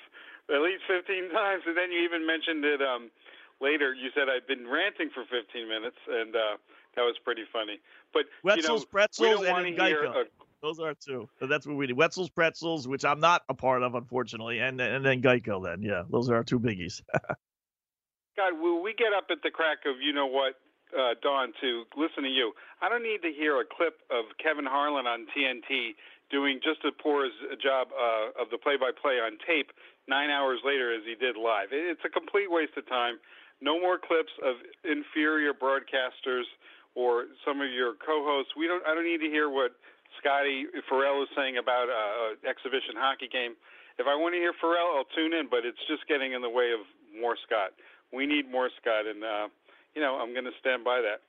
at 0.48 0.60
least 0.60 0.84
15 0.88 1.32
times, 1.32 1.64
and 1.68 1.76
then 1.76 1.92
you 1.92 2.00
even 2.04 2.24
mentioned 2.24 2.64
it 2.64 2.80
um, 2.80 3.12
later. 3.60 3.92
You 3.92 4.08
said 4.12 4.28
I've 4.28 4.48
been 4.48 4.68
ranting 4.68 5.08
for 5.12 5.24
15 5.28 5.68
minutes, 5.68 6.00
and 6.08 6.36
uh, 6.36 6.56
that 6.96 7.04
was 7.04 7.16
pretty 7.24 7.44
funny. 7.52 7.80
But 8.12 8.28
Wetzel's 8.44 8.84
you 8.84 8.88
know, 8.88 8.92
pretzels 8.92 9.44
and 9.44 9.76
Geico. 9.76 10.24
A, 10.24 10.47
those 10.62 10.80
are 10.80 10.94
two. 10.94 11.28
That's 11.40 11.66
what 11.66 11.76
we 11.76 11.86
do. 11.86 11.94
Wetzel's 11.94 12.30
pretzels, 12.30 12.88
which 12.88 13.04
I'm 13.04 13.20
not 13.20 13.42
a 13.48 13.54
part 13.54 13.82
of, 13.82 13.94
unfortunately, 13.94 14.60
and 14.60 14.80
and 14.80 15.04
then 15.04 15.22
Geico. 15.22 15.62
Then, 15.64 15.82
yeah, 15.82 16.02
those 16.10 16.30
are 16.30 16.36
our 16.36 16.44
two 16.44 16.58
biggies. 16.58 17.02
God, 18.36 18.54
will 18.60 18.82
we 18.82 18.94
get 18.94 19.10
up 19.16 19.26
at 19.30 19.38
the 19.42 19.50
crack 19.50 19.78
of 19.86 19.98
you 20.00 20.12
know 20.12 20.26
what, 20.26 20.54
uh, 20.94 21.18
Dawn, 21.22 21.52
to 21.60 21.84
listen 21.98 22.22
to 22.22 22.30
you? 22.30 22.52
I 22.80 22.88
don't 22.88 23.02
need 23.02 23.22
to 23.22 23.34
hear 23.34 23.60
a 23.60 23.66
clip 23.66 23.98
of 24.14 24.30
Kevin 24.38 24.64
Harlan 24.64 25.06
on 25.06 25.26
TNT 25.34 25.98
doing 26.30 26.60
just 26.62 26.78
as 26.86 26.92
poor 27.02 27.26
a 27.26 27.58
job 27.58 27.88
uh, 27.90 28.30
of 28.38 28.50
the 28.50 28.58
play-by-play 28.58 29.18
on 29.18 29.42
tape 29.42 29.72
nine 30.06 30.30
hours 30.30 30.60
later 30.62 30.94
as 30.94 31.02
he 31.02 31.16
did 31.18 31.34
live. 31.34 31.72
It's 31.72 32.04
a 32.04 32.12
complete 32.12 32.46
waste 32.46 32.76
of 32.76 32.86
time. 32.86 33.18
No 33.60 33.80
more 33.80 33.98
clips 33.98 34.30
of 34.44 34.62
inferior 34.84 35.50
broadcasters 35.50 36.46
or 36.94 37.26
some 37.42 37.60
of 37.60 37.70
your 37.72 37.94
co-hosts. 37.98 38.52
We 38.56 38.66
don't. 38.66 38.86
I 38.86 38.94
don't 38.94 39.06
need 39.06 39.18
to 39.22 39.30
hear 39.30 39.50
what 39.50 39.74
Scotty 40.18 40.66
Farrell 40.88 41.22
is 41.22 41.28
saying 41.36 41.56
about 41.58 41.88
uh, 41.88 42.34
an 42.34 42.42
exhibition 42.48 42.94
hockey 42.96 43.28
game. 43.28 43.54
If 43.98 44.06
I 44.06 44.14
want 44.14 44.34
to 44.34 44.38
hear 44.38 44.52
Farrell, 44.60 44.94
I'll 44.94 45.10
tune 45.16 45.34
in, 45.34 45.48
but 45.50 45.66
it's 45.66 45.80
just 45.88 46.06
getting 46.06 46.32
in 46.32 46.42
the 46.42 46.50
way 46.50 46.70
of 46.70 46.86
more 47.18 47.36
Scott. 47.46 47.74
We 48.12 48.26
need 48.26 48.50
more 48.50 48.70
Scott, 48.80 49.06
and 49.06 49.24
uh, 49.24 49.48
you 49.94 50.00
know 50.00 50.16
I'm 50.16 50.32
going 50.32 50.46
to 50.46 50.56
stand 50.60 50.84
by 50.84 51.02
that. 51.02 51.20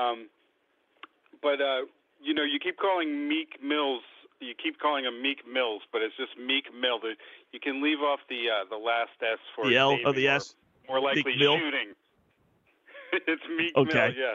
Um, 0.00 0.28
but 1.42 1.60
uh, 1.60 1.86
you 2.20 2.34
know, 2.34 2.42
you 2.42 2.58
keep 2.58 2.76
calling 2.78 3.28
Meek 3.28 3.62
Mills. 3.62 4.02
You 4.40 4.54
keep 4.54 4.78
calling 4.78 5.04
him 5.04 5.22
Meek 5.22 5.46
Mills, 5.46 5.82
but 5.92 6.02
it's 6.02 6.16
just 6.16 6.38
Meek 6.38 6.66
Mill. 6.74 7.00
You 7.52 7.60
can 7.60 7.82
leave 7.82 8.00
off 8.00 8.20
the 8.28 8.46
uh, 8.50 8.64
the 8.70 8.76
last 8.76 9.10
S 9.22 9.38
for 9.54 9.68
the 9.68 9.76
L 9.76 9.98
of 10.04 10.14
the 10.14 10.28
S. 10.28 10.54
More 10.88 11.00
likely 11.00 11.34
shooting. 11.38 11.94
it's 13.12 13.42
Meek 13.56 13.76
okay. 13.76 14.08
Mill, 14.08 14.12
yeah. 14.16 14.34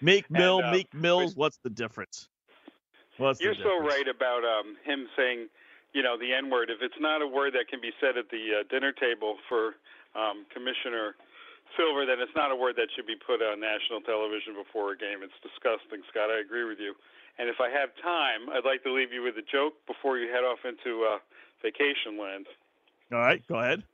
Meek 0.00 0.30
Mill, 0.30 0.58
and, 0.58 0.66
uh, 0.66 0.72
Meek 0.72 0.94
Mills. 0.94 1.36
What's 1.36 1.58
the 1.58 1.70
difference? 1.70 2.28
What's 3.18 3.40
You're 3.40 3.56
so 3.56 3.80
right 3.80 4.06
about 4.08 4.44
um, 4.44 4.76
him 4.84 5.08
saying, 5.16 5.48
you 5.92 6.02
know, 6.02 6.18
the 6.18 6.32
N 6.32 6.50
word. 6.50 6.68
If 6.68 6.84
it's 6.84 7.00
not 7.00 7.22
a 7.22 7.26
word 7.26 7.54
that 7.54 7.68
can 7.68 7.80
be 7.80 7.92
said 8.00 8.18
at 8.18 8.28
the 8.28 8.60
uh, 8.60 8.68
dinner 8.68 8.92
table 8.92 9.36
for 9.48 9.80
um, 10.12 10.44
Commissioner 10.52 11.16
Silver, 11.76 12.04
then 12.04 12.20
it's 12.20 12.34
not 12.36 12.52
a 12.52 12.56
word 12.56 12.76
that 12.76 12.92
should 12.92 13.08
be 13.08 13.16
put 13.16 13.40
on 13.40 13.60
national 13.60 14.04
television 14.04 14.52
before 14.52 14.92
a 14.92 14.96
game. 14.96 15.24
It's 15.24 15.36
disgusting, 15.40 16.04
Scott. 16.12 16.28
I 16.28 16.44
agree 16.44 16.68
with 16.68 16.78
you. 16.78 16.92
And 17.38 17.48
if 17.48 17.56
I 17.60 17.68
have 17.68 17.92
time, 18.00 18.48
I'd 18.52 18.64
like 18.64 18.84
to 18.84 18.92
leave 18.92 19.12
you 19.12 19.24
with 19.24 19.36
a 19.36 19.44
joke 19.44 19.76
before 19.88 20.16
you 20.16 20.28
head 20.32 20.44
off 20.44 20.64
into 20.64 21.04
uh, 21.04 21.20
vacation 21.60 22.20
land. 22.20 22.48
All 23.12 23.20
right, 23.20 23.40
go 23.48 23.60
ahead. 23.60 23.84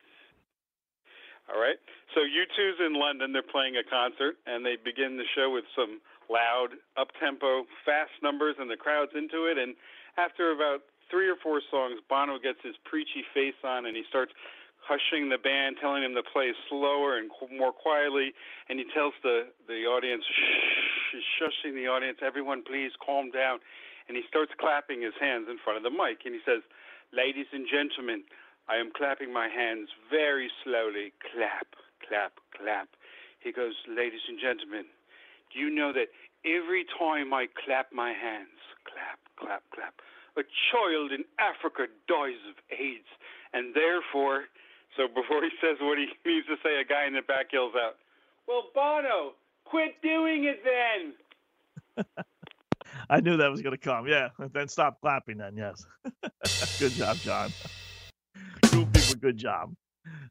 All 1.51 1.61
right. 1.61 1.79
So 2.15 2.23
U2's 2.23 2.79
in 2.79 2.95
London. 2.95 3.33
They're 3.33 3.43
playing 3.43 3.77
a 3.77 3.85
concert, 3.85 4.39
and 4.47 4.65
they 4.65 4.77
begin 4.79 5.17
the 5.17 5.27
show 5.35 5.51
with 5.51 5.65
some 5.75 6.01
loud, 6.31 6.79
up-tempo, 6.97 7.65
fast 7.85 8.13
numbers, 8.23 8.57
and 8.59 8.71
the 8.71 8.77
crowd's 8.77 9.13
into 9.15 9.47
it. 9.47 9.59
And 9.59 9.75
after 10.17 10.53
about 10.53 10.83
three 11.11 11.29
or 11.29 11.37
four 11.43 11.61
songs, 11.71 12.01
Bono 12.09 12.39
gets 12.39 12.59
his 12.63 12.77
preachy 12.85 13.25
face 13.35 13.59
on, 13.65 13.87
and 13.87 13.97
he 13.97 14.05
starts 14.09 14.33
hushing 14.83 15.29
the 15.29 15.39
band, 15.39 15.77
telling 15.81 16.03
them 16.03 16.15
to 16.15 16.23
play 16.23 16.53
slower 16.69 17.17
and 17.17 17.31
qu- 17.31 17.55
more 17.55 17.73
quietly. 17.73 18.35
And 18.69 18.79
he 18.79 18.87
tells 18.93 19.15
the 19.23 19.53
the 19.69 19.87
audience, 19.87 20.25
shh, 20.25 21.15
he's 21.15 21.29
shushing 21.39 21.75
the 21.75 21.87
audience, 21.87 22.19
everyone 22.23 22.63
please 22.67 22.91
calm 23.05 23.31
down. 23.31 23.61
And 24.09 24.17
he 24.17 24.25
starts 24.27 24.51
clapping 24.59 25.01
his 25.01 25.15
hands 25.21 25.47
in 25.49 25.59
front 25.63 25.77
of 25.79 25.85
the 25.85 25.95
mic, 25.95 26.27
and 26.27 26.35
he 26.35 26.41
says, 26.45 26.63
"Ladies 27.13 27.47
and 27.53 27.69
gentlemen, 27.71 28.25
I 28.69 28.77
am 28.77 28.91
clapping 28.91 29.33
my 29.33 29.49
hands 29.49 29.89
very 30.11 30.51
slowly. 30.65 31.13
Clap, 31.23 31.77
clap, 32.03 32.33
clap." 32.51 32.89
He 33.39 33.53
goes, 33.53 33.75
"Ladies 33.87 34.27
and 34.27 34.41
gentlemen, 34.41 34.87
do 35.53 35.61
you 35.61 35.71
know 35.71 35.93
that 35.93 36.09
every 36.45 36.85
time 36.99 37.33
I 37.33 37.47
clap 37.65 37.93
my 37.93 38.13
hands, 38.13 38.59
clap, 38.85 39.19
clap, 39.37 39.63
clap, 39.75 39.95
a 40.37 40.43
child 40.71 41.13
in 41.13 41.25
Africa 41.39 41.87
dies 42.09 42.41
of 42.49 42.57
AIDS, 42.71 43.09
and 43.53 43.75
therefore." 43.75 44.45
So 44.97 45.09
before 45.09 45.43
he 45.43 45.51
says 45.61 45.79
what 45.81 45.99
he 45.99 46.07
means 46.29 46.47
to 46.47 46.57
say, 46.63 46.81
a 46.81 46.85
guy 46.85 47.07
in 47.07 47.15
the 47.15 47.23
back 47.23 47.53
yells 47.53 47.75
out, 47.75 47.97
"Well, 48.47 48.71
Bono, 48.75 49.35
quit 49.65 50.01
doing 50.03 50.45
it 50.45 50.63
then." 50.65 51.15
I 53.11 53.21
knew 53.21 53.37
that 53.37 53.51
was 53.51 53.63
going 53.63 53.77
to 53.77 53.79
come. 53.79 54.07
Yeah, 54.07 54.29
then 54.53 54.69
stop 54.69 55.01
clapping. 55.01 55.39
Then 55.39 55.57
yes, 55.57 55.87
good 56.79 56.93
job, 56.93 57.17
John. 57.19 57.53
Cool 58.67 58.87
people, 58.87 59.15
good 59.21 59.37
job. 59.37 59.75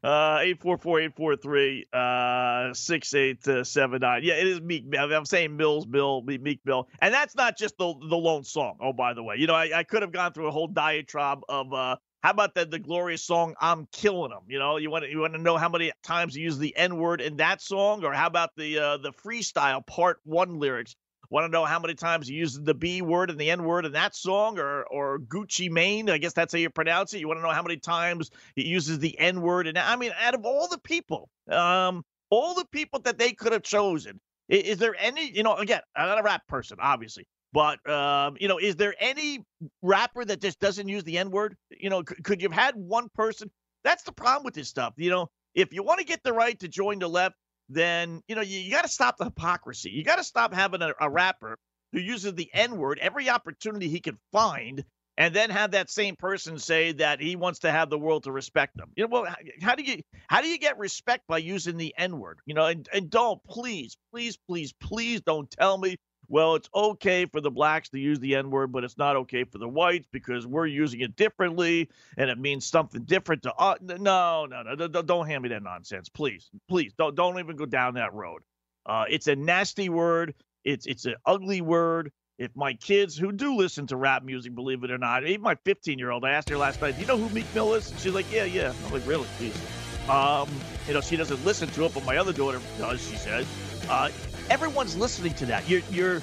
Uh, 0.02 0.38
eight 0.40 0.60
four 0.60 0.76
four 0.78 1.00
eight 1.00 1.14
four 1.14 1.36
three 1.36 1.86
uh 1.92 2.74
six 2.74 3.14
uh. 3.14 4.18
Yeah, 4.24 4.34
it 4.34 4.48
is 4.48 4.60
Meek. 4.60 4.84
I'm 4.98 5.24
saying 5.24 5.56
Mills 5.56 5.86
Bill, 5.86 6.22
Meek 6.22 6.64
Bill, 6.64 6.88
and 7.00 7.14
that's 7.14 7.36
not 7.36 7.56
just 7.56 7.78
the 7.78 7.94
the 8.08 8.16
lone 8.16 8.42
song. 8.42 8.78
Oh, 8.80 8.92
by 8.92 9.14
the 9.14 9.22
way, 9.22 9.36
you 9.36 9.46
know 9.46 9.54
I, 9.54 9.70
I 9.78 9.82
could 9.84 10.02
have 10.02 10.10
gone 10.10 10.32
through 10.32 10.48
a 10.48 10.50
whole 10.50 10.66
diatribe 10.66 11.42
of 11.48 11.72
uh 11.72 11.96
how 12.22 12.30
about 12.30 12.54
the 12.54 12.64
the 12.64 12.80
glorious 12.80 13.22
song 13.24 13.54
"I'm 13.60 13.86
Killing 13.92 14.30
Them"? 14.30 14.42
You 14.48 14.58
know, 14.58 14.76
you 14.76 14.90
want 14.90 15.04
to 15.04 15.10
you 15.10 15.20
want 15.20 15.34
to 15.34 15.40
know 15.40 15.56
how 15.56 15.68
many 15.68 15.92
times 16.02 16.36
you 16.36 16.44
use 16.44 16.58
the 16.58 16.76
N 16.76 16.96
word 16.96 17.20
in 17.20 17.36
that 17.36 17.60
song, 17.60 18.04
or 18.04 18.12
how 18.12 18.26
about 18.26 18.50
the 18.56 18.78
uh, 18.78 18.96
the 18.96 19.12
freestyle 19.12 19.86
part 19.86 20.18
one 20.24 20.58
lyrics? 20.58 20.96
Want 21.32 21.46
to 21.46 21.50
know 21.50 21.64
how 21.64 21.80
many 21.80 21.94
times 21.94 22.28
he 22.28 22.34
uses 22.34 22.60
the 22.62 22.74
B 22.74 23.00
word 23.00 23.30
and 23.30 23.40
the 23.40 23.48
N 23.48 23.64
word 23.64 23.86
in 23.86 23.92
that 23.92 24.14
song, 24.14 24.58
or 24.58 24.84
or 24.84 25.18
Gucci 25.18 25.70
Mane? 25.70 26.10
I 26.10 26.18
guess 26.18 26.34
that's 26.34 26.52
how 26.52 26.58
you 26.58 26.68
pronounce 26.68 27.14
it. 27.14 27.20
You 27.20 27.26
want 27.26 27.38
to 27.38 27.42
know 27.42 27.52
how 27.52 27.62
many 27.62 27.78
times 27.78 28.30
he 28.54 28.68
uses 28.68 28.98
the 28.98 29.18
N 29.18 29.40
word? 29.40 29.66
And 29.66 29.78
I 29.78 29.96
mean, 29.96 30.12
out 30.20 30.34
of 30.34 30.44
all 30.44 30.68
the 30.68 30.76
people, 30.76 31.30
um, 31.50 32.04
all 32.28 32.54
the 32.54 32.66
people 32.66 33.00
that 33.00 33.16
they 33.16 33.32
could 33.32 33.52
have 33.52 33.62
chosen, 33.62 34.20
is, 34.50 34.62
is 34.64 34.76
there 34.76 34.94
any? 34.98 35.34
You 35.34 35.42
know, 35.42 35.54
again, 35.56 35.80
I'm 35.96 36.06
not 36.06 36.20
a 36.20 36.22
rap 36.22 36.46
person, 36.48 36.76
obviously, 36.82 37.26
but 37.54 37.78
um, 37.88 38.36
you 38.38 38.46
know, 38.46 38.58
is 38.58 38.76
there 38.76 38.94
any 39.00 39.40
rapper 39.80 40.26
that 40.26 40.38
just 40.38 40.60
doesn't 40.60 40.86
use 40.86 41.02
the 41.04 41.16
N 41.16 41.30
word? 41.30 41.56
You 41.70 41.88
know, 41.88 42.02
c- 42.06 42.22
could 42.22 42.42
you 42.42 42.50
have 42.50 42.58
had 42.58 42.74
one 42.76 43.08
person? 43.14 43.50
That's 43.84 44.02
the 44.02 44.12
problem 44.12 44.44
with 44.44 44.52
this 44.52 44.68
stuff. 44.68 44.92
You 44.98 45.08
know, 45.08 45.30
if 45.54 45.72
you 45.72 45.82
want 45.82 45.98
to 46.00 46.04
get 46.04 46.22
the 46.22 46.34
right 46.34 46.60
to 46.60 46.68
join 46.68 46.98
the 46.98 47.08
left, 47.08 47.36
then 47.68 48.22
you 48.28 48.34
know 48.34 48.42
you, 48.42 48.58
you 48.58 48.70
got 48.70 48.82
to 48.82 48.88
stop 48.88 49.16
the 49.16 49.24
hypocrisy. 49.24 49.90
You 49.90 50.04
got 50.04 50.16
to 50.16 50.24
stop 50.24 50.54
having 50.54 50.82
a, 50.82 50.92
a 51.00 51.08
rapper 51.10 51.56
who 51.92 52.00
uses 52.00 52.34
the 52.34 52.50
N 52.52 52.76
word 52.76 52.98
every 53.00 53.28
opportunity 53.28 53.88
he 53.88 54.00
can 54.00 54.18
find, 54.32 54.84
and 55.16 55.34
then 55.34 55.50
have 55.50 55.72
that 55.72 55.90
same 55.90 56.16
person 56.16 56.58
say 56.58 56.92
that 56.92 57.20
he 57.20 57.36
wants 57.36 57.60
to 57.60 57.70
have 57.70 57.90
the 57.90 57.98
world 57.98 58.24
to 58.24 58.32
respect 58.32 58.78
him. 58.78 58.90
You 58.96 59.04
know, 59.04 59.08
well, 59.10 59.34
how 59.60 59.74
do 59.74 59.82
you 59.82 60.02
how 60.26 60.40
do 60.40 60.48
you 60.48 60.58
get 60.58 60.78
respect 60.78 61.26
by 61.28 61.38
using 61.38 61.76
the 61.76 61.94
N 61.96 62.18
word? 62.18 62.38
You 62.46 62.54
know, 62.54 62.66
and 62.66 62.88
and 62.92 63.10
don't 63.10 63.42
please, 63.44 63.96
please, 64.12 64.38
please, 64.48 64.72
please 64.80 65.20
don't 65.20 65.50
tell 65.50 65.78
me 65.78 65.96
well, 66.32 66.54
it's 66.54 66.70
okay 66.74 67.26
for 67.26 67.42
the 67.42 67.50
blacks 67.50 67.90
to 67.90 67.98
use 67.98 68.18
the 68.18 68.36
N 68.36 68.50
word, 68.50 68.72
but 68.72 68.84
it's 68.84 68.96
not 68.96 69.16
okay 69.16 69.44
for 69.44 69.58
the 69.58 69.68
whites 69.68 70.08
because 70.10 70.46
we're 70.46 70.64
using 70.64 71.00
it 71.00 71.14
differently 71.14 71.90
and 72.16 72.30
it 72.30 72.38
means 72.38 72.64
something 72.64 73.02
different 73.02 73.42
to 73.42 73.54
us. 73.54 73.78
No, 73.82 74.46
no, 74.46 74.62
no, 74.62 74.88
don't 74.88 75.26
hand 75.26 75.42
me 75.42 75.50
that 75.50 75.62
nonsense, 75.62 76.08
please, 76.08 76.48
please. 76.70 76.94
Don't 76.96 77.14
don't 77.14 77.38
even 77.38 77.56
go 77.56 77.66
down 77.66 77.94
that 77.94 78.14
road. 78.14 78.40
Uh, 78.86 79.04
it's 79.10 79.26
a 79.26 79.36
nasty 79.36 79.90
word. 79.90 80.34
It's 80.64 80.86
it's 80.86 81.04
an 81.04 81.16
ugly 81.26 81.60
word. 81.60 82.10
If 82.38 82.56
my 82.56 82.72
kids 82.72 83.14
who 83.14 83.30
do 83.30 83.54
listen 83.54 83.86
to 83.88 83.96
rap 83.98 84.24
music, 84.24 84.54
believe 84.54 84.84
it 84.84 84.90
or 84.90 84.96
not, 84.96 85.26
even 85.26 85.42
my 85.42 85.56
15 85.66 85.98
year 85.98 86.10
old, 86.10 86.24
I 86.24 86.30
asked 86.30 86.48
her 86.48 86.56
last 86.56 86.80
night, 86.80 86.94
"Do 86.94 87.02
you 87.02 87.06
know 87.08 87.18
who 87.18 87.28
Meek 87.28 87.54
Mill 87.54 87.74
is?" 87.74 87.92
She's 87.98 88.14
like, 88.14 88.32
"Yeah, 88.32 88.44
yeah." 88.44 88.72
I'm 88.86 88.90
like, 88.90 89.06
"Really? 89.06 89.28
Please." 89.36 89.60
Um, 90.08 90.48
you 90.88 90.94
know, 90.94 91.02
she 91.02 91.16
doesn't 91.16 91.44
listen 91.44 91.68
to 91.68 91.84
it, 91.84 91.92
but 91.92 92.06
my 92.06 92.16
other 92.16 92.32
daughter 92.32 92.60
does. 92.78 93.06
She 93.06 93.16
said, 93.16 93.46
uh, 93.88 94.08
everyone's 94.52 94.94
listening 94.94 95.32
to 95.32 95.46
that. 95.46 95.66
You're 95.66 95.80
you're 95.90 96.20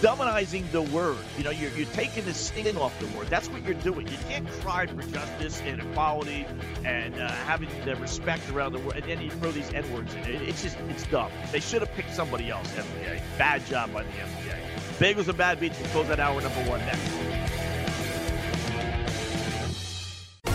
the 0.00 0.88
word. 0.92 1.16
You 1.36 1.44
know, 1.44 1.50
you're 1.50 1.70
you're 1.72 1.88
taking 1.88 2.24
the 2.24 2.32
sting 2.32 2.76
off 2.76 2.96
the 3.00 3.06
word. 3.18 3.26
That's 3.26 3.48
what 3.48 3.64
you're 3.64 3.74
doing. 3.74 4.06
You 4.06 4.18
can't 4.28 4.48
cry 4.60 4.86
for 4.86 5.02
justice 5.02 5.60
and 5.62 5.80
equality 5.80 6.46
and 6.84 7.14
uh, 7.16 7.28
having 7.28 7.68
the 7.84 7.96
respect 7.96 8.48
around 8.50 8.72
the 8.72 8.78
world, 8.78 8.94
and 8.96 9.04
then 9.04 9.20
you 9.20 9.30
throw 9.30 9.50
these 9.50 9.72
n 9.72 9.90
words 9.92 10.14
in. 10.14 10.20
It, 10.20 10.42
it's 10.42 10.62
just 10.62 10.78
it's 10.90 11.06
dumb. 11.08 11.32
They 11.50 11.60
should 11.60 11.80
have 11.80 11.92
picked 11.94 12.14
somebody 12.14 12.50
else. 12.50 12.70
NBA. 12.72 13.20
Bad 13.36 13.66
job 13.66 13.92
by 13.92 14.04
the 14.04 14.10
NBA. 14.10 14.56
Bagels 14.98 15.28
and 15.28 15.36
bad 15.36 15.58
beats 15.58 15.78
will 15.80 15.88
close 15.88 16.08
that 16.08 16.20
hour 16.20 16.40
number 16.40 16.70
one 16.70 16.80
next. 16.80 17.55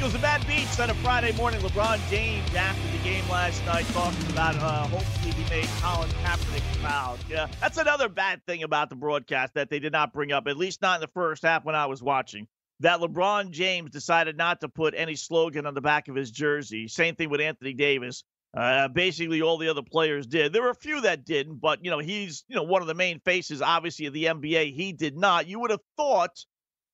Bagels 0.00 0.14
and 0.14 0.22
Bad 0.22 0.46
Beats 0.46 0.80
on 0.80 0.88
a 0.88 0.94
Friday 0.94 1.32
morning. 1.32 1.60
LeBron 1.60 2.00
James 2.08 2.54
after 2.54 2.96
the 2.96 3.04
game 3.04 3.22
last 3.28 3.62
night 3.66 3.84
talking 3.88 4.30
about 4.30 4.56
uh, 4.56 4.86
hopefully 4.86 5.32
he 5.32 5.50
made 5.50 5.68
Colin 5.82 6.08
Kaepernick 6.24 6.62
proud. 6.82 7.18
Yeah, 7.28 7.48
that's 7.60 7.76
another 7.76 8.08
bad 8.08 8.40
thing 8.46 8.62
about 8.62 8.88
the 8.88 8.96
broadcast 8.96 9.52
that 9.54 9.68
they 9.68 9.78
did 9.78 9.92
not 9.92 10.14
bring 10.14 10.32
up, 10.32 10.46
at 10.46 10.56
least 10.56 10.80
not 10.80 10.94
in 10.94 11.00
the 11.02 11.12
first 11.12 11.42
half 11.42 11.66
when 11.66 11.74
I 11.74 11.84
was 11.84 12.02
watching. 12.02 12.48
That 12.80 13.00
LeBron 13.00 13.50
James 13.50 13.90
decided 13.90 14.38
not 14.38 14.62
to 14.62 14.70
put 14.70 14.94
any 14.96 15.16
slogan 15.16 15.66
on 15.66 15.74
the 15.74 15.82
back 15.82 16.08
of 16.08 16.16
his 16.16 16.30
jersey. 16.30 16.88
Same 16.88 17.14
thing 17.14 17.28
with 17.28 17.42
Anthony 17.42 17.74
Davis. 17.74 18.24
Uh, 18.56 18.88
basically, 18.88 19.42
all 19.42 19.58
the 19.58 19.68
other 19.68 19.82
players 19.82 20.26
did. 20.26 20.54
There 20.54 20.62
were 20.62 20.70
a 20.70 20.74
few 20.74 21.02
that 21.02 21.26
didn't, 21.26 21.60
but 21.60 21.84
you 21.84 21.90
know 21.90 21.98
he's 21.98 22.42
you 22.48 22.56
know 22.56 22.62
one 22.62 22.80
of 22.80 22.88
the 22.88 22.94
main 22.94 23.20
faces, 23.20 23.60
obviously, 23.60 24.06
of 24.06 24.14
the 24.14 24.24
NBA. 24.24 24.74
He 24.74 24.94
did 24.94 25.14
not. 25.14 25.46
You 25.46 25.60
would 25.60 25.70
have 25.70 25.82
thought 25.98 26.42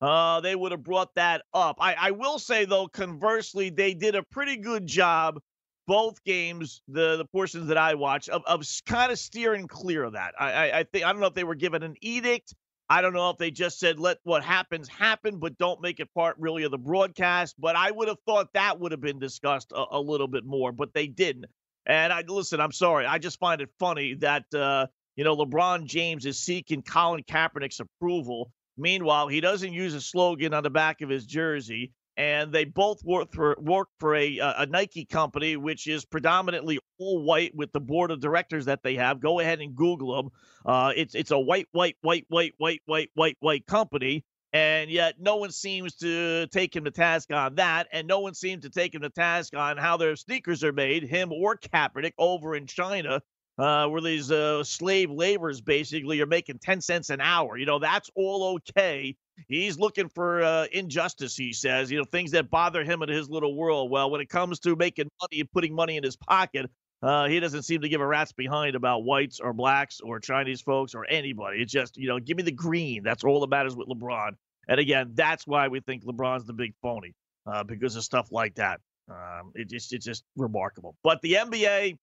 uh, 0.00 0.40
they 0.40 0.54
would 0.54 0.72
have 0.72 0.82
brought 0.82 1.14
that 1.14 1.42
up. 1.54 1.76
I, 1.80 1.94
I 1.94 2.10
will 2.12 2.38
say 2.38 2.64
though, 2.64 2.88
conversely, 2.88 3.70
they 3.70 3.94
did 3.94 4.14
a 4.14 4.22
pretty 4.22 4.56
good 4.56 4.86
job 4.86 5.40
both 5.86 6.22
games, 6.24 6.82
the 6.88 7.16
the 7.16 7.24
portions 7.24 7.68
that 7.68 7.78
I 7.78 7.94
watched, 7.94 8.28
of, 8.28 8.42
of 8.46 8.64
kind 8.86 9.12
of 9.12 9.18
steering 9.18 9.68
clear 9.68 10.04
of 10.04 10.12
that. 10.14 10.34
I, 10.38 10.52
I 10.52 10.78
I 10.80 10.82
think 10.84 11.04
I 11.04 11.12
don't 11.12 11.20
know 11.20 11.28
if 11.28 11.34
they 11.34 11.44
were 11.44 11.54
given 11.54 11.82
an 11.82 11.94
edict. 12.00 12.54
I 12.88 13.00
don't 13.00 13.14
know 13.14 13.30
if 13.30 13.38
they 13.38 13.50
just 13.50 13.80
said 13.80 13.98
let 13.98 14.18
what 14.22 14.44
happens 14.44 14.88
happen, 14.88 15.38
but 15.38 15.58
don't 15.58 15.80
make 15.80 15.98
it 15.98 16.12
part 16.14 16.36
really 16.38 16.62
of 16.64 16.70
the 16.70 16.78
broadcast. 16.78 17.56
But 17.58 17.76
I 17.76 17.90
would 17.90 18.08
have 18.08 18.20
thought 18.26 18.52
that 18.54 18.78
would 18.78 18.92
have 18.92 19.00
been 19.00 19.18
discussed 19.18 19.72
a, 19.72 19.84
a 19.92 20.00
little 20.00 20.28
bit 20.28 20.44
more, 20.44 20.72
but 20.72 20.92
they 20.92 21.06
didn't. 21.06 21.46
And 21.86 22.12
I 22.12 22.22
listen. 22.26 22.60
I'm 22.60 22.72
sorry. 22.72 23.06
I 23.06 23.18
just 23.18 23.38
find 23.38 23.60
it 23.60 23.70
funny 23.78 24.14
that 24.14 24.52
uh, 24.54 24.86
you 25.14 25.24
know 25.24 25.36
LeBron 25.36 25.86
James 25.86 26.26
is 26.26 26.38
seeking 26.38 26.82
Colin 26.82 27.22
Kaepernick's 27.22 27.80
approval. 27.80 28.50
Meanwhile, 28.76 29.28
he 29.28 29.40
doesn't 29.40 29.72
use 29.72 29.94
a 29.94 30.00
slogan 30.00 30.52
on 30.54 30.62
the 30.62 30.70
back 30.70 31.00
of 31.00 31.08
his 31.08 31.24
jersey, 31.26 31.92
and 32.16 32.52
they 32.52 32.64
both 32.64 33.02
work 33.04 33.32
for 33.32 33.56
work 33.58 33.88
for 33.98 34.14
a 34.14 34.38
a 34.38 34.66
Nike 34.66 35.04
company, 35.04 35.56
which 35.56 35.86
is 35.86 36.04
predominantly 36.04 36.78
all 36.98 37.22
white 37.22 37.54
with 37.54 37.72
the 37.72 37.80
board 37.80 38.10
of 38.10 38.20
directors 38.20 38.66
that 38.66 38.82
they 38.82 38.94
have. 38.96 39.20
Go 39.20 39.40
ahead 39.40 39.60
and 39.60 39.74
Google 39.74 40.16
them. 40.16 40.30
Uh, 40.64 40.92
it's 40.96 41.14
it's 41.14 41.30
a 41.30 41.38
white, 41.38 41.68
white, 41.72 41.96
white, 42.02 42.24
white, 42.28 42.54
white, 42.58 42.80
white, 42.86 43.10
white, 43.14 43.36
white 43.40 43.66
company, 43.66 44.24
and 44.52 44.90
yet 44.90 45.16
no 45.18 45.36
one 45.36 45.52
seems 45.52 45.94
to 45.96 46.46
take 46.48 46.74
him 46.74 46.84
to 46.84 46.90
task 46.90 47.32
on 47.32 47.54
that, 47.56 47.88
and 47.92 48.06
no 48.06 48.20
one 48.20 48.34
seems 48.34 48.62
to 48.64 48.70
take 48.70 48.94
him 48.94 49.02
to 49.02 49.10
task 49.10 49.54
on 49.54 49.76
how 49.76 49.96
their 49.96 50.16
sneakers 50.16 50.64
are 50.64 50.72
made, 50.72 51.02
him 51.02 51.32
or 51.32 51.56
Kaepernick 51.56 52.14
over 52.18 52.54
in 52.56 52.66
China. 52.66 53.20
Uh, 53.58 53.86
where 53.88 54.00
these 54.00 54.30
uh, 54.30 54.62
slave 54.62 55.10
laborers 55.10 55.60
basically 55.60 56.20
are 56.20 56.26
making 56.26 56.58
10 56.58 56.80
cents 56.80 57.10
an 57.10 57.20
hour. 57.20 57.56
You 57.56 57.66
know, 57.66 57.78
that's 57.78 58.10
all 58.14 58.58
okay. 58.58 59.16
He's 59.48 59.78
looking 59.78 60.08
for 60.08 60.42
uh, 60.42 60.66
injustice, 60.72 61.36
he 61.36 61.52
says, 61.52 61.90
you 61.90 61.98
know, 61.98 62.04
things 62.04 62.30
that 62.30 62.50
bother 62.50 62.84
him 62.84 63.02
in 63.02 63.08
his 63.08 63.28
little 63.28 63.54
world. 63.54 63.90
Well, 63.90 64.10
when 64.10 64.20
it 64.20 64.28
comes 64.28 64.60
to 64.60 64.76
making 64.76 65.08
money 65.20 65.40
and 65.40 65.50
putting 65.50 65.74
money 65.74 65.96
in 65.96 66.04
his 66.04 66.16
pocket, 66.16 66.70
uh, 67.02 67.28
he 67.28 67.40
doesn't 67.40 67.62
seem 67.62 67.82
to 67.82 67.88
give 67.88 68.00
a 68.00 68.06
rat's 68.06 68.32
behind 68.32 68.74
about 68.74 69.04
whites 69.04 69.40
or 69.40 69.52
blacks 69.52 70.00
or 70.00 70.18
Chinese 70.18 70.62
folks 70.62 70.94
or 70.94 71.06
anybody. 71.08 71.60
It's 71.60 71.72
just, 71.72 71.96
you 71.96 72.08
know, 72.08 72.18
give 72.18 72.36
me 72.36 72.42
the 72.42 72.52
green. 72.52 73.02
That's 73.02 73.24
all 73.24 73.40
that 73.40 73.50
matters 73.50 73.76
with 73.76 73.88
LeBron. 73.88 74.32
And 74.68 74.80
again, 74.80 75.12
that's 75.14 75.46
why 75.46 75.68
we 75.68 75.80
think 75.80 76.04
LeBron's 76.04 76.46
the 76.46 76.54
big 76.54 76.74
phony 76.82 77.14
uh, 77.46 77.62
because 77.64 77.94
of 77.96 78.04
stuff 78.04 78.32
like 78.32 78.54
that. 78.56 78.80
Um, 79.08 79.52
it 79.54 79.68
just, 79.68 79.92
it's 79.92 80.04
just 80.04 80.24
remarkable. 80.36 80.96
But 81.04 81.20
the 81.20 81.34
NBA 81.34 81.98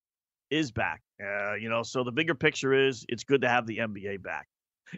is 0.50 0.72
back. 0.72 1.02
Uh, 1.22 1.56
you 1.56 1.70
know, 1.70 1.84
so 1.84 2.04
the 2.04 2.12
bigger 2.12 2.36
picture 2.36 2.74
is 2.74 3.06
it's 3.10 3.24
good 3.24 3.42
to 3.42 3.50
have 3.50 3.66
the 3.66 3.78
NBA 3.78 4.22
back. 4.24 4.48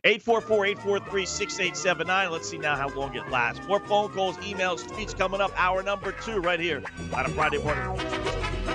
844-843-6879. 0.06 2.32
Let's 2.32 2.50
see 2.50 2.58
now 2.58 2.76
how 2.76 2.90
long 2.90 3.16
it 3.16 3.30
lasts. 3.30 3.66
More 3.68 3.80
phone 3.80 4.10
calls, 4.10 4.36
emails, 4.38 4.84
tweets 4.84 5.16
coming 5.18 5.42
up. 5.42 5.52
Hour 5.56 5.84
number 5.84 6.12
two 6.12 6.40
right 6.40 6.60
here 6.60 6.84
on 7.14 7.26
a 7.26 7.30
Friday 7.30 7.60
morning. 7.60 8.75